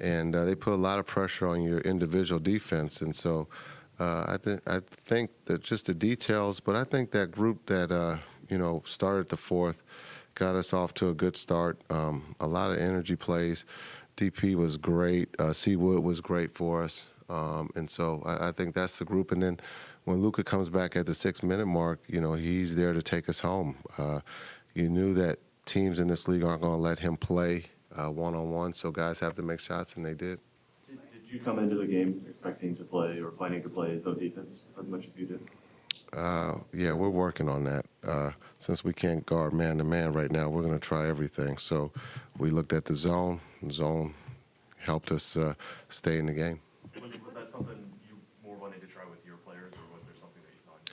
and 0.00 0.34
uh, 0.34 0.44
they 0.44 0.54
put 0.54 0.72
a 0.72 0.76
lot 0.76 0.98
of 0.98 1.06
pressure 1.06 1.46
on 1.46 1.62
your 1.62 1.80
individual 1.80 2.40
defense, 2.40 3.00
and 3.00 3.14
so 3.14 3.48
Uh, 3.98 4.24
I 4.26 4.36
think 4.38 4.60
I 4.66 4.80
think 5.06 5.30
that 5.44 5.62
just 5.62 5.86
the 5.86 5.94
details, 5.94 6.60
but 6.60 6.74
I 6.74 6.84
think 6.84 7.12
that 7.12 7.30
group 7.30 7.66
that 7.66 7.92
uh, 7.92 8.16
you 8.48 8.58
know 8.58 8.82
started 8.84 9.28
the 9.28 9.36
fourth 9.36 9.82
got 10.34 10.56
us 10.56 10.72
off 10.72 10.94
to 10.94 11.10
a 11.10 11.14
good 11.14 11.36
start. 11.36 11.78
Um, 11.90 12.34
a 12.40 12.46
lot 12.46 12.70
of 12.70 12.78
energy 12.78 13.14
plays. 13.16 13.64
DP 14.16 14.56
was 14.56 14.76
great. 14.76 15.28
Uh, 15.38 15.52
Seawood 15.52 16.02
was 16.02 16.20
great 16.20 16.54
for 16.54 16.82
us, 16.82 17.06
um, 17.28 17.70
and 17.76 17.88
so 17.88 18.22
I, 18.24 18.48
I, 18.48 18.52
think 18.52 18.74
that's 18.74 18.98
the 18.98 19.04
group. 19.04 19.30
And 19.32 19.42
then 19.42 19.60
when 20.04 20.20
Luka 20.20 20.42
comes 20.42 20.68
back 20.68 20.96
at 20.96 21.06
the 21.06 21.14
six 21.14 21.42
minute 21.42 21.66
mark, 21.66 22.00
you 22.08 22.20
know 22.20 22.34
he's 22.34 22.74
there 22.74 22.92
to 22.92 23.02
take 23.02 23.28
us 23.28 23.40
home. 23.40 23.76
Uh, 23.96 24.20
you 24.74 24.88
knew 24.88 25.14
that 25.14 25.38
teams 25.66 25.98
in 25.98 26.08
this 26.08 26.28
league 26.28 26.42
aren't 26.42 26.60
going 26.60 26.74
to 26.74 26.80
let 26.80 26.98
him 26.98 27.16
play 27.16 27.64
one 27.96 28.34
on 28.34 28.50
one, 28.50 28.72
so 28.72 28.90
guys 28.90 29.20
have 29.20 29.34
to 29.36 29.42
make 29.42 29.60
shots, 29.60 29.94
and 29.94 30.04
they 30.04 30.14
did 30.14 30.38
Did 30.88 31.22
you 31.28 31.40
come 31.40 31.58
into 31.58 31.76
the 31.76 31.86
game 31.86 32.24
expecting 32.28 32.76
to 32.76 32.84
play 32.84 33.18
or 33.20 33.30
planning 33.30 33.62
to 33.62 33.68
play 33.68 33.96
zone 33.98 34.18
defense 34.18 34.72
as 34.78 34.86
much 34.86 35.06
as 35.06 35.16
you 35.18 35.26
did? 35.26 35.40
Uh, 36.12 36.58
yeah, 36.72 36.92
we're 36.92 37.08
working 37.08 37.48
on 37.48 37.64
that. 37.64 37.86
Uh, 38.06 38.30
since 38.60 38.84
we 38.84 38.92
can't 38.92 39.24
guard 39.26 39.52
man 39.52 39.78
to 39.78 39.84
man 39.84 40.12
right 40.12 40.30
now, 40.30 40.48
we're 40.48 40.62
going 40.62 40.74
to 40.74 40.78
try 40.78 41.08
everything. 41.08 41.56
So 41.58 41.90
we 42.38 42.50
looked 42.50 42.72
at 42.72 42.84
the 42.84 42.94
zone. 42.94 43.40
The 43.62 43.72
zone 43.72 44.14
helped 44.78 45.10
us 45.10 45.36
uh, 45.36 45.54
stay 45.88 46.18
in 46.18 46.26
the 46.26 46.32
game. 46.32 46.60
Was, 47.02 47.12
was 47.24 47.34
that 47.34 47.48
something 47.48 47.76
you 48.08 48.16
more 48.44 48.56
wanted 48.56 48.80
to 48.82 48.86
try 48.86 49.02
with 49.10 49.24
your 49.26 49.38
players, 49.38 49.72
or 49.74 49.96
was 49.96 50.04
there 50.04 50.14
something 50.14 50.40
that 50.42 50.52
you 50.52 50.62
saw 50.64 50.74
in 50.78 50.84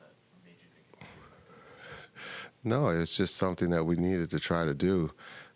that 0.00 0.12
made 0.44 0.54
you 0.62 0.68
think? 0.74 1.08
No, 2.64 2.88
it's 2.88 3.16
just 3.16 3.36
something 3.36 3.70
that 3.70 3.84
we 3.84 3.96
needed 3.96 4.30
to 4.30 4.40
try 4.40 4.64
to 4.64 4.74
do 4.74 5.10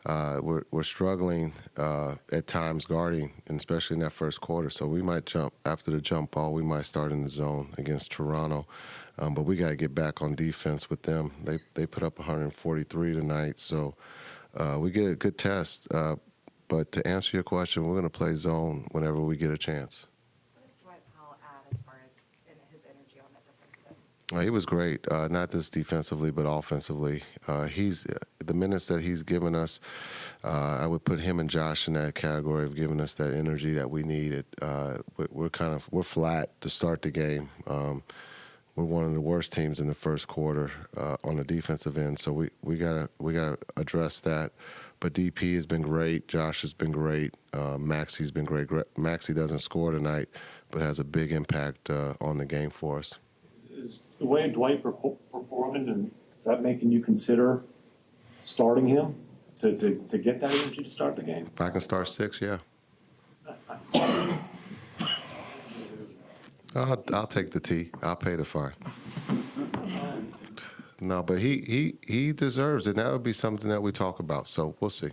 uh, 0.04 0.40
we're, 0.42 0.62
we're 0.70 0.82
struggling 0.82 1.52
uh, 1.76 2.16
at 2.32 2.46
times 2.46 2.86
guarding, 2.86 3.32
and 3.46 3.58
especially 3.58 3.94
in 3.94 4.00
that 4.00 4.12
first 4.12 4.40
quarter. 4.40 4.68
So 4.68 4.86
we 4.86 5.02
might 5.02 5.26
jump 5.26 5.54
after 5.64 5.90
the 5.90 6.00
jump 6.00 6.32
ball. 6.32 6.52
We 6.52 6.62
might 6.62 6.86
start 6.86 7.12
in 7.12 7.22
the 7.22 7.30
zone 7.30 7.72
against 7.78 8.10
Toronto, 8.10 8.66
um, 9.18 9.34
but 9.34 9.42
we 9.42 9.56
got 9.56 9.68
to 9.68 9.76
get 9.76 9.94
back 9.94 10.20
on 10.20 10.34
defense 10.34 10.90
with 10.90 11.02
them. 11.02 11.32
They 11.44 11.60
they 11.74 11.86
put 11.86 12.02
up 12.02 12.18
143 12.18 13.14
tonight, 13.14 13.60
so 13.60 13.94
uh, 14.56 14.76
we 14.80 14.90
get 14.90 15.08
a 15.08 15.14
good 15.14 15.38
test. 15.38 15.86
Uh, 15.92 16.16
but 16.66 16.90
to 16.92 17.06
answer 17.06 17.36
your 17.36 17.44
question, 17.44 17.84
we're 17.84 17.94
going 17.94 18.04
to 18.04 18.10
play 18.10 18.34
zone 18.34 18.88
whenever 18.90 19.20
we 19.20 19.36
get 19.36 19.50
a 19.50 19.58
chance. 19.58 20.06
He 24.40 24.48
was 24.48 24.64
great, 24.64 25.06
uh, 25.10 25.28
not 25.28 25.50
just 25.50 25.74
defensively, 25.74 26.30
but 26.30 26.42
offensively. 26.42 27.22
Uh, 27.46 27.66
he's 27.66 28.06
the 28.38 28.54
minutes 28.54 28.86
that 28.86 29.02
he's 29.02 29.22
given 29.22 29.54
us. 29.54 29.78
Uh, 30.42 30.78
I 30.80 30.86
would 30.86 31.04
put 31.04 31.20
him 31.20 31.38
and 31.38 31.50
Josh 31.50 31.86
in 31.86 31.94
that 31.94 32.14
category 32.14 32.64
of 32.64 32.74
giving 32.74 33.00
us 33.00 33.14
that 33.14 33.34
energy 33.34 33.74
that 33.74 33.90
we 33.90 34.02
needed. 34.02 34.46
Uh, 34.62 34.98
we're 35.30 35.50
kind 35.50 35.74
of 35.74 35.86
we're 35.92 36.02
flat 36.02 36.58
to 36.62 36.70
start 36.70 37.02
the 37.02 37.10
game. 37.10 37.50
Um, 37.66 38.02
we're 38.74 38.84
one 38.84 39.04
of 39.04 39.12
the 39.12 39.20
worst 39.20 39.52
teams 39.52 39.80
in 39.80 39.86
the 39.86 39.94
first 39.94 40.28
quarter 40.28 40.70
uh, 40.96 41.16
on 41.24 41.36
the 41.36 41.44
defensive 41.44 41.98
end, 41.98 42.18
so 42.18 42.32
we 42.32 42.48
we 42.62 42.78
gotta 42.78 43.10
we 43.18 43.34
gotta 43.34 43.58
address 43.76 44.20
that. 44.20 44.52
But 44.98 45.12
DP 45.12 45.56
has 45.56 45.66
been 45.66 45.82
great. 45.82 46.26
Josh 46.28 46.62
has 46.62 46.72
been 46.72 46.92
great. 46.92 47.34
Maxi's 47.52 48.30
been 48.30 48.44
great. 48.44 48.68
Maxi 48.68 49.34
doesn't 49.34 49.58
score 49.58 49.90
tonight, 49.90 50.28
but 50.70 50.80
has 50.80 51.00
a 51.00 51.04
big 51.04 51.32
impact 51.32 51.90
on 51.90 52.38
the 52.38 52.46
game 52.46 52.70
for 52.70 53.00
us 53.00 53.18
is 53.82 54.04
the 54.18 54.26
way 54.26 54.48
Dwight 54.48 54.82
performing, 54.82 55.88
and 55.88 56.10
is 56.36 56.44
that 56.44 56.62
making 56.62 56.92
you 56.92 57.00
consider 57.00 57.62
starting 58.44 58.86
him 58.86 59.14
to, 59.60 59.76
to, 59.76 60.04
to 60.08 60.18
get 60.18 60.40
that 60.40 60.50
energy 60.50 60.82
to 60.82 60.90
start 60.90 61.16
the 61.16 61.22
game? 61.22 61.48
If 61.54 61.60
I 61.60 61.70
can 61.70 61.80
start 61.80 62.08
six, 62.08 62.40
yeah. 62.40 62.58
I'll, 66.74 67.04
I'll 67.12 67.26
take 67.26 67.50
the 67.50 67.60
T. 67.60 67.90
I'll 68.02 68.16
pay 68.16 68.36
the 68.36 68.44
fine. 68.44 68.72
No, 71.00 71.22
but 71.22 71.38
he, 71.40 71.64
he, 71.66 71.94
he 72.06 72.32
deserves 72.32 72.86
it. 72.86 72.96
That 72.96 73.12
would 73.12 73.24
be 73.24 73.32
something 73.32 73.68
that 73.68 73.82
we 73.82 73.92
talk 73.92 74.20
about. 74.20 74.48
So 74.48 74.74
we'll 74.80 74.90
see. 74.90 75.10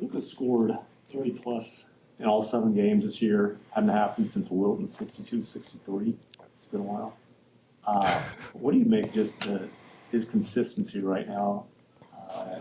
Luka's 0.00 0.30
scored 0.30 0.72
30 1.12 1.30
plus 1.32 1.86
in 2.18 2.26
all 2.26 2.42
seven 2.42 2.72
games 2.72 3.04
this 3.04 3.20
year. 3.20 3.58
Hadn't 3.72 3.90
happened 3.90 4.28
since 4.28 4.48
Wilton 4.48 4.88
62 4.88 5.42
63. 5.42 6.14
It's 6.56 6.66
been 6.66 6.80
a 6.80 6.84
while. 6.84 7.16
Uh, 7.86 8.22
what 8.52 8.72
do 8.72 8.78
you 8.78 8.84
make 8.84 9.12
just 9.12 9.40
the, 9.40 9.68
his 10.10 10.24
consistency 10.24 11.00
right 11.00 11.28
now 11.28 11.64
uh, 12.30 12.56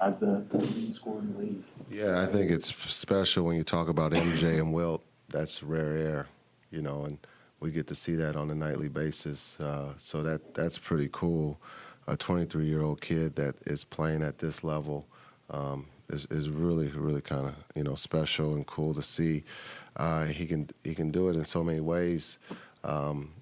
as 0.00 0.18
the, 0.18 0.44
leading 0.52 0.92
scorer 0.92 1.20
in 1.20 1.32
the 1.32 1.38
league? 1.38 1.62
Yeah, 1.90 2.22
I 2.22 2.26
think 2.26 2.50
it's 2.50 2.74
special 2.92 3.44
when 3.44 3.56
you 3.56 3.62
talk 3.62 3.88
about 3.88 4.12
MJ 4.12 4.58
and 4.58 4.72
Wilt. 4.72 5.02
That's 5.28 5.62
rare 5.62 5.96
air, 5.96 6.26
you 6.70 6.82
know, 6.82 7.04
and 7.04 7.18
we 7.60 7.70
get 7.70 7.86
to 7.88 7.94
see 7.94 8.14
that 8.16 8.36
on 8.36 8.50
a 8.50 8.54
nightly 8.54 8.88
basis. 8.88 9.58
Uh, 9.60 9.92
so 9.96 10.22
that 10.22 10.54
that's 10.54 10.78
pretty 10.78 11.08
cool. 11.12 11.60
A 12.06 12.16
23 12.16 12.64
year 12.64 12.82
old 12.82 13.00
kid 13.00 13.36
that 13.36 13.56
is 13.66 13.84
playing 13.84 14.22
at 14.22 14.38
this 14.38 14.64
level 14.64 15.06
um, 15.50 15.86
is 16.08 16.26
is 16.30 16.48
really 16.48 16.88
really 16.88 17.20
kind 17.20 17.46
of 17.46 17.54
you 17.74 17.82
know 17.82 17.94
special 17.94 18.54
and 18.54 18.66
cool 18.66 18.94
to 18.94 19.02
see. 19.02 19.44
Uh, 19.96 20.24
he 20.24 20.46
can 20.46 20.70
he 20.84 20.94
can 20.94 21.10
do 21.10 21.28
it 21.28 21.36
in 21.36 21.44
so 21.44 21.62
many 21.62 21.80
ways. 21.80 22.38
Um, 22.84 23.32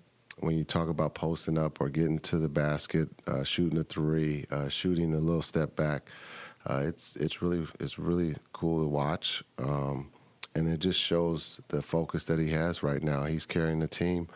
when 0.41 0.57
you 0.57 0.65
talk 0.65 0.89
about 0.89 1.15
posting 1.15 1.57
up 1.59 1.81
or 1.81 1.89
getting 1.89 2.19
to 2.21 2.39
the 2.39 2.49
basket, 2.49 3.09
uh, 3.27 3.43
shooting 3.45 3.79
a 3.79 3.85
three, 3.85 4.47
uh, 4.51 4.69
shooting 4.69 5.15
a 5.15 5.19
little 5.19 5.43
step 5.43 5.77
back, 5.77 6.09
uh, 6.69 6.83
it's 6.85 7.17
it's 7.17 7.41
really 7.41 7.67
it's 7.81 7.99
really 7.99 8.37
cool 8.53 8.81
to 8.81 8.89
watch, 8.89 9.43
um, 9.59 10.11
and 10.55 10.69
it 10.69 10.81
just 10.81 11.01
shows 11.01 11.61
the 11.69 11.81
focus 11.81 12.25
that 12.27 12.39
he 12.39 12.51
has 12.51 12.83
right 12.83 13.03
now. 13.03 13.25
He's 13.25 13.47
carrying 13.47 13.79
the 13.79 13.87
team 13.87 14.29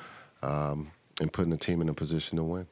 um, 0.43 0.93
and 1.21 1.33
putting 1.33 1.51
the 1.51 1.59
team 1.59 1.81
in 1.81 1.89
a 1.89 1.95
position 1.95 2.37
to 2.39 2.45
win. 2.45 2.67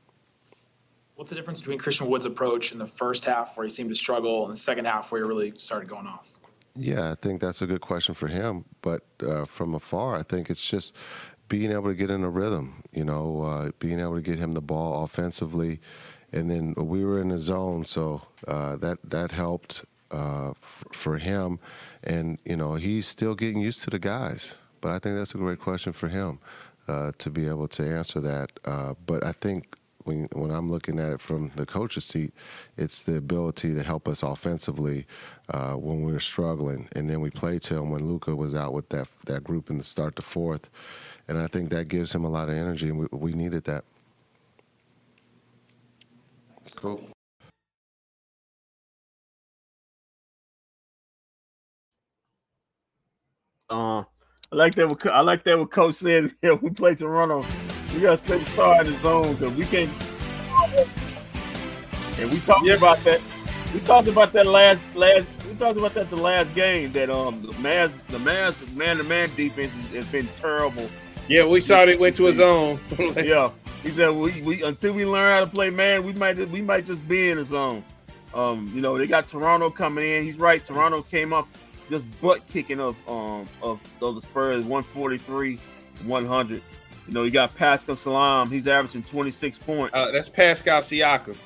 What's 1.16 1.30
the 1.30 1.36
difference 1.36 1.60
between 1.60 1.78
Christian 1.78 2.08
Wood's 2.08 2.26
approach 2.26 2.70
in 2.70 2.78
the 2.78 2.86
first 2.86 3.24
half, 3.24 3.56
where 3.56 3.64
he 3.64 3.70
seemed 3.70 3.90
to 3.90 3.96
struggle, 3.96 4.44
and 4.44 4.52
the 4.52 4.58
second 4.58 4.84
half, 4.84 5.10
where 5.10 5.20
he 5.20 5.28
really 5.28 5.52
started 5.56 5.88
going 5.88 6.06
off? 6.06 6.38
Yeah, 6.76 7.10
I 7.10 7.16
think 7.16 7.40
that's 7.40 7.60
a 7.60 7.66
good 7.66 7.80
question 7.80 8.14
for 8.14 8.28
him. 8.28 8.64
But 8.82 9.02
uh, 9.20 9.44
from 9.44 9.74
afar, 9.74 10.16
I 10.16 10.22
think 10.22 10.48
it's 10.48 10.64
just 10.64 10.94
being 11.48 11.72
able 11.72 11.88
to 11.88 11.94
get 11.94 12.10
in 12.10 12.24
a 12.24 12.30
rhythm, 12.30 12.82
you 12.92 13.04
know, 13.04 13.42
uh, 13.42 13.70
being 13.78 14.00
able 14.00 14.16
to 14.16 14.22
get 14.22 14.38
him 14.38 14.52
the 14.52 14.60
ball 14.60 15.04
offensively, 15.04 15.80
and 16.32 16.50
then 16.50 16.74
we 16.76 17.04
were 17.04 17.20
in 17.20 17.28
the 17.28 17.38
zone, 17.38 17.86
so 17.86 18.22
uh, 18.46 18.76
that 18.76 18.98
that 19.04 19.32
helped 19.32 19.84
uh, 20.10 20.50
f- 20.50 20.84
for 20.92 21.18
him, 21.18 21.58
and 22.04 22.38
you 22.44 22.56
know 22.56 22.74
he's 22.74 23.06
still 23.06 23.34
getting 23.34 23.60
used 23.60 23.82
to 23.84 23.90
the 23.90 23.98
guys. 23.98 24.54
But 24.80 24.90
I 24.92 24.98
think 24.98 25.16
that's 25.16 25.34
a 25.34 25.38
great 25.38 25.58
question 25.58 25.92
for 25.92 26.08
him 26.08 26.38
uh, 26.86 27.12
to 27.18 27.30
be 27.30 27.48
able 27.48 27.68
to 27.68 27.82
answer 27.82 28.20
that. 28.20 28.50
Uh, 28.64 28.94
but 29.06 29.24
I 29.24 29.32
think 29.32 29.76
when 30.04 30.28
when 30.32 30.50
I'm 30.50 30.70
looking 30.70 30.98
at 30.98 31.12
it 31.12 31.20
from 31.20 31.50
the 31.56 31.66
coach's 31.66 32.04
seat, 32.04 32.32
it's 32.76 33.02
the 33.02 33.16
ability 33.16 33.74
to 33.74 33.82
help 33.82 34.06
us 34.06 34.22
offensively 34.22 35.06
uh, 35.48 35.74
when 35.74 36.02
we're 36.02 36.20
struggling, 36.20 36.88
and 36.92 37.08
then 37.08 37.20
we 37.20 37.30
played 37.30 37.62
to 37.62 37.76
him 37.76 37.90
when 37.90 38.06
Luka 38.06 38.36
was 38.36 38.54
out 38.54 38.74
with 38.74 38.90
that 38.90 39.08
that 39.26 39.44
group 39.44 39.70
in 39.70 39.78
the 39.78 39.84
start 39.84 40.16
the 40.16 40.22
fourth 40.22 40.68
and 41.28 41.38
I 41.38 41.46
think 41.46 41.70
that 41.70 41.88
gives 41.88 42.14
him 42.14 42.24
a 42.24 42.28
lot 42.28 42.48
of 42.48 42.54
energy, 42.56 42.88
and 42.88 42.98
we, 42.98 43.06
we 43.12 43.32
needed 43.32 43.64
that. 43.64 43.84
Cool. 46.74 47.06
Uh, 53.70 54.00
I 54.00 54.04
like 54.52 54.74
that. 54.76 54.88
What, 54.88 55.06
I 55.06 55.20
like 55.20 55.44
that. 55.44 55.58
What 55.58 55.70
Coach 55.70 55.96
said. 55.96 56.32
Yeah, 56.42 56.52
we 56.52 56.70
play 56.70 56.94
Toronto. 56.94 57.44
We 57.94 58.00
got 58.00 58.18
to 58.18 58.24
stay 58.24 58.44
star 58.52 58.80
in 58.82 58.92
the 58.92 58.98
zone 58.98 59.34
because 59.34 59.54
we 59.54 59.66
can't. 59.66 59.90
And 62.18 62.30
we 62.30 62.40
talked 62.40 62.64
yeah. 62.64 62.74
about 62.74 62.98
that. 63.04 63.20
We 63.74 63.80
talked 63.80 64.08
about 64.08 64.32
that 64.32 64.46
last 64.46 64.80
last. 64.94 65.26
We 65.46 65.54
talked 65.56 65.78
about 65.78 65.94
that 65.94 66.08
the 66.08 66.16
last 66.16 66.54
game. 66.54 66.92
That 66.92 67.10
um 67.10 67.42
the 67.42 67.52
mass 67.58 67.90
the 68.08 68.18
mass 68.20 68.54
man 68.74 68.96
to 68.96 69.04
man 69.04 69.30
defense 69.36 69.72
has 69.92 70.06
been 70.06 70.28
terrible 70.40 70.88
yeah, 71.28 71.46
we 71.46 71.60
saw 71.60 71.82
it 71.82 71.98
went 71.98 72.16
to 72.16 72.24
his 72.26 72.40
own. 72.40 72.80
yeah, 72.98 73.50
he 73.82 73.90
said 73.90 74.10
we, 74.10 74.42
we 74.42 74.62
until 74.62 74.92
we 74.92 75.04
learn 75.06 75.38
how 75.38 75.44
to 75.44 75.50
play 75.50 75.70
man, 75.70 76.04
we 76.04 76.12
might 76.14 76.36
just, 76.36 76.50
we 76.50 76.60
might 76.62 76.86
just 76.86 77.06
be 77.08 77.30
in 77.30 77.38
his 77.38 77.48
zone. 77.48 77.84
Um, 78.34 78.70
you 78.74 78.80
know, 78.80 78.98
they 78.98 79.06
got 79.06 79.28
Toronto 79.28 79.70
coming 79.70 80.04
in. 80.04 80.24
He's 80.24 80.36
right. 80.38 80.64
Toronto 80.64 81.02
came 81.02 81.32
up 81.32 81.48
just 81.90 82.04
butt 82.20 82.46
kicking 82.48 82.80
of 82.80 82.96
um 83.08 83.48
of, 83.62 83.80
of 84.02 84.14
the 84.16 84.20
Spurs 84.20 84.64
143 84.64 85.58
100. 86.04 86.62
You 87.06 87.14
know, 87.14 87.22
you 87.24 87.30
got 87.30 87.54
Pascal 87.56 87.96
Salam. 87.96 88.50
He's 88.50 88.66
averaging 88.66 89.02
26 89.02 89.58
points. 89.58 89.94
Uh, 89.94 90.10
that's 90.10 90.28
Pascal 90.28 90.82
Siakam. 90.82 91.36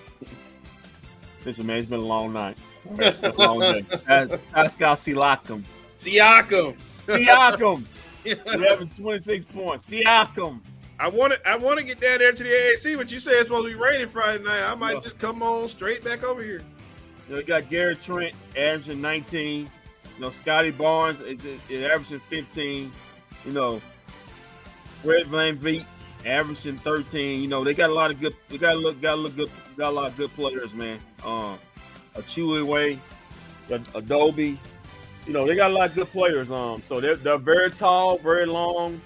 Listen, 1.45 1.66
man, 1.66 1.78
it's 1.78 1.89
been 1.91 2.01
a 2.01 2.03
long 2.03 2.33
night. 2.33 2.57
a 2.99 3.33
long 3.39 3.61
day. 3.61 3.85
Pascal 4.05 4.97
Siakam. 4.97 5.62
Siakam. 5.97 6.76
Siakam. 7.07 7.85
11, 8.25 8.91
26 8.91 9.45
points. 9.47 9.89
Siakam. 9.89 10.61
I 10.99 11.09
want 11.09 11.33
to 11.33 11.49
I 11.49 11.57
want 11.57 11.81
to 11.81 11.85
get 11.85 12.01
down 12.01 12.18
there 12.18 12.33
to 12.33 12.43
the 12.43 12.49
AAC, 12.49 12.97
but 12.97 13.11
you 13.11 13.18
say 13.18 13.33
it's 13.33 13.49
supposed 13.49 13.66
to 13.66 13.77
be 13.77 13.83
raining 13.83 14.07
Friday 14.07 14.43
night. 14.43 14.62
I 14.62 14.75
might 14.75 15.03
just 15.03 15.18
come 15.18 15.43
on 15.43 15.68
straight 15.68 16.05
back 16.05 16.23
over 16.23 16.43
here. 16.43 16.62
You, 17.29 17.35
know, 17.35 17.41
you 17.41 17.47
got 17.47 17.68
Gary 17.68 17.97
Trent 17.97 18.35
averaging 18.57 19.01
19. 19.01 19.68
You 20.14 20.20
know, 20.20 20.31
Scottie 20.31 20.70
Barnes 20.70 21.18
is, 21.20 21.41
is 21.68 21.85
averaging 21.85 22.20
15. 22.20 22.93
You 23.45 23.53
know, 23.53 23.81
Fred 25.03 25.27
VanVleet 25.27 25.85
averaging 26.25 26.77
13. 26.79 27.41
You 27.41 27.49
know, 27.49 27.64
they 27.64 27.75
got 27.75 27.91
a 27.91 27.95
lot 27.95 28.12
of 28.12 28.20
good. 28.20 28.37
They 28.49 28.59
got 28.59 28.75
a 28.75 28.79
look. 28.79 29.01
Got 29.01 29.14
a 29.14 29.20
look 29.20 29.35
good. 29.35 29.51
Got 29.77 29.91
a 29.91 29.97
lot 29.97 30.07
of 30.07 30.16
good 30.16 30.33
players, 30.35 30.73
man. 30.73 31.01
Um, 31.25 31.59
a 32.14 32.23
Chewy 32.23 32.64
Way, 32.64 32.99
Adobe. 33.95 34.59
You 35.27 35.33
know, 35.33 35.47
they 35.47 35.55
got 35.55 35.70
a 35.70 35.75
lot 35.75 35.89
of 35.91 35.95
good 35.95 36.09
players. 36.11 36.51
Um, 36.51 36.83
so 36.87 37.01
they're 37.01 37.16
they're 37.16 37.39
very 37.39 37.70
tall, 37.70 38.18
very 38.18 38.47
long, 38.47 39.01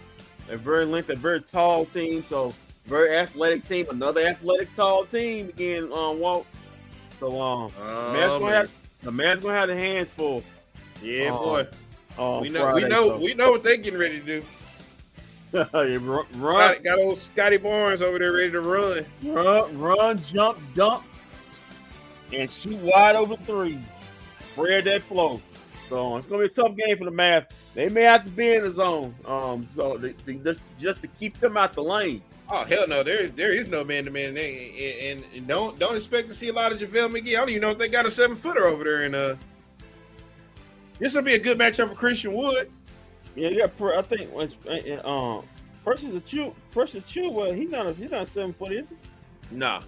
they're 0.49 0.57
very 0.57 0.87
length, 0.87 1.09
they're 1.09 1.17
very 1.17 1.43
tall 1.43 1.85
team. 1.87 2.23
So 2.27 2.55
very 2.87 3.17
athletic 3.17 3.67
team. 3.69 3.87
Another 3.91 4.27
athletic 4.27 4.75
tall 4.77 5.05
team 5.05 5.49
again. 5.51 5.85
Um, 5.93 6.19
Walt. 6.21 6.47
So 7.21 7.41
um, 7.41 7.73
Oh, 7.79 8.07
the 8.07 8.13
man's 8.13 8.31
gonna 8.33 8.45
man. 8.45 8.53
have 8.55 8.71
the 9.03 9.13
man's 9.13 9.41
gonna 9.41 9.55
have 9.55 9.69
the 9.69 9.75
hands 9.77 10.13
full. 10.13 10.43
Yeah, 11.03 11.29
Um, 11.31 11.37
boy. 11.37 11.67
Um, 12.19 12.41
We 12.41 12.49
know, 12.49 12.61
Friday, 12.63 12.85
we 12.85 12.89
know, 12.91 13.09
so- 13.09 13.17
we 13.19 13.35
know 13.35 13.51
what 13.51 13.63
they're 13.63 13.77
getting 13.77 14.01
ready 14.01 14.21
to 14.21 14.25
do. 14.41 14.43
Run, 15.53 16.27
Got, 16.33 16.83
got 16.85 16.99
old 16.99 17.19
Scottie 17.19 17.57
Barnes 17.59 18.03
over 18.03 18.19
there 18.19 18.33
ready 18.33 18.51
to 18.51 18.61
run. 18.61 19.05
run, 19.23 19.79
run, 19.79 20.23
jump, 20.25 20.59
dump, 20.75 21.05
and 22.33 22.51
shoot 22.51 22.77
wide 22.79 23.17
over 23.17 23.37
three. 23.37 23.79
Spread 24.53 24.85
that 24.85 25.03
flow. 25.03 25.41
So 25.89 26.17
it's 26.17 26.27
gonna 26.27 26.43
be 26.43 26.47
a 26.47 26.49
tough 26.49 26.77
game 26.77 26.99
for 26.99 27.05
the 27.05 27.11
Mavs. 27.11 27.47
They 27.75 27.89
may 27.89 28.03
have 28.03 28.25
to 28.25 28.31
be 28.31 28.55
in 28.55 28.65
the 28.65 28.73
zone. 28.73 29.15
Um, 29.25 29.69
so 29.75 29.97
they, 29.97 30.15
they 30.25 30.35
just 30.35 30.61
just 30.79 31.03
to 31.03 31.09
keep 31.09 31.39
them 31.41 31.57
out 31.57 31.75
the 31.75 31.83
lane. 31.83 32.23
Oh 32.49 32.65
hell 32.65 32.87
no, 32.87 33.03
there 33.03 33.29
there 33.29 33.53
is 33.53 33.69
no 33.69 33.85
man 33.85 34.05
to 34.05 34.11
man, 34.11 34.37
and, 34.37 35.25
and 35.35 35.47
don't 35.47 35.79
don't 35.79 35.97
expect 35.97 36.29
to 36.29 36.35
see 36.35 36.49
a 36.49 36.53
lot 36.53 36.73
of 36.73 36.79
JaVale 36.79 37.11
McGee. 37.11 37.31
I 37.31 37.41
don't 37.41 37.51
even 37.51 37.63
know 37.63 37.71
if 37.71 37.79
they 37.79 37.89
got 37.89 38.07
a 38.07 38.11
seven 38.11 38.37
footer 38.37 38.67
over 38.67 38.85
there. 38.85 39.03
And 39.03 39.15
uh, 39.15 39.35
this 40.99 41.15
will 41.15 41.23
be 41.23 41.35
a 41.35 41.39
good 41.39 41.59
matchup 41.59 41.89
for 41.89 41.95
Christian 41.95 42.33
Wood. 42.33 42.71
Yeah, 43.35 43.49
yeah. 43.49 43.67
I 43.97 44.03
think 44.03 44.33
once 44.33 44.57
uh, 44.69 45.09
um, 45.09 45.45
Precious 45.85 46.15
a 46.15 46.21
chew, 46.21 46.55
Precious 46.71 47.05
chew. 47.05 47.31
Well, 47.31 47.53
he's 47.53 47.71
not 47.71 47.87
a 47.87 47.95
he's 47.95 48.11
not 48.11 48.29
seven 48.29 48.53
foot, 48.53 48.73
is 48.73 48.87
he? 48.89 49.57
Nah, 49.57 49.83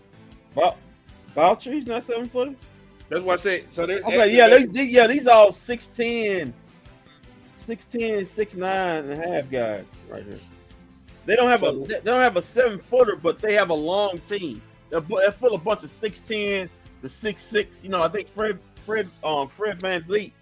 Bou- 0.55 0.75
Boucher, 1.35 1.73
he's 1.73 1.87
not 1.87 2.05
seven 2.05 2.29
foot. 2.29 2.57
That's 3.09 3.23
why 3.23 3.35
I 3.35 3.37
say. 3.37 3.65
So 3.69 3.87
there's 3.87 4.05
Okay, 4.05 4.37
yeah, 4.37 4.49
they, 4.49 4.65
they, 4.65 4.85
yeah, 4.85 5.07
these 5.07 5.27
all 5.27 5.51
6'10", 5.51 6.53
6'10", 7.67 8.23
6'9", 8.23 8.99
and 8.99 9.13
a 9.13 9.17
half 9.17 9.51
guys 9.51 9.85
right 10.09 10.25
here. 10.25 10.39
They 11.27 11.37
don't 11.37 11.49
have 11.49 11.63
a 11.63 11.73
they 11.87 12.01
don't 12.01 12.21
have 12.21 12.39
a 12.39 12.43
seven 12.43 12.79
footer, 12.79 13.15
but 13.15 13.39
they 13.39 13.53
have 13.53 13.69
a 13.69 13.75
long 13.75 14.19
team. 14.27 14.63
They're, 14.89 15.01
they're 15.03 15.31
full 15.31 15.55
of 15.55 15.61
a 15.61 15.65
bunch 15.65 15.85
of 15.85 15.91
six 15.91 16.21
ten 16.21 16.71
to 17.03 17.09
six 17.11 17.43
six. 17.43 17.85
You 17.85 17.91
know, 17.91 18.03
I 18.03 18.09
think 18.09 18.29
Fred 18.29 18.59
Fred 18.87 19.11
um 19.23 19.47
Fred 19.49 19.79
Van 19.83 20.03
Vliet 20.05 20.33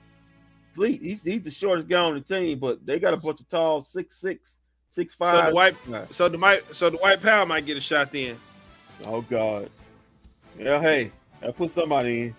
Vleet 0.76 1.00
he's 1.00 1.24
he's 1.24 1.42
the 1.42 1.50
shortest 1.50 1.88
guy 1.88 1.98
on 2.00 2.14
the 2.14 2.20
team, 2.20 2.60
but 2.60 2.86
they 2.86 3.00
got 3.00 3.14
a 3.14 3.16
bunch 3.16 3.40
of 3.40 3.48
tall 3.48 3.82
six 3.82 4.16
six 4.20 4.58
six 4.88 5.14
So 5.14 5.18
five. 5.18 5.48
the 5.48 5.54
white, 5.54 5.76
so 6.10 6.28
the 6.28 6.38
might, 6.38 6.62
so 6.72 6.88
the 6.88 6.98
white 6.98 7.20
power 7.20 7.44
might 7.44 7.66
get 7.66 7.76
a 7.76 7.80
shot 7.80 8.12
then. 8.12 8.36
Oh 9.06 9.22
God. 9.22 9.68
Yeah, 10.56 10.80
hey, 10.80 11.10
I 11.42 11.50
put 11.50 11.72
somebody 11.72 12.22
in. 12.22 12.34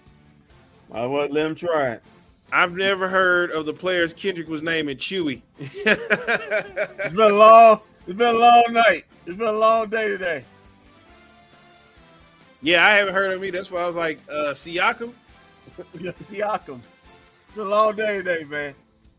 I 0.93 1.05
would 1.05 1.31
let 1.31 1.45
him 1.45 1.55
try 1.55 1.91
it. 1.91 2.03
I've 2.51 2.73
never 2.73 3.09
heard 3.09 3.51
of 3.51 3.65
the 3.65 3.73
players 3.73 4.13
Kendrick 4.13 4.47
was 4.47 4.61
naming 4.63 4.97
Chewy. 4.97 5.41
It's 5.59 7.13
been 7.15 7.19
a 7.31 7.35
long, 7.35 7.81
it's 8.07 8.17
been 8.17 8.35
a 8.35 8.38
long 8.38 8.63
night. 8.69 9.05
It's 9.25 9.38
been 9.38 9.47
a 9.47 9.51
long 9.51 9.89
day 9.89 10.07
today. 10.07 10.43
yeah, 12.61 12.85
I 12.85 12.91
haven't 12.91 13.13
heard 13.13 13.31
of 13.33 13.41
me. 13.41 13.49
That's 13.49 13.69
why 13.71 13.81
I 13.81 13.88
was 13.88 13.95
like, 13.95 14.19
uh, 14.29 14.53
Siakam. 14.53 15.13
Siakam. 15.97 16.79
It's 17.49 17.57
a 17.57 17.63
long 17.63 17.95
day 17.95 18.17
today, 18.17 18.43
man. 18.45 18.73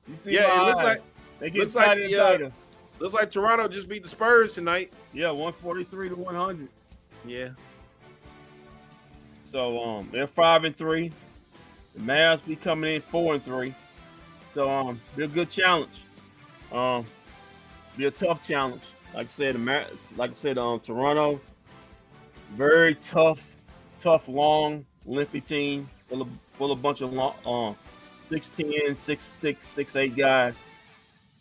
You 0.09 0.17
see 0.17 0.33
Yeah, 0.35 0.63
it 0.63 0.65
looks 0.67 0.79
eyes. 0.81 0.85
like 0.85 1.03
they 1.39 1.51
get 1.51 1.61
looks 1.61 1.75
like 1.75 1.99
the, 1.99 2.17
uh, 2.47 2.51
looks 2.99 3.15
like 3.15 3.31
Toronto 3.31 3.69
just 3.69 3.89
beat 3.89 4.03
the 4.03 4.09
Spurs 4.09 4.55
tonight. 4.55 4.93
Yeah, 5.13 5.31
143 5.31 6.09
to 6.11 6.15
100. 6.17 6.69
Yeah. 7.27 7.49
So 9.45 9.83
um, 9.83 10.09
they're 10.13 10.27
five 10.27 10.65
and 10.65 10.77
three. 10.77 11.13
The 11.95 12.01
Mavs 12.01 12.45
be 12.45 12.57
coming 12.57 12.97
in 12.97 13.03
four 13.03 13.35
and 13.35 13.45
three. 13.45 13.75
So 14.55 14.69
um, 14.71 15.01
be 15.17 15.25
a 15.25 15.29
good 15.29 15.51
challenge. 15.51 16.03
Um, 16.73 17.07
be 17.97 18.07
a 18.07 18.11
tough 18.11 18.47
challenge. 18.47 18.83
Like 19.15 19.27
I 19.27 19.31
said, 19.31 19.65
like 20.17 20.31
I 20.31 20.35
said, 20.35 20.59
um, 20.59 20.81
Toronto, 20.81 21.41
very 22.55 22.95
tough, 22.97 23.45
tough, 24.01 24.29
long, 24.29 24.85
lengthy 25.07 25.41
team, 25.41 25.89
full 26.09 26.23
of 26.23 26.29
full 26.53 26.73
of 26.73 26.83
bunch 26.83 27.01
of 27.01 27.13
long, 27.13 27.35
um, 27.47 27.77
6'10", 28.31 28.91
6'6", 28.91 29.57
6'8", 29.57 30.17
guys. 30.17 30.55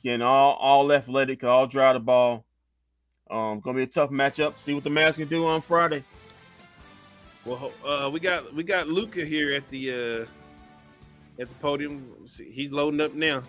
Getting 0.04 0.22
all 0.22 0.54
all 0.54 0.92
athletic, 0.92 1.44
all 1.44 1.68
drive 1.68 1.96
the 1.96 2.00
ball. 2.00 2.46
Um, 3.30 3.60
gonna 3.60 3.78
be 3.78 3.84
a 3.84 3.88
tough 3.88 4.10
matchup. 4.10 4.58
See 4.60 4.74
what 4.74 4.84
the 4.84 4.90
Mavs 4.90 5.16
can 5.16 5.28
do 5.28 5.46
on 5.46 5.62
Friday. 5.62 6.04
Well, 7.46 7.72
uh, 7.86 8.10
we 8.12 8.20
got 8.20 8.54
we 8.54 8.64
got 8.64 8.88
Luka 8.88 9.26
here 9.26 9.54
at 9.54 9.68
the 9.70 9.92
uh, 9.92 10.26
at 11.40 11.48
the 11.50 11.56
podium. 11.56 12.14
See, 12.28 12.52
He's 12.52 12.72
loading 12.72 13.02
up 13.02 13.14
now. 13.14 13.44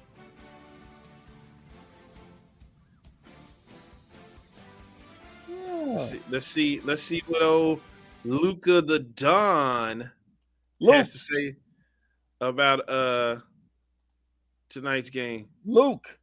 Let's 5.89 6.11
see, 6.11 6.21
let's 6.29 6.47
see. 6.47 6.81
Let's 6.85 7.03
see 7.03 7.23
what 7.27 7.43
old 7.43 7.81
Luka 8.25 8.83
the 8.83 8.99
Don 8.99 10.11
Luke, 10.81 10.95
has 10.95 11.13
to 11.13 11.19
say 11.19 11.57
about 12.41 12.89
uh 12.89 13.37
tonight's 14.69 15.11
game. 15.11 15.49
Luke. 15.65 16.19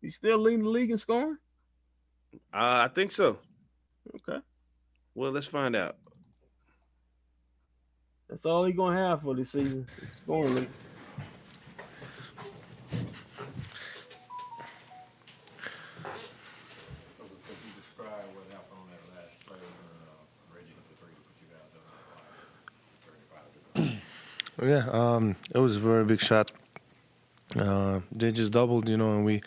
He's 0.00 0.16
still 0.16 0.38
leading 0.38 0.64
the 0.64 0.70
league 0.70 0.90
in 0.90 0.98
scoring? 0.98 1.38
Uh, 2.52 2.84
I 2.84 2.88
think 2.88 3.12
so. 3.12 3.38
Okay. 4.14 4.40
Well, 5.16 5.32
let's 5.32 5.46
find 5.46 5.74
out. 5.74 5.96
That's 8.28 8.44
all 8.44 8.66
he's 8.66 8.76
gonna 8.76 8.98
have 8.98 9.22
for 9.22 9.34
this 9.34 9.50
season. 9.50 9.86
Scoring 10.22 10.54
league. 10.54 10.68
Yeah, 24.62 24.88
um, 24.90 25.36
it 25.54 25.58
was 25.58 25.76
a 25.76 25.80
very 25.80 26.04
big 26.04 26.20
shot. 26.20 26.50
Uh, 27.54 28.00
they 28.10 28.32
just 28.32 28.52
doubled, 28.52 28.88
you 28.88 28.96
know, 28.96 29.12
and 29.12 29.22
we 29.24 29.42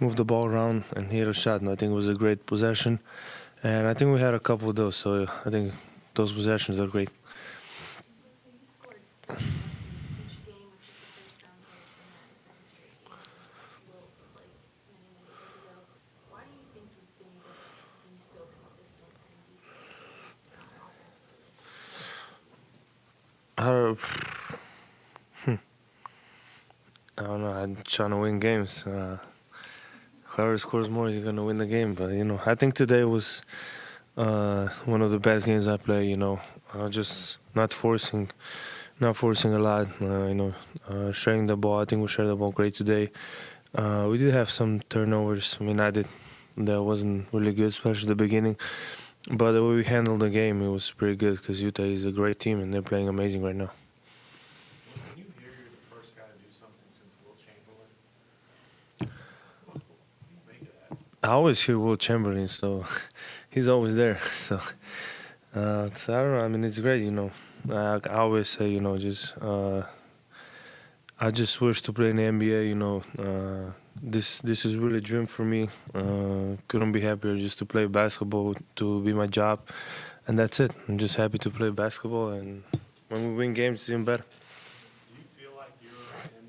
moved 0.00 0.16
the 0.16 0.24
ball 0.24 0.46
around 0.46 0.84
and 0.96 1.12
hit 1.12 1.28
a 1.28 1.34
shot. 1.34 1.60
And 1.60 1.68
I 1.68 1.74
think 1.76 1.92
it 1.92 1.94
was 1.94 2.08
a 2.08 2.14
great 2.14 2.46
possession. 2.46 2.98
And 3.66 3.88
I 3.88 3.94
think 3.94 4.14
we 4.14 4.20
had 4.20 4.32
a 4.32 4.38
couple 4.38 4.70
of 4.70 4.76
those, 4.76 4.94
so 4.94 5.26
I 5.44 5.50
think 5.50 5.74
those 6.14 6.30
possessions 6.30 6.78
are 6.78 6.86
great. 6.86 7.08
Hmm. 25.44 25.54
I 27.18 27.22
don't 27.24 27.40
know. 27.40 27.50
I'm 27.50 27.78
trying 27.82 28.10
to 28.10 28.16
win 28.18 28.38
games. 28.38 28.86
Uh, 28.86 29.18
whoever 30.36 30.58
scores 30.58 30.88
more 30.88 31.08
is 31.08 31.24
gonna 31.24 31.44
win 31.44 31.58
the 31.58 31.66
game. 31.66 31.94
But 31.94 32.12
you 32.12 32.24
know, 32.24 32.40
I 32.46 32.54
think 32.54 32.74
today 32.74 33.04
was 33.04 33.42
uh, 34.16 34.68
one 34.84 35.02
of 35.02 35.10
the 35.10 35.18
best 35.18 35.46
games 35.46 35.66
I 35.66 35.76
played. 35.76 36.08
You 36.10 36.16
know, 36.16 36.40
uh, 36.74 36.88
just 36.88 37.38
not 37.54 37.72
forcing, 37.72 38.30
not 39.00 39.16
forcing 39.16 39.54
a 39.54 39.58
lot. 39.58 39.88
Uh, 40.00 40.26
you 40.26 40.34
know, 40.34 40.54
uh, 40.88 41.12
sharing 41.12 41.46
the 41.46 41.56
ball. 41.56 41.80
I 41.80 41.84
think 41.84 42.02
we 42.02 42.08
shared 42.08 42.28
the 42.28 42.36
ball 42.36 42.52
great 42.52 42.74
today. 42.74 43.10
Uh, 43.74 44.06
we 44.10 44.18
did 44.18 44.32
have 44.32 44.50
some 44.50 44.80
turnovers. 44.88 45.56
I 45.60 45.64
mean, 45.64 45.80
I 45.80 45.90
did. 45.90 46.06
That 46.56 46.82
wasn't 46.82 47.26
really 47.32 47.52
good, 47.52 47.68
especially 47.68 48.08
the 48.08 48.14
beginning. 48.14 48.56
But 49.30 49.52
the 49.52 49.62
way 49.64 49.74
we 49.76 49.84
handled 49.84 50.20
the 50.20 50.30
game, 50.30 50.62
it 50.62 50.68
was 50.68 50.90
pretty 50.92 51.16
good 51.16 51.36
because 51.36 51.60
Utah 51.60 51.82
is 51.82 52.04
a 52.04 52.12
great 52.12 52.38
team 52.38 52.60
and 52.60 52.72
they're 52.72 52.80
playing 52.80 53.08
amazing 53.08 53.42
right 53.42 53.54
now. 53.56 53.72
Can 54.94 55.18
you 55.18 55.24
hear 55.38 55.50
you're 55.50 55.70
the 55.70 55.94
first 55.94 56.14
guy 56.16 56.22
to 56.22 56.38
do 56.38 56.48
something 56.58 56.88
since 56.90 57.12
Wilt 57.24 57.36
Chamberlain? 57.44 57.90
What 59.66 59.82
do 59.82 60.30
you 60.30 60.40
make 60.48 60.62
of 60.62 60.68
that? 60.90 61.15
I 61.26 61.30
always 61.30 61.60
hear 61.60 61.76
Wilt 61.76 61.98
Chamberlain, 61.98 62.46
so 62.46 62.86
he's 63.50 63.66
always 63.66 63.96
there. 63.96 64.20
So, 64.38 64.60
uh, 65.54 65.88
so 65.94 66.14
I 66.14 66.22
don't 66.22 66.32
know. 66.32 66.40
I 66.44 66.48
mean, 66.48 66.62
it's 66.62 66.78
great, 66.78 67.02
you 67.02 67.10
know. 67.10 67.30
I, 67.68 67.98
I 68.08 68.18
always 68.18 68.48
say, 68.48 68.68
you 68.68 68.80
know, 68.80 68.96
just 68.96 69.36
uh, 69.40 69.82
I 71.18 71.32
just 71.32 71.60
wish 71.60 71.82
to 71.82 71.92
play 71.92 72.10
in 72.10 72.16
the 72.16 72.22
NBA. 72.22 72.68
You 72.68 72.76
know, 72.76 73.02
uh, 73.18 73.72
this 74.00 74.38
this 74.38 74.64
is 74.64 74.76
really 74.76 74.98
a 74.98 75.00
dream 75.00 75.26
for 75.26 75.44
me. 75.44 75.68
Uh, 75.94 76.60
couldn't 76.68 76.92
be 76.92 77.00
happier 77.00 77.36
just 77.36 77.58
to 77.58 77.64
play 77.64 77.86
basketball, 77.86 78.54
to 78.76 79.00
be 79.02 79.12
my 79.12 79.26
job, 79.26 79.60
and 80.28 80.38
that's 80.38 80.60
it. 80.60 80.70
I'm 80.86 80.98
just 80.98 81.16
happy 81.16 81.38
to 81.38 81.50
play 81.50 81.70
basketball, 81.70 82.30
and 82.30 82.62
when 83.08 83.30
we 83.30 83.34
win 83.34 83.54
games, 83.54 83.80
it's 83.80 83.90
even 83.90 84.04
better. 84.04 84.24
Do 84.28 85.18
you 85.18 85.26
feel 85.34 85.56
like 85.56 85.72
you're 85.82 85.90
in 86.38 86.46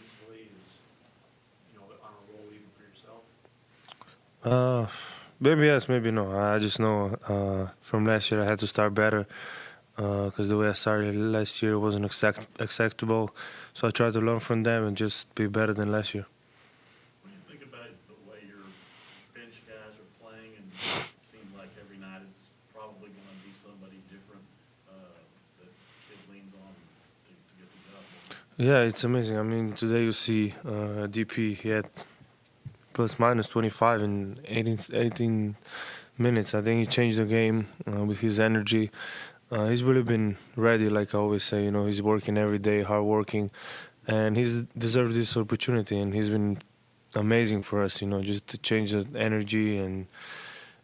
offensively 0.00 0.50
is, 0.60 0.78
you 1.72 1.78
know, 1.78 1.86
on 2.02 2.12
a 2.14 2.22
roll 2.32 2.46
even 2.52 2.68
for 2.76 2.82
yourself? 2.82 3.22
Uh, 4.42 4.86
maybe 5.38 5.66
yes, 5.66 5.88
maybe 5.88 6.10
no. 6.10 6.32
I 6.38 6.58
just 6.58 6.78
know 6.78 7.16
uh, 7.28 7.68
from 7.82 8.06
last 8.06 8.30
year 8.30 8.42
I 8.42 8.46
had 8.46 8.58
to 8.60 8.66
start 8.66 8.94
better 8.94 9.26
because 9.96 10.48
the 10.48 10.56
way 10.56 10.68
I 10.68 10.72
started 10.72 11.14
last 11.14 11.60
year 11.62 11.78
wasn't 11.78 12.06
accept- 12.06 12.46
acceptable. 12.58 13.30
So 13.74 13.88
I 13.88 13.90
tried 13.90 14.14
to 14.14 14.20
learn 14.20 14.40
from 14.40 14.62
them 14.62 14.84
and 14.86 14.96
just 14.96 15.32
be 15.34 15.46
better 15.46 15.74
than 15.74 15.92
last 15.92 16.14
year. 16.14 16.26
What 17.22 17.30
do 17.30 17.36
you 17.36 17.42
think 17.58 17.68
about 17.68 17.90
the 18.08 18.16
way 18.30 18.38
your 18.48 18.64
bench 19.34 19.60
guys 19.68 19.92
are 20.00 20.10
playing, 20.24 20.52
and 20.56 20.66
it 20.72 21.24
seems 21.30 21.52
like 21.56 21.68
every 21.78 21.98
night 21.98 22.22
is 22.30 22.38
probably 22.74 23.10
going 23.12 23.28
to 23.28 23.38
be 23.44 23.52
somebody 23.52 24.00
different 24.08 24.44
uh, 24.88 25.20
that 25.60 25.68
Kidd 26.08 26.20
leans 26.32 26.54
on 26.56 26.72
to, 26.72 27.30
to 27.36 27.52
get 27.60 27.68
the 27.68 27.80
job? 27.92 28.02
Yeah, 28.56 28.88
it's 28.88 29.04
amazing. 29.04 29.36
I 29.38 29.42
mean, 29.42 29.74
today 29.74 30.04
you 30.04 30.12
see 30.12 30.54
uh, 30.64 31.06
DP, 31.08 31.52
he 31.52 31.68
had 31.68 31.90
plus 32.92 33.18
minus 33.18 33.48
25 33.48 34.02
in 34.02 34.40
18, 34.46 34.78
18 34.92 35.56
minutes. 36.18 36.54
I 36.54 36.62
think 36.62 36.80
he 36.80 36.86
changed 36.86 37.18
the 37.18 37.24
game 37.24 37.66
uh, 37.90 38.04
with 38.04 38.20
his 38.20 38.38
energy. 38.38 38.90
Uh, 39.50 39.66
he's 39.66 39.82
really 39.82 40.02
been 40.02 40.36
ready, 40.54 40.88
like 40.88 41.14
I 41.14 41.18
always 41.18 41.42
say. 41.42 41.64
You 41.64 41.70
know, 41.72 41.86
he's 41.86 42.02
working 42.02 42.38
every 42.38 42.58
day, 42.58 42.82
hard 42.82 43.04
working, 43.04 43.50
and 44.06 44.36
he's 44.36 44.62
deserved 44.78 45.14
this 45.14 45.36
opportunity. 45.36 45.98
And 45.98 46.14
he's 46.14 46.30
been 46.30 46.58
amazing 47.14 47.62
for 47.62 47.82
us. 47.82 48.00
You 48.00 48.08
know, 48.08 48.22
just 48.22 48.46
to 48.48 48.58
change 48.58 48.92
the 48.92 49.06
energy, 49.16 49.78
and 49.78 50.06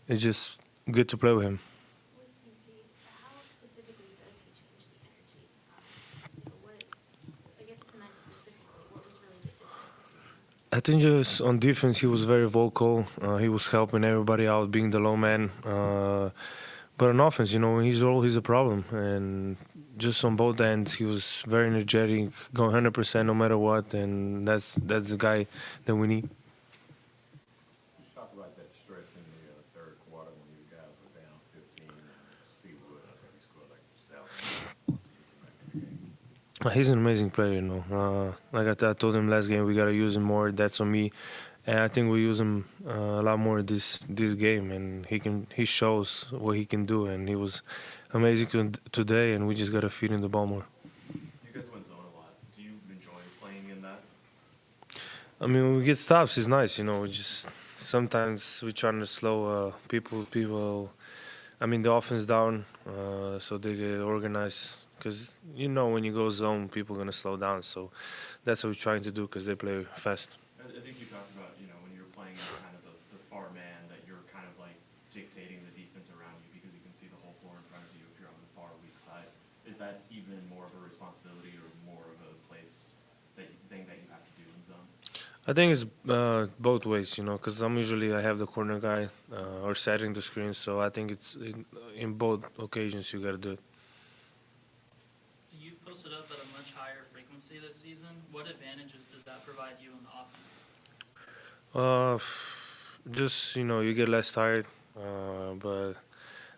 it's 0.08 0.22
just 0.22 0.58
good 0.90 1.08
to 1.10 1.16
play 1.16 1.32
with 1.32 1.44
him. 1.44 1.60
With 2.16 2.26
DP, 2.44 2.82
how 3.22 3.38
specifically 3.46 4.18
does 4.18 4.34
he 4.42 4.50
change 4.58 4.82
the 4.90 4.98
energy? 5.14 5.46
Um, 5.70 5.84
you 6.34 6.42
know, 6.50 6.58
what, 6.64 6.82
I 7.60 7.62
guess 7.70 7.78
tonight 7.92 8.14
specifically, 8.26 8.82
what 8.90 9.04
was 9.06 9.14
really 9.22 9.38
the 9.42 9.54
difference? 9.54 10.55
I 10.72 10.80
think 10.80 11.00
just 11.00 11.40
on 11.40 11.58
defense, 11.58 12.00
he 12.00 12.06
was 12.06 12.24
very 12.24 12.48
vocal. 12.48 13.06
Uh, 13.20 13.36
he 13.36 13.48
was 13.48 13.68
helping 13.68 14.04
everybody 14.04 14.46
out, 14.46 14.70
being 14.70 14.90
the 14.90 14.98
low 14.98 15.16
man. 15.16 15.50
Uh, 15.64 16.30
but 16.98 17.10
on 17.10 17.20
offense, 17.20 17.52
you 17.52 17.60
know, 17.60 17.78
he's 17.78 18.02
always 18.02 18.36
a 18.36 18.42
problem. 18.42 18.84
And 18.90 19.56
just 19.96 20.24
on 20.24 20.34
both 20.36 20.60
ends, 20.60 20.94
he 20.94 21.04
was 21.04 21.44
very 21.46 21.68
energetic, 21.68 22.30
going 22.52 22.72
100% 22.72 23.26
no 23.26 23.34
matter 23.34 23.56
what. 23.56 23.94
And 23.94 24.46
that's 24.46 24.74
that's 24.82 25.10
the 25.10 25.16
guy 25.16 25.46
that 25.84 25.94
we 25.94 26.06
need. 26.08 26.28
Let's 27.98 28.14
talk 28.14 28.30
about 28.34 28.56
that 28.56 28.70
stretch 28.74 29.10
in 29.14 29.22
the 29.32 29.52
uh, 29.52 29.62
third 29.74 29.96
quarter 30.10 30.30
when 30.30 30.50
you 30.58 30.66
guys 30.68 30.92
were 31.00 31.12
down 31.20 31.38
fifteen 31.54 31.90
and 31.94 32.00
Seawood, 32.58 33.04
I 33.06 33.14
think 33.22 33.32
he 33.36 33.40
scored 33.44 33.70
like 33.70 33.86
seven. 34.10 34.98
Uh, 36.55 36.55
He's 36.72 36.88
an 36.88 36.98
amazing 36.98 37.30
player, 37.30 37.54
you 37.54 37.62
know. 37.62 37.84
Uh, 37.90 38.56
like 38.56 38.82
I 38.82 38.92
told 38.92 39.14
him 39.14 39.28
last 39.28 39.48
game, 39.48 39.64
we 39.64 39.74
gotta 39.74 39.94
use 39.94 40.16
him 40.16 40.22
more. 40.22 40.50
That's 40.50 40.80
on 40.80 40.90
me, 40.90 41.12
and 41.66 41.78
I 41.78 41.88
think 41.88 42.10
we 42.10 42.20
use 42.20 42.40
him 42.40 42.66
uh, 42.86 43.20
a 43.20 43.22
lot 43.22 43.38
more 43.38 43.62
this 43.62 44.00
this 44.08 44.34
game. 44.34 44.70
And 44.70 45.06
he 45.06 45.18
can 45.18 45.46
he 45.54 45.64
shows 45.64 46.26
what 46.30 46.56
he 46.56 46.64
can 46.64 46.84
do, 46.86 47.06
and 47.06 47.28
he 47.28 47.36
was 47.36 47.62
amazing 48.12 48.74
today. 48.90 49.34
And 49.34 49.46
we 49.46 49.54
just 49.54 49.72
gotta 49.72 49.90
feed 49.90 50.10
him 50.10 50.20
the 50.22 50.28
ball 50.28 50.46
more. 50.46 50.66
You 51.14 51.20
guys 51.54 51.70
went 51.70 51.86
zone 51.86 51.98
a 51.98 52.16
lot. 52.16 52.32
Do 52.56 52.62
you 52.62 52.72
enjoy 52.90 53.20
playing 53.40 53.68
in 53.70 53.82
that? 53.82 54.00
I 55.40 55.46
mean, 55.46 55.62
when 55.62 55.76
we 55.76 55.84
get 55.84 55.98
stops, 55.98 56.36
it's 56.38 56.46
nice, 56.46 56.78
you 56.78 56.84
know. 56.84 57.02
We 57.02 57.10
just 57.10 57.46
sometimes 57.76 58.60
we're 58.62 58.70
trying 58.70 59.00
to 59.00 59.06
slow 59.06 59.68
uh, 59.68 59.72
people. 59.88 60.24
People, 60.24 60.90
I 61.60 61.66
mean, 61.66 61.82
the 61.82 61.92
offense 61.92 62.24
down, 62.24 62.64
uh, 62.88 63.38
so 63.38 63.58
they 63.58 63.76
get 63.76 64.00
organized. 64.00 64.85
Because 64.96 65.30
you 65.54 65.68
know, 65.68 65.88
when 65.88 66.04
you 66.04 66.12
go 66.12 66.30
zone, 66.30 66.68
people 66.68 66.96
are 66.96 66.98
gonna 66.98 67.12
slow 67.12 67.36
down. 67.36 67.62
So 67.62 67.90
that's 68.44 68.64
what 68.64 68.70
we're 68.70 68.74
trying 68.88 69.02
to 69.04 69.10
do. 69.10 69.22
Because 69.22 69.44
they 69.46 69.54
play 69.54 69.86
fast. 69.96 70.30
I, 70.60 70.68
I 70.68 70.80
think 70.80 70.98
you 71.00 71.06
talked 71.06 71.30
about, 71.36 71.52
you 71.60 71.66
know, 71.68 71.78
when 71.84 71.92
you're 71.94 72.10
playing 72.16 72.36
kind 72.36 72.74
of 72.74 72.82
the, 72.88 72.94
the 73.16 73.20
far 73.30 73.50
man, 73.54 73.80
that 73.92 74.00
you're 74.08 74.24
kind 74.32 74.46
of 74.48 74.54
like 74.58 74.76
dictating 75.12 75.60
the 75.68 75.74
defense 75.76 76.08
around 76.10 76.36
you 76.44 76.50
because 76.56 76.72
you 76.74 76.82
can 76.82 76.94
see 76.94 77.08
the 77.12 77.20
whole 77.22 77.36
floor 77.44 77.54
in 77.60 77.66
front 77.70 77.84
of 77.84 77.92
you 77.94 78.04
if 78.10 78.16
you're 78.18 78.30
on 78.32 78.40
the 78.40 78.52
far 78.56 78.70
weak 78.82 78.96
side. 78.98 79.28
Is 79.68 79.76
that 79.78 80.02
even 80.10 80.40
more 80.48 80.64
of 80.64 80.72
a 80.74 80.82
responsibility 80.84 81.54
or 81.60 81.68
more 81.84 82.04
of 82.08 82.18
a 82.24 82.32
place 82.48 82.96
that 83.36 83.46
you 83.52 83.58
thing 83.68 83.84
that 83.86 83.98
you 84.00 84.08
have 84.10 84.24
to 84.24 84.32
do 84.40 84.44
in 84.48 84.60
zone? 84.64 84.86
I 85.46 85.52
think 85.52 85.72
it's 85.74 85.84
uh, 86.08 86.48
both 86.58 86.86
ways, 86.86 87.16
you 87.18 87.24
know, 87.24 87.36
because 87.38 87.62
I'm 87.62 87.76
usually 87.76 88.12
I 88.14 88.20
have 88.20 88.38
the 88.38 88.46
corner 88.46 88.80
guy 88.80 89.08
uh, 89.32 89.66
or 89.66 89.74
setting 89.74 90.12
the 90.12 90.22
screen, 90.22 90.52
so 90.54 90.80
I 90.80 90.90
think 90.90 91.10
it's 91.10 91.34
in, 91.36 91.64
in 91.94 92.14
both 92.14 92.44
occasions 92.58 93.12
you 93.12 93.20
gotta 93.20 93.38
do 93.38 93.52
it. 93.52 93.60
You 95.52 95.72
posted 95.84 96.12
up 96.12 96.30
at 96.30 96.38
a 96.38 96.48
much 96.56 96.70
higher 96.74 97.06
frequency 97.12 97.58
this 97.58 97.76
season. 97.80 98.10
What 98.30 98.46
advantages 98.46 99.02
does 99.12 99.24
that 99.24 99.44
provide 99.44 99.76
you 99.80 99.90
in 99.90 100.02
the 100.04 100.10
offense? 100.12 100.56
Uh, 101.76 102.18
just 103.10 103.54
you 103.54 103.62
know, 103.62 103.80
you 103.80 103.92
get 103.92 104.08
less 104.08 104.32
tired, 104.32 104.64
uh, 104.96 105.52
but 105.58 105.92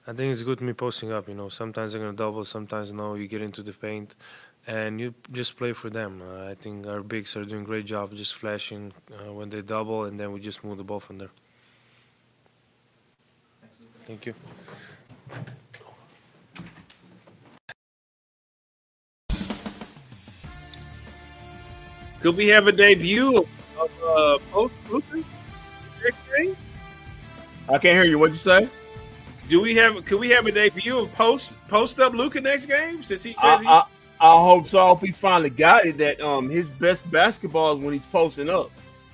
I 0.06 0.12
think 0.12 0.32
it's 0.32 0.42
good 0.42 0.60
me 0.60 0.72
posting 0.72 1.10
up. 1.10 1.26
You 1.26 1.34
know, 1.34 1.48
sometimes 1.48 1.92
they're 1.92 2.00
gonna 2.00 2.16
double, 2.16 2.44
sometimes 2.44 2.92
no. 2.92 3.14
You 3.14 3.26
get 3.26 3.42
into 3.42 3.64
the 3.64 3.72
paint, 3.72 4.14
and 4.64 5.00
you 5.00 5.14
just 5.32 5.56
play 5.56 5.72
for 5.72 5.90
them. 5.90 6.22
Uh, 6.22 6.50
I 6.50 6.54
think 6.54 6.86
our 6.86 7.02
bigs 7.02 7.36
are 7.36 7.44
doing 7.44 7.64
great 7.64 7.84
job, 7.84 8.14
just 8.14 8.36
flashing 8.36 8.92
uh, 9.10 9.32
when 9.32 9.50
they 9.50 9.60
double, 9.60 10.04
and 10.04 10.20
then 10.20 10.32
we 10.32 10.38
just 10.38 10.62
move 10.62 10.78
the 10.78 10.84
ball 10.84 11.00
from 11.00 11.18
there. 11.18 11.30
Thank 14.06 14.26
you. 14.26 14.34
Could 22.22 22.36
we 22.36 22.46
have 22.48 22.68
a 22.68 22.72
debut 22.72 23.48
of, 23.80 24.02
uh, 24.02 24.38
post 24.52 24.74
game? 25.12 26.56
I 27.68 27.72
can't 27.72 27.82
hear 27.82 28.04
you. 28.04 28.18
What'd 28.18 28.34
you 28.36 28.40
say? 28.40 28.68
Do 29.48 29.60
we 29.60 29.74
have? 29.76 30.04
Can 30.04 30.18
we 30.18 30.30
have 30.30 30.46
a 30.46 30.52
debut 30.52 30.98
of 30.98 31.12
post 31.14 31.58
post 31.68 31.98
up 32.00 32.12
Luka 32.12 32.40
next 32.40 32.66
game? 32.66 33.02
Since 33.02 33.22
he 33.22 33.34
I, 33.38 33.42
says 33.56 33.62
he, 33.62 33.68
I, 33.68 33.82
I 34.20 34.42
hope 34.42 34.66
so. 34.66 34.78
I 34.78 34.86
hope 34.88 35.02
he's 35.02 35.18
finally 35.18 35.50
got 35.50 35.86
it. 35.86 35.98
That 35.98 36.20
um 36.20 36.48
his 36.50 36.68
best 36.68 37.10
basketball 37.10 37.76
is 37.76 37.84
when 37.84 37.94
he's 37.94 38.06
posting 38.06 38.48
up. 38.50 38.70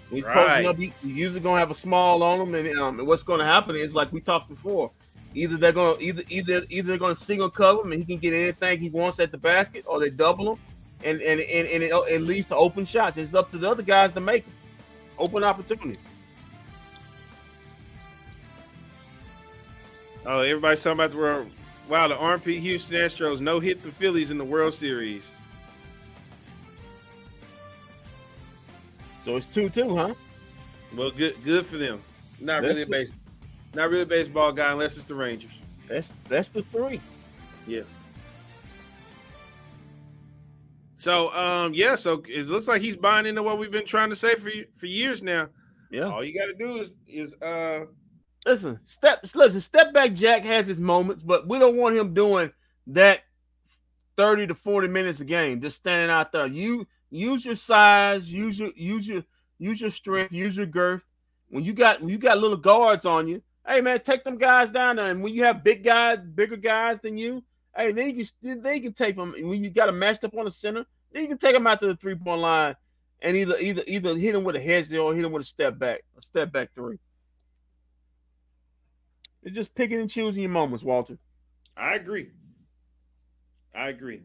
When 0.09 0.19
he's 0.19 0.25
Right. 0.25 0.35
posting 0.35 0.67
up, 0.67 0.77
he, 0.77 0.93
he's 1.03 1.17
usually 1.17 1.41
gonna 1.41 1.59
have 1.61 1.71
a 1.71 1.75
small 1.75 2.23
on 2.23 2.41
him, 2.41 2.55
and 2.55 2.79
um 2.79 2.99
and 2.99 3.09
what's 3.09 3.23
gonna 3.23 3.45
happen 3.45 3.77
is 3.77 3.95
like 3.95 4.13
we 4.13 4.21
talked 4.21 4.49
before. 4.49 4.91
Either 5.35 5.57
they're 5.57 5.73
gonna 5.73 5.99
either 6.01 6.23
either 6.29 6.65
either 6.69 6.89
they're 6.89 6.99
gonna 6.99 7.15
single 7.15 7.51
cover 7.51 7.83
him 7.83 7.93
and 7.93 8.01
he 8.01 8.05
can 8.05 8.19
get 8.19 8.33
anything 8.33 8.81
he 8.81 8.91
wants 8.91 9.19
at 9.21 9.31
the 9.33 9.39
basket, 9.39 9.85
or 9.87 9.99
they 10.01 10.11
double 10.11 10.53
him, 10.55 10.61
and 11.05 11.21
and 11.21 11.41
and, 11.41 11.69
and 11.69 11.83
it, 11.83 11.93
it 11.93 12.21
leads 12.23 12.47
to 12.49 12.57
open 12.57 12.85
shots. 12.85 13.17
It's 13.17 13.35
up 13.35 13.51
to 13.51 13.59
the 13.59 13.71
other 13.71 13.83
guys 13.83 14.13
to 14.13 14.21
make 14.21 14.45
them. 14.45 14.55
open 15.19 15.45
opportunities. 15.45 15.99
oh, 20.27 20.41
everybody's 20.41 20.83
talking 20.83 20.99
about 20.99 21.11
the 21.11 21.17
world. 21.19 21.51
Wow, 21.89 22.09
the 22.09 22.15
RP 22.15 22.59
Houston 22.61 22.97
Astros 22.97 23.41
no 23.41 23.61
hit 23.61 23.83
the 23.83 23.91
Phillies 23.91 24.31
in 24.31 24.39
the 24.39 24.45
World 24.45 24.73
Series. 24.73 25.31
So 29.25 29.37
it's 29.37 29.47
two 29.47 29.69
two, 29.69 29.95
huh? 29.97 30.15
Well, 30.97 31.11
good 31.11 31.37
good 31.45 31.67
for 31.67 31.77
them. 31.77 32.03
Not 32.41 32.63
That's 32.63 32.75
really 32.75 32.83
a 32.83 32.87
base, 32.87 33.13
not 33.75 33.91
really 33.91 34.03
a 34.03 34.07
baseball 34.07 34.53
guy 34.53 34.73
unless 34.73 34.97
it's 34.97 35.07
the 35.07 35.15
Rangers. 35.15 35.53
That's 35.89 36.13
that's 36.29 36.49
the 36.49 36.63
three. 36.63 37.01
Yeah. 37.67 37.83
So 41.05 41.35
um 41.35 41.75
yeah, 41.75 41.97
so 41.97 42.23
it 42.27 42.47
looks 42.47 42.67
like 42.67 42.81
he's 42.81 42.97
buying 42.97 43.27
into 43.27 43.43
what 43.43 43.59
we've 43.59 43.71
been 43.71 43.85
trying 43.85 44.09
to 44.09 44.17
say 44.17 44.37
for 44.37 44.51
for 44.75 44.87
years 44.87 45.23
now. 45.23 45.51
Yeah. 45.91 46.05
All 46.05 46.25
you 46.25 46.33
got 46.33 46.47
to 46.47 46.55
do 46.55 46.81
is 46.81 46.95
is 47.07 47.35
uh 47.43 47.85
Listen, 48.47 48.81
step 48.87 49.21
listen, 49.35 49.61
step 49.61 49.93
back 49.93 50.15
Jack 50.15 50.45
has 50.45 50.67
his 50.67 50.81
moments, 50.81 51.23
but 51.23 51.47
we 51.47 51.59
don't 51.59 51.77
want 51.77 51.95
him 51.95 52.15
doing 52.15 52.51
that 52.87 53.21
30 54.17 54.47
to 54.47 54.55
40 54.55 54.89
minutes 54.89 55.21
a 55.21 55.27
game, 55.27 55.61
just 55.61 55.77
standing 55.77 56.09
out 56.09 56.33
there. 56.33 56.47
You 56.47 56.87
use 57.11 57.45
your 57.45 57.57
size, 57.57 58.33
use 58.33 58.59
your 58.59 58.71
use 58.75 59.07
your 59.07 59.25
use 59.59 59.83
your 59.83 59.91
strength, 59.91 60.33
use 60.33 60.57
your 60.57 60.65
girth. 60.65 61.05
When 61.51 61.65
you 61.65 61.75
got 61.75 62.01
when 62.01 62.09
you 62.09 62.19
got 62.19 62.39
little 62.39 62.57
guards 62.57 63.05
on 63.05 63.29
you, 63.29 63.43
hey 63.69 63.83
man, 63.83 64.01
take 64.01 64.25
them 64.25 64.39
guys 64.39 64.71
down 64.71 64.97
there. 64.97 65.11
And 65.11 65.23
when 65.23 65.35
you 65.35 65.45
have 65.45 65.63
big 65.63 65.85
guys, 65.85 66.21
bigger 66.35 66.57
guys 66.57 66.99
than 67.03 67.19
you, 67.19 67.45
hey, 67.77 67.93
then 67.93 68.17
you 68.17 68.25
can 68.43 68.63
they 68.63 68.81
can 68.81 68.95
take 68.95 69.17
them. 69.17 69.35
When 69.39 69.63
you 69.63 69.69
got 69.69 69.87
them 69.87 69.99
matched 69.99 70.25
up 70.25 70.35
on 70.35 70.47
the 70.47 70.51
center, 70.51 70.81
then 70.81 70.87
you 71.23 71.29
can 71.29 71.39
take 71.39 71.55
him 71.55 71.67
out 71.67 71.81
to 71.81 71.87
the 71.87 71.97
three 71.97 72.15
point 72.15 72.41
line 72.41 72.77
and 73.21 73.37
either 73.37 73.57
either 73.59 73.83
either 73.87 74.17
hit 74.17 74.35
him 74.35 74.45
with 74.45 74.57
a 74.57 74.61
head 74.61 74.93
or 74.93 75.15
hit 75.15 75.25
him 75.25 75.33
with 75.33 75.43
a 75.43 75.47
step 75.47 75.79
back, 75.79 76.03
a 76.19 76.23
step 76.23 76.53
back 76.53 76.71
three. 76.75 76.99
It's 79.43 79.55
just 79.55 79.75
picking 79.75 80.01
and 80.01 80.11
choosing 80.11 80.43
your 80.43 80.51
moments, 80.51 80.85
Walter. 80.85 81.19
I 81.77 81.95
agree. 81.95 82.31
I 83.75 83.89
agree. 83.89 84.23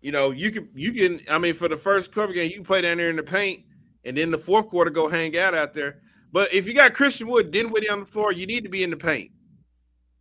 You 0.00 0.12
know, 0.12 0.30
you 0.30 0.50
can 0.50 0.68
you 0.74 0.92
can 0.92 1.20
I 1.28 1.38
mean 1.38 1.54
for 1.54 1.68
the 1.68 1.76
first 1.76 2.12
couple 2.12 2.34
game 2.34 2.50
you 2.50 2.56
can 2.56 2.64
play 2.64 2.80
down 2.80 2.98
there 2.98 3.10
in 3.10 3.16
the 3.16 3.22
paint 3.22 3.64
and 4.04 4.16
then 4.16 4.30
the 4.30 4.38
fourth 4.38 4.68
quarter 4.68 4.90
go 4.90 5.08
hang 5.08 5.36
out 5.36 5.54
out 5.54 5.74
there. 5.74 6.00
But 6.32 6.52
if 6.52 6.66
you 6.66 6.74
got 6.74 6.94
Christian 6.94 7.28
Wood, 7.28 7.50
Dinwiddie 7.50 7.88
on 7.88 8.00
the 8.00 8.06
floor, 8.06 8.32
you 8.32 8.46
need 8.46 8.64
to 8.64 8.70
be 8.70 8.82
in 8.82 8.90
the 8.90 8.96
paint. 8.96 9.30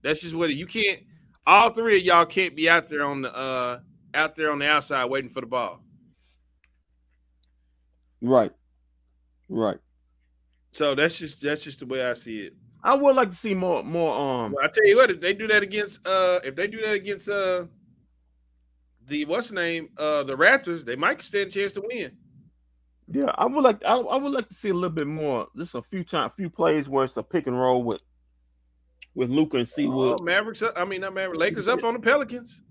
That's 0.02 0.22
just 0.22 0.36
what 0.36 0.50
it, 0.50 0.54
you 0.54 0.66
can't. 0.66 1.02
All 1.46 1.72
three 1.72 1.98
of 1.98 2.04
y'all 2.04 2.26
can't 2.26 2.56
be 2.56 2.70
out 2.70 2.88
there 2.88 3.04
on 3.04 3.22
the 3.22 3.36
uh 3.36 3.80
out 4.14 4.36
there 4.36 4.52
on 4.52 4.60
the 4.60 4.68
outside 4.68 5.06
waiting 5.06 5.30
for 5.30 5.42
the 5.42 5.48
ball. 5.48 5.85
Right. 8.26 8.52
Right. 9.50 9.78
So 10.72 10.96
that's 10.96 11.18
just 11.18 11.42
that's 11.42 11.64
just 11.64 11.80
the 11.80 11.86
way 11.86 12.04
I 12.04 12.14
see 12.16 12.42
it. 12.42 12.54
I 12.84 12.94
would 12.96 13.16
like 13.16 13.32
to 13.32 13.38
see 13.38 13.54
more 13.54 13.84
more 13.84 14.16
um 14.18 14.52
Well, 14.54 14.66
I 14.66 14.68
tell 14.68 14.86
you 14.86 14.98
what, 14.98 15.12
if 15.12 15.22
they 15.22 15.34
do 15.34 15.48
that 15.48 15.64
against 15.64 16.06
uh 16.08 16.40
if 16.44 16.56
they 16.56 16.68
do 16.68 16.82
that 16.82 16.94
against 16.94 17.30
uh 17.30 17.66
the 19.08 19.26
what's 19.26 19.50
the 19.50 19.56
name 19.56 19.90
uh 19.98 20.24
the 20.24 20.36
Raptors, 20.36 20.84
they 20.84 20.96
might 20.96 21.22
stand 21.22 21.50
a 21.50 21.52
chance 21.52 21.74
to 21.74 21.82
win. 21.82 22.18
yeah, 23.12 23.32
I 23.36 23.46
would 23.46 23.64
like 23.64 23.84
I, 23.86 23.96
I 23.96 24.18
would 24.18 24.34
like 24.34 24.48
to 24.50 24.54
see 24.54 24.70
a 24.70 24.74
little 24.74 24.90
bit 24.90 25.08
more 25.08 25.48
just 25.56 25.76
a 25.76 25.82
few 25.82 26.04
time 26.04 26.30
few 26.32 26.50
plays 26.50 26.90
where 26.90 27.06
it's 27.06 27.18
a 27.18 27.24
pick 27.24 27.48
and 27.48 27.60
roll 27.60 27.84
with 27.84 28.02
with 29.14 29.30
Luka 29.30 29.58
and 29.58 29.68
Seawood. 29.68 30.18
Oh, 30.20 30.24
Mavericks, 30.24 30.62
up, 30.62 30.74
I 30.76 30.84
mean 30.84 31.02
not 31.02 31.14
Mavericks, 31.14 31.40
Lakers 31.40 31.68
up 31.68 31.84
on 31.84 31.94
the 31.94 32.00
Pelicans. 32.00 32.62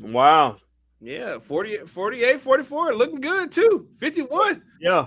Wow. 0.00 0.58
Yeah, 1.00 1.38
48, 1.38 1.88
48 1.88 2.40
44, 2.40 2.94
looking 2.94 3.20
good 3.20 3.52
too. 3.52 3.88
51. 3.98 4.62
Yeah. 4.80 5.06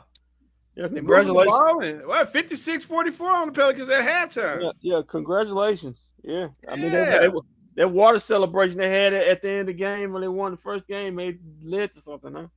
Yeah, 0.75 0.87
They 0.87 1.01
moving 1.01 1.27
the 1.27 1.33
congratulations. 1.33 2.03
Well, 2.07 2.25
56 2.25 2.85
44 2.85 3.29
on 3.29 3.47
the 3.47 3.51
Pelicans 3.53 3.89
at 3.89 4.01
halftime. 4.07 4.61
Yeah, 4.63 4.71
yeah, 4.79 5.01
congratulations. 5.05 6.07
Yeah. 6.23 6.47
I 6.67 6.75
mean 6.77 6.93
Yeah. 6.93 7.29
that, 7.75 7.91
water 7.91 8.19
celebration 8.19 8.77
they 8.77 8.89
had 8.89 9.13
at 9.13 9.41
the 9.41 9.49
end 9.49 9.59
of 9.61 9.67
the 9.67 9.73
game 9.73 10.13
when 10.13 10.21
they 10.21 10.27
won 10.29 10.51
the 10.51 10.57
first 10.57 10.87
game 10.87 11.15
may 11.15 11.37
led 11.61 11.93
to 11.93 12.01
something, 12.01 12.33
huh? 12.33 12.47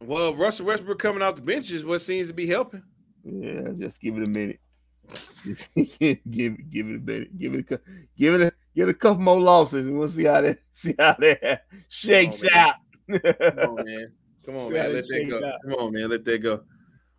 Well, 0.00 0.34
Russell 0.36 0.66
Westbrook 0.66 0.98
coming 0.98 1.22
off 1.22 1.36
the 1.36 1.42
bench 1.42 1.70
is 1.70 1.84
what 1.84 2.00
seems 2.00 2.28
to 2.28 2.34
be 2.34 2.46
helping. 2.46 2.82
Yeah, 3.24 3.70
just 3.76 4.00
give 4.00 4.16
it 4.18 4.28
a 4.28 4.30
minute. 4.30 4.60
give 5.74 5.96
it, 6.00 6.70
give 6.70 6.86
it 6.88 6.96
a 6.96 6.98
minute. 6.98 7.38
Give 7.38 7.54
it, 7.54 7.70
a, 7.70 7.80
give 8.16 8.34
it, 8.34 8.40
a, 8.42 8.52
give 8.76 8.88
it 8.88 8.92
a 8.92 8.94
couple 8.94 9.22
more 9.22 9.40
losses, 9.40 9.86
and 9.86 9.98
we'll 9.98 10.08
see 10.08 10.24
how 10.24 10.42
that 10.42 10.58
see 10.72 10.94
how 10.98 11.16
that 11.18 11.62
shakes 11.88 12.42
man. 12.42 12.52
out. 12.52 12.74
Come 13.08 13.78
on, 13.78 13.84
man. 13.84 14.12
Come 14.44 14.56
on, 14.56 14.68
See 14.68 14.74
man. 14.74 14.92
Let 14.92 15.08
that 15.08 15.26
go. 15.28 15.44
out. 15.44 15.54
Come 15.64 15.74
on, 15.74 15.92
man. 15.92 16.10
Let 16.10 16.24
that 16.24 16.38
go. 16.38 16.60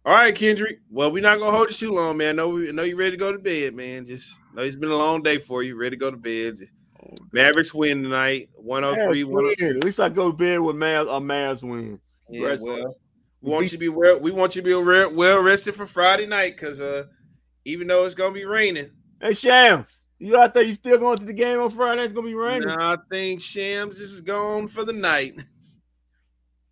All 0.05 0.14
right, 0.14 0.34
Kendrick. 0.34 0.80
Well, 0.89 1.12
we're 1.12 1.22
not 1.22 1.39
gonna 1.39 1.51
hold 1.51 1.70
you 1.70 1.76
too 1.76 1.91
long, 1.91 2.16
man. 2.16 2.30
I 2.30 2.32
know, 2.32 2.49
we, 2.49 2.70
I 2.70 2.72
know 2.72 2.84
you're 2.84 2.95
ready 2.95 3.12
to 3.12 3.18
go 3.18 3.34
to 3.34 3.39
bed, 3.39 3.76
man. 3.76 4.05
Just 4.05 4.34
know 4.53 4.62
it's 4.62 4.78
been 4.78 4.91
a 4.91 4.95
long 4.95 5.22
day 5.22 5.38
for 5.38 5.64
you. 5.64 5.76
Ready 5.76 5.97
to 5.97 5.99
go 5.99 6.12
to 6.12 6.16
bed. 6.16 6.70
Mavericks 7.34 7.74
win 7.74 8.03
tonight. 8.03 8.49
103. 8.55 9.24
Mavs 9.24 9.60
win. 9.60 9.78
At 9.78 9.84
least 9.84 9.99
I 9.99 10.10
go 10.10 10.32
to 10.32 10.38
bed 10.38 10.60
with 10.62 10.76
Mavs 10.76 11.03
a 11.03 11.20
Mavs 11.20 11.62
win. 11.62 11.99
Yeah, 12.30 12.58
well, 12.60 12.95
we 13.41 13.51
want 13.51 13.64
you 13.64 13.70
to 13.72 13.78
be 13.78 13.89
well. 13.89 14.20
We 14.20 14.32
want 14.32 14.55
you 14.55 14.62
to 14.62 14.66
be 14.66 15.16
well, 15.16 15.41
rested 15.41 15.76
for 15.76 15.86
Friday 15.86 16.26
night, 16.26 16.55
because 16.55 16.80
uh, 16.80 17.05
even 17.66 17.88
though 17.88 18.05
it's 18.05 18.16
gonna 18.16 18.34
be 18.34 18.45
raining, 18.45 18.91
Hey 19.22 19.34
Shams, 19.34 20.01
you 20.20 20.38
out 20.38 20.53
there? 20.53 20.63
You 20.63 20.74
still 20.76 20.97
going 20.97 21.18
to 21.18 21.26
the 21.26 21.34
game 21.34 21.59
on 21.59 21.72
Friday? 21.72 22.03
It's 22.03 22.13
gonna 22.13 22.28
be 22.28 22.34
raining. 22.34 22.70
I 22.70 22.97
think 23.09 23.41
Shams 23.41 23.99
is 23.99 24.22
gone 24.22 24.68
for 24.68 24.84
the 24.84 24.93
night. 24.93 25.34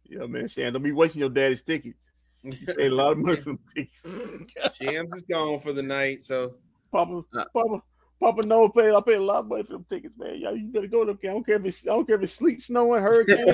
Yeah, 0.04 0.26
man, 0.26 0.48
Shams, 0.48 0.74
don't 0.74 0.84
be 0.84 0.92
wasting 0.92 1.22
your 1.22 1.30
daddy's 1.30 1.64
tickets. 1.64 2.00
You 2.44 2.54
paid 2.54 2.92
a 2.92 2.96
lot 2.96 3.14
of 3.14 3.18
money 3.18 3.38
for 3.38 3.56
tickets. 3.76 4.02
Shams 4.78 5.14
is 5.16 5.24
gone 5.24 5.60
for 5.60 5.74
the 5.74 5.84
night, 5.84 6.24
so 6.24 6.56
Papa, 6.92 7.24
Papa, 7.54 7.82
Papa, 8.20 8.48
no 8.48 8.70
pay. 8.70 8.92
I 8.92 9.02
paid 9.02 9.16
a 9.16 9.24
lot 9.24 9.40
of 9.40 9.48
money 9.48 9.64
for 9.64 9.74
them 9.74 9.86
tickets, 9.90 10.16
man. 10.18 10.40
Y'all, 10.40 10.56
you 10.56 10.68
better 10.68 10.88
go 10.88 11.04
to 11.06 11.14
the. 11.14 11.28
I 11.28 11.32
don't 11.34 11.46
care 11.46 11.56
if 11.56 11.66
it's, 11.66 11.84
I 11.84 11.88
don't 11.88 12.06
care 12.06 12.16
if 12.16 12.24
it's 12.24 12.34
sleet, 12.34 12.62
snowing, 12.62 13.02
hurricane. 13.02 13.48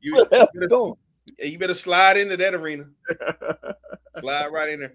you, 0.00 0.14
What 0.14 0.30
the 0.30 0.36
hell 0.36 0.48
you 0.52 0.60
better, 0.60 1.48
you 1.50 1.58
better 1.58 1.74
slide 1.74 2.16
into 2.16 2.36
that 2.36 2.54
arena. 2.54 2.86
slide 4.20 4.48
right 4.52 4.70
in 4.70 4.80
there. 4.80 4.94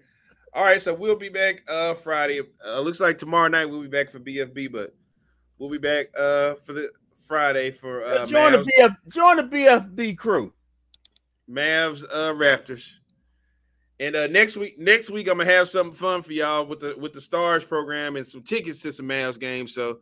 All 0.54 0.62
right, 0.62 0.80
so 0.80 0.94
we'll 0.94 1.16
be 1.16 1.28
back 1.28 1.62
uh 1.68 1.94
Friday. 1.94 2.40
Uh, 2.64 2.80
looks 2.80 3.00
like 3.00 3.18
tomorrow 3.18 3.48
night 3.48 3.64
we'll 3.64 3.82
be 3.82 3.88
back 3.88 4.08
for 4.08 4.20
BFB, 4.20 4.70
but 4.70 4.94
we'll 5.58 5.70
be 5.70 5.78
back 5.78 6.06
uh 6.16 6.54
for 6.54 6.72
the 6.72 6.90
Friday 7.26 7.72
for 7.72 8.04
uh 8.04 8.24
join 8.24 8.52
the 8.52 8.58
BF, 8.58 8.96
join 9.08 9.36
the 9.36 9.42
BFB 9.42 10.16
crew. 10.16 10.52
Mavs 11.50 12.04
uh 12.04 12.32
Raptors. 12.32 12.98
And 13.98 14.14
uh 14.14 14.28
next 14.28 14.56
week, 14.56 14.78
next 14.78 15.10
week 15.10 15.28
I'm 15.28 15.38
gonna 15.38 15.50
have 15.50 15.68
something 15.68 15.94
fun 15.94 16.22
for 16.22 16.32
y'all 16.32 16.64
with 16.64 16.78
the 16.78 16.94
with 16.98 17.12
the 17.12 17.20
Stars 17.20 17.64
program 17.64 18.14
and 18.14 18.26
some 18.26 18.42
tickets 18.42 18.80
to 18.82 18.92
some 18.92 19.08
Mavs 19.08 19.40
games. 19.40 19.74
So 19.74 19.98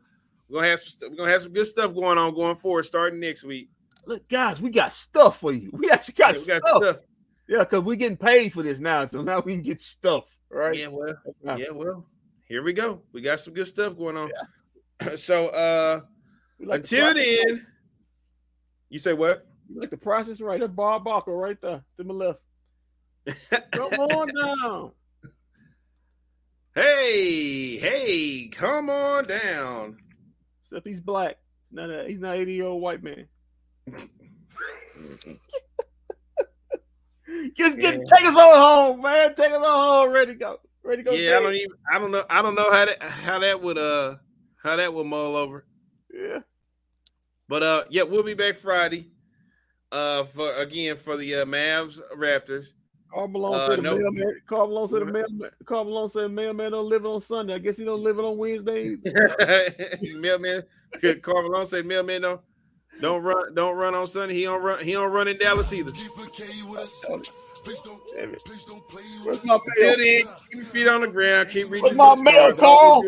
we're 0.51 0.59
gonna 0.59 0.69
have 0.69 0.81
some 0.81 1.11
we're 1.11 1.17
gonna 1.17 1.33
have 1.33 1.43
some 1.43 1.53
good 1.55 1.67
stuff 1.67 1.95
going 1.95 2.19
on 2.19 2.35
going 2.35 2.57
forward 2.57 2.83
starting 2.83 3.21
next 3.21 3.43
week. 3.43 3.71
Look, 4.05 4.29
guys, 4.29 4.61
we 4.61 4.69
got 4.69 4.93
stuff 4.93 5.41
for 5.41 5.53
you. 5.53 5.71
We 5.79 5.89
actually 5.91 6.15
got, 6.15 6.35
Yeah, 6.35 6.41
we 6.41 6.47
got 6.47 6.61
stuff. 6.61 6.83
stuff. 6.83 6.97
Yeah, 7.49 7.59
because 7.61 7.83
we're 7.83 7.97
getting 7.97 8.17
paid 8.17 8.53
for 8.53 8.63
this 8.63 8.79
now, 8.79 9.07
so 9.07 9.23
now 9.23 9.41
we 9.41 9.55
can 9.55 9.63
get 9.63 9.81
stuff. 9.81 10.25
Right? 10.53 10.77
Yeah, 10.79 10.89
well, 10.89 11.15
Yeah. 11.43 11.57
yeah, 11.57 11.71
well, 11.73 12.05
here 12.47 12.63
we 12.63 12.73
go. 12.75 13.01
We 13.13 13.23
got 13.23 13.41
some 13.41 13.55
good 13.55 13.67
stuff 13.67 13.97
going 13.97 14.17
on. 14.17 14.31
so 15.17 15.49
uh 15.49 16.01
like 16.61 16.81
until 16.81 17.13
process. 17.13 17.45
then, 17.47 17.67
you 18.91 18.99
say 18.99 19.15
what? 19.15 19.47
You 19.69 19.81
like 19.81 19.91
the 19.91 19.97
process 19.97 20.41
right? 20.41 20.61
That's 20.61 20.73
Bob 20.73 21.05
Barker 21.05 21.33
right 21.33 21.59
there 21.61 21.83
to 21.97 22.05
my 22.05 22.15
left. 22.15 22.41
Come 23.73 23.93
on 23.95 24.29
down. 24.29 24.93
Hey, 26.75 27.77
hey, 27.77 28.49
come 28.49 28.89
on 28.89 29.25
down. 29.27 29.99
Except 30.65 30.87
he's 30.87 31.01
black. 31.01 31.37
No, 31.71 31.89
a, 31.89 32.09
he's 32.09 32.19
not 32.19 32.37
80 32.37 32.53
year 32.53 32.65
old 32.65 32.81
white 32.81 33.03
man. 33.03 33.29
Just 37.57 37.79
get 37.79 37.95
take 37.95 38.27
us 38.27 38.37
on 38.37 38.55
home, 38.55 39.03
man. 39.03 39.35
Take 39.35 39.53
us 39.53 39.57
on 39.57 39.63
home. 39.65 40.11
Ready 40.13 40.33
to 40.33 40.39
go. 40.39 40.59
Ready 40.85 41.03
to 41.03 41.11
go. 41.11 41.17
Yeah, 41.17 41.39
I 41.39 41.41
don't 41.41 41.55
even 41.55 41.71
I 41.93 41.99
don't 41.99 42.11
know 42.11 42.25
I 42.29 42.43
don't 42.43 42.55
know 42.55 42.71
how 42.71 42.85
that 42.87 43.03
how 43.03 43.39
that 43.39 43.61
would 43.63 43.79
uh 43.79 44.17
how 44.63 44.77
that 44.77 44.93
would 44.93 45.07
mull 45.07 45.37
over. 45.37 45.65
Yeah. 46.13 46.41
But 47.49 47.63
uh 47.63 47.85
yeah, 47.91 48.03
we'll 48.03 48.23
be 48.23 48.35
back 48.35 48.55
Friday. 48.57 49.11
Uh 49.91 50.25
for 50.25 50.53
again 50.55 50.97
for 50.97 51.17
the 51.17 51.37
uh, 51.37 51.45
Mavs 51.45 52.01
Raptors. 52.17 52.69
Karl 53.13 53.29
Malone 53.29 53.55
Uh, 53.55 53.67
said 53.67 53.79
the 53.79 53.83
no- 53.83 53.99
mailman. 53.99 54.41
Karl 54.49 54.67
Malone 54.69 54.89
said 54.89 55.01
the 55.03 55.05
mailman. 55.13 55.51
Karl 55.67 55.85
Malone 55.85 56.09
said 56.09 56.23
the 56.25 56.29
mailman 56.31 56.73
don't 56.73 56.89
live 56.89 57.05
it 57.05 57.09
on 57.09 57.21
Sunday. 57.21 57.55
I 57.55 57.59
guess 57.59 57.77
he 57.77 57.85
don't 57.85 58.03
live 58.03 58.19
it 58.19 58.25
on 58.25 58.39
Wednesday. 58.39 58.97
mailman 60.15 60.63
Karl 61.21 61.43
Malone 61.43 61.67
said 61.67 61.85
mailman 61.87 62.23
don't 62.23 62.41
don't 63.01 63.23
run 63.23 63.55
don't 63.55 63.77
run 63.77 63.95
on 63.95 64.07
Sunday. 64.07 64.35
He 64.35 64.43
don't 64.45 64.63
run 64.63 64.85
he 64.85 64.93
don't 64.93 65.11
run 65.13 65.29
in 65.29 65.37
Dallas 65.39 65.73
either. 65.73 65.93
Where's 69.25 69.45
my 69.45 69.59
mail? 69.79 69.97
keep 69.97 70.27
your 70.51 70.65
feet 70.65 70.89
on 70.89 71.01
the 71.03 71.09
ground. 71.09 71.49
Keep 71.51 71.71
reaching 71.71 71.97
Where's 71.97 72.23
my 72.23 72.33
mail. 72.33 72.53
Karl? 72.57 73.03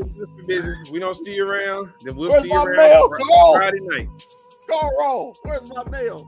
Business. 0.47 0.91
We 0.91 0.99
don't 0.99 1.15
see 1.15 1.35
you 1.35 1.47
around. 1.49 1.93
Then 2.03 2.17
we'll 2.17 2.31
Where's 2.31 2.43
see 2.43 2.49
you 2.49 2.63
around 2.63 2.77
mail, 2.77 3.09
Fri- 3.09 3.19
Karl? 3.31 3.55
Friday 3.55 3.81
night. 3.81 4.09
Karl, 4.69 5.37
where's 5.43 5.69
my 5.71 5.85
mail? 5.91 6.27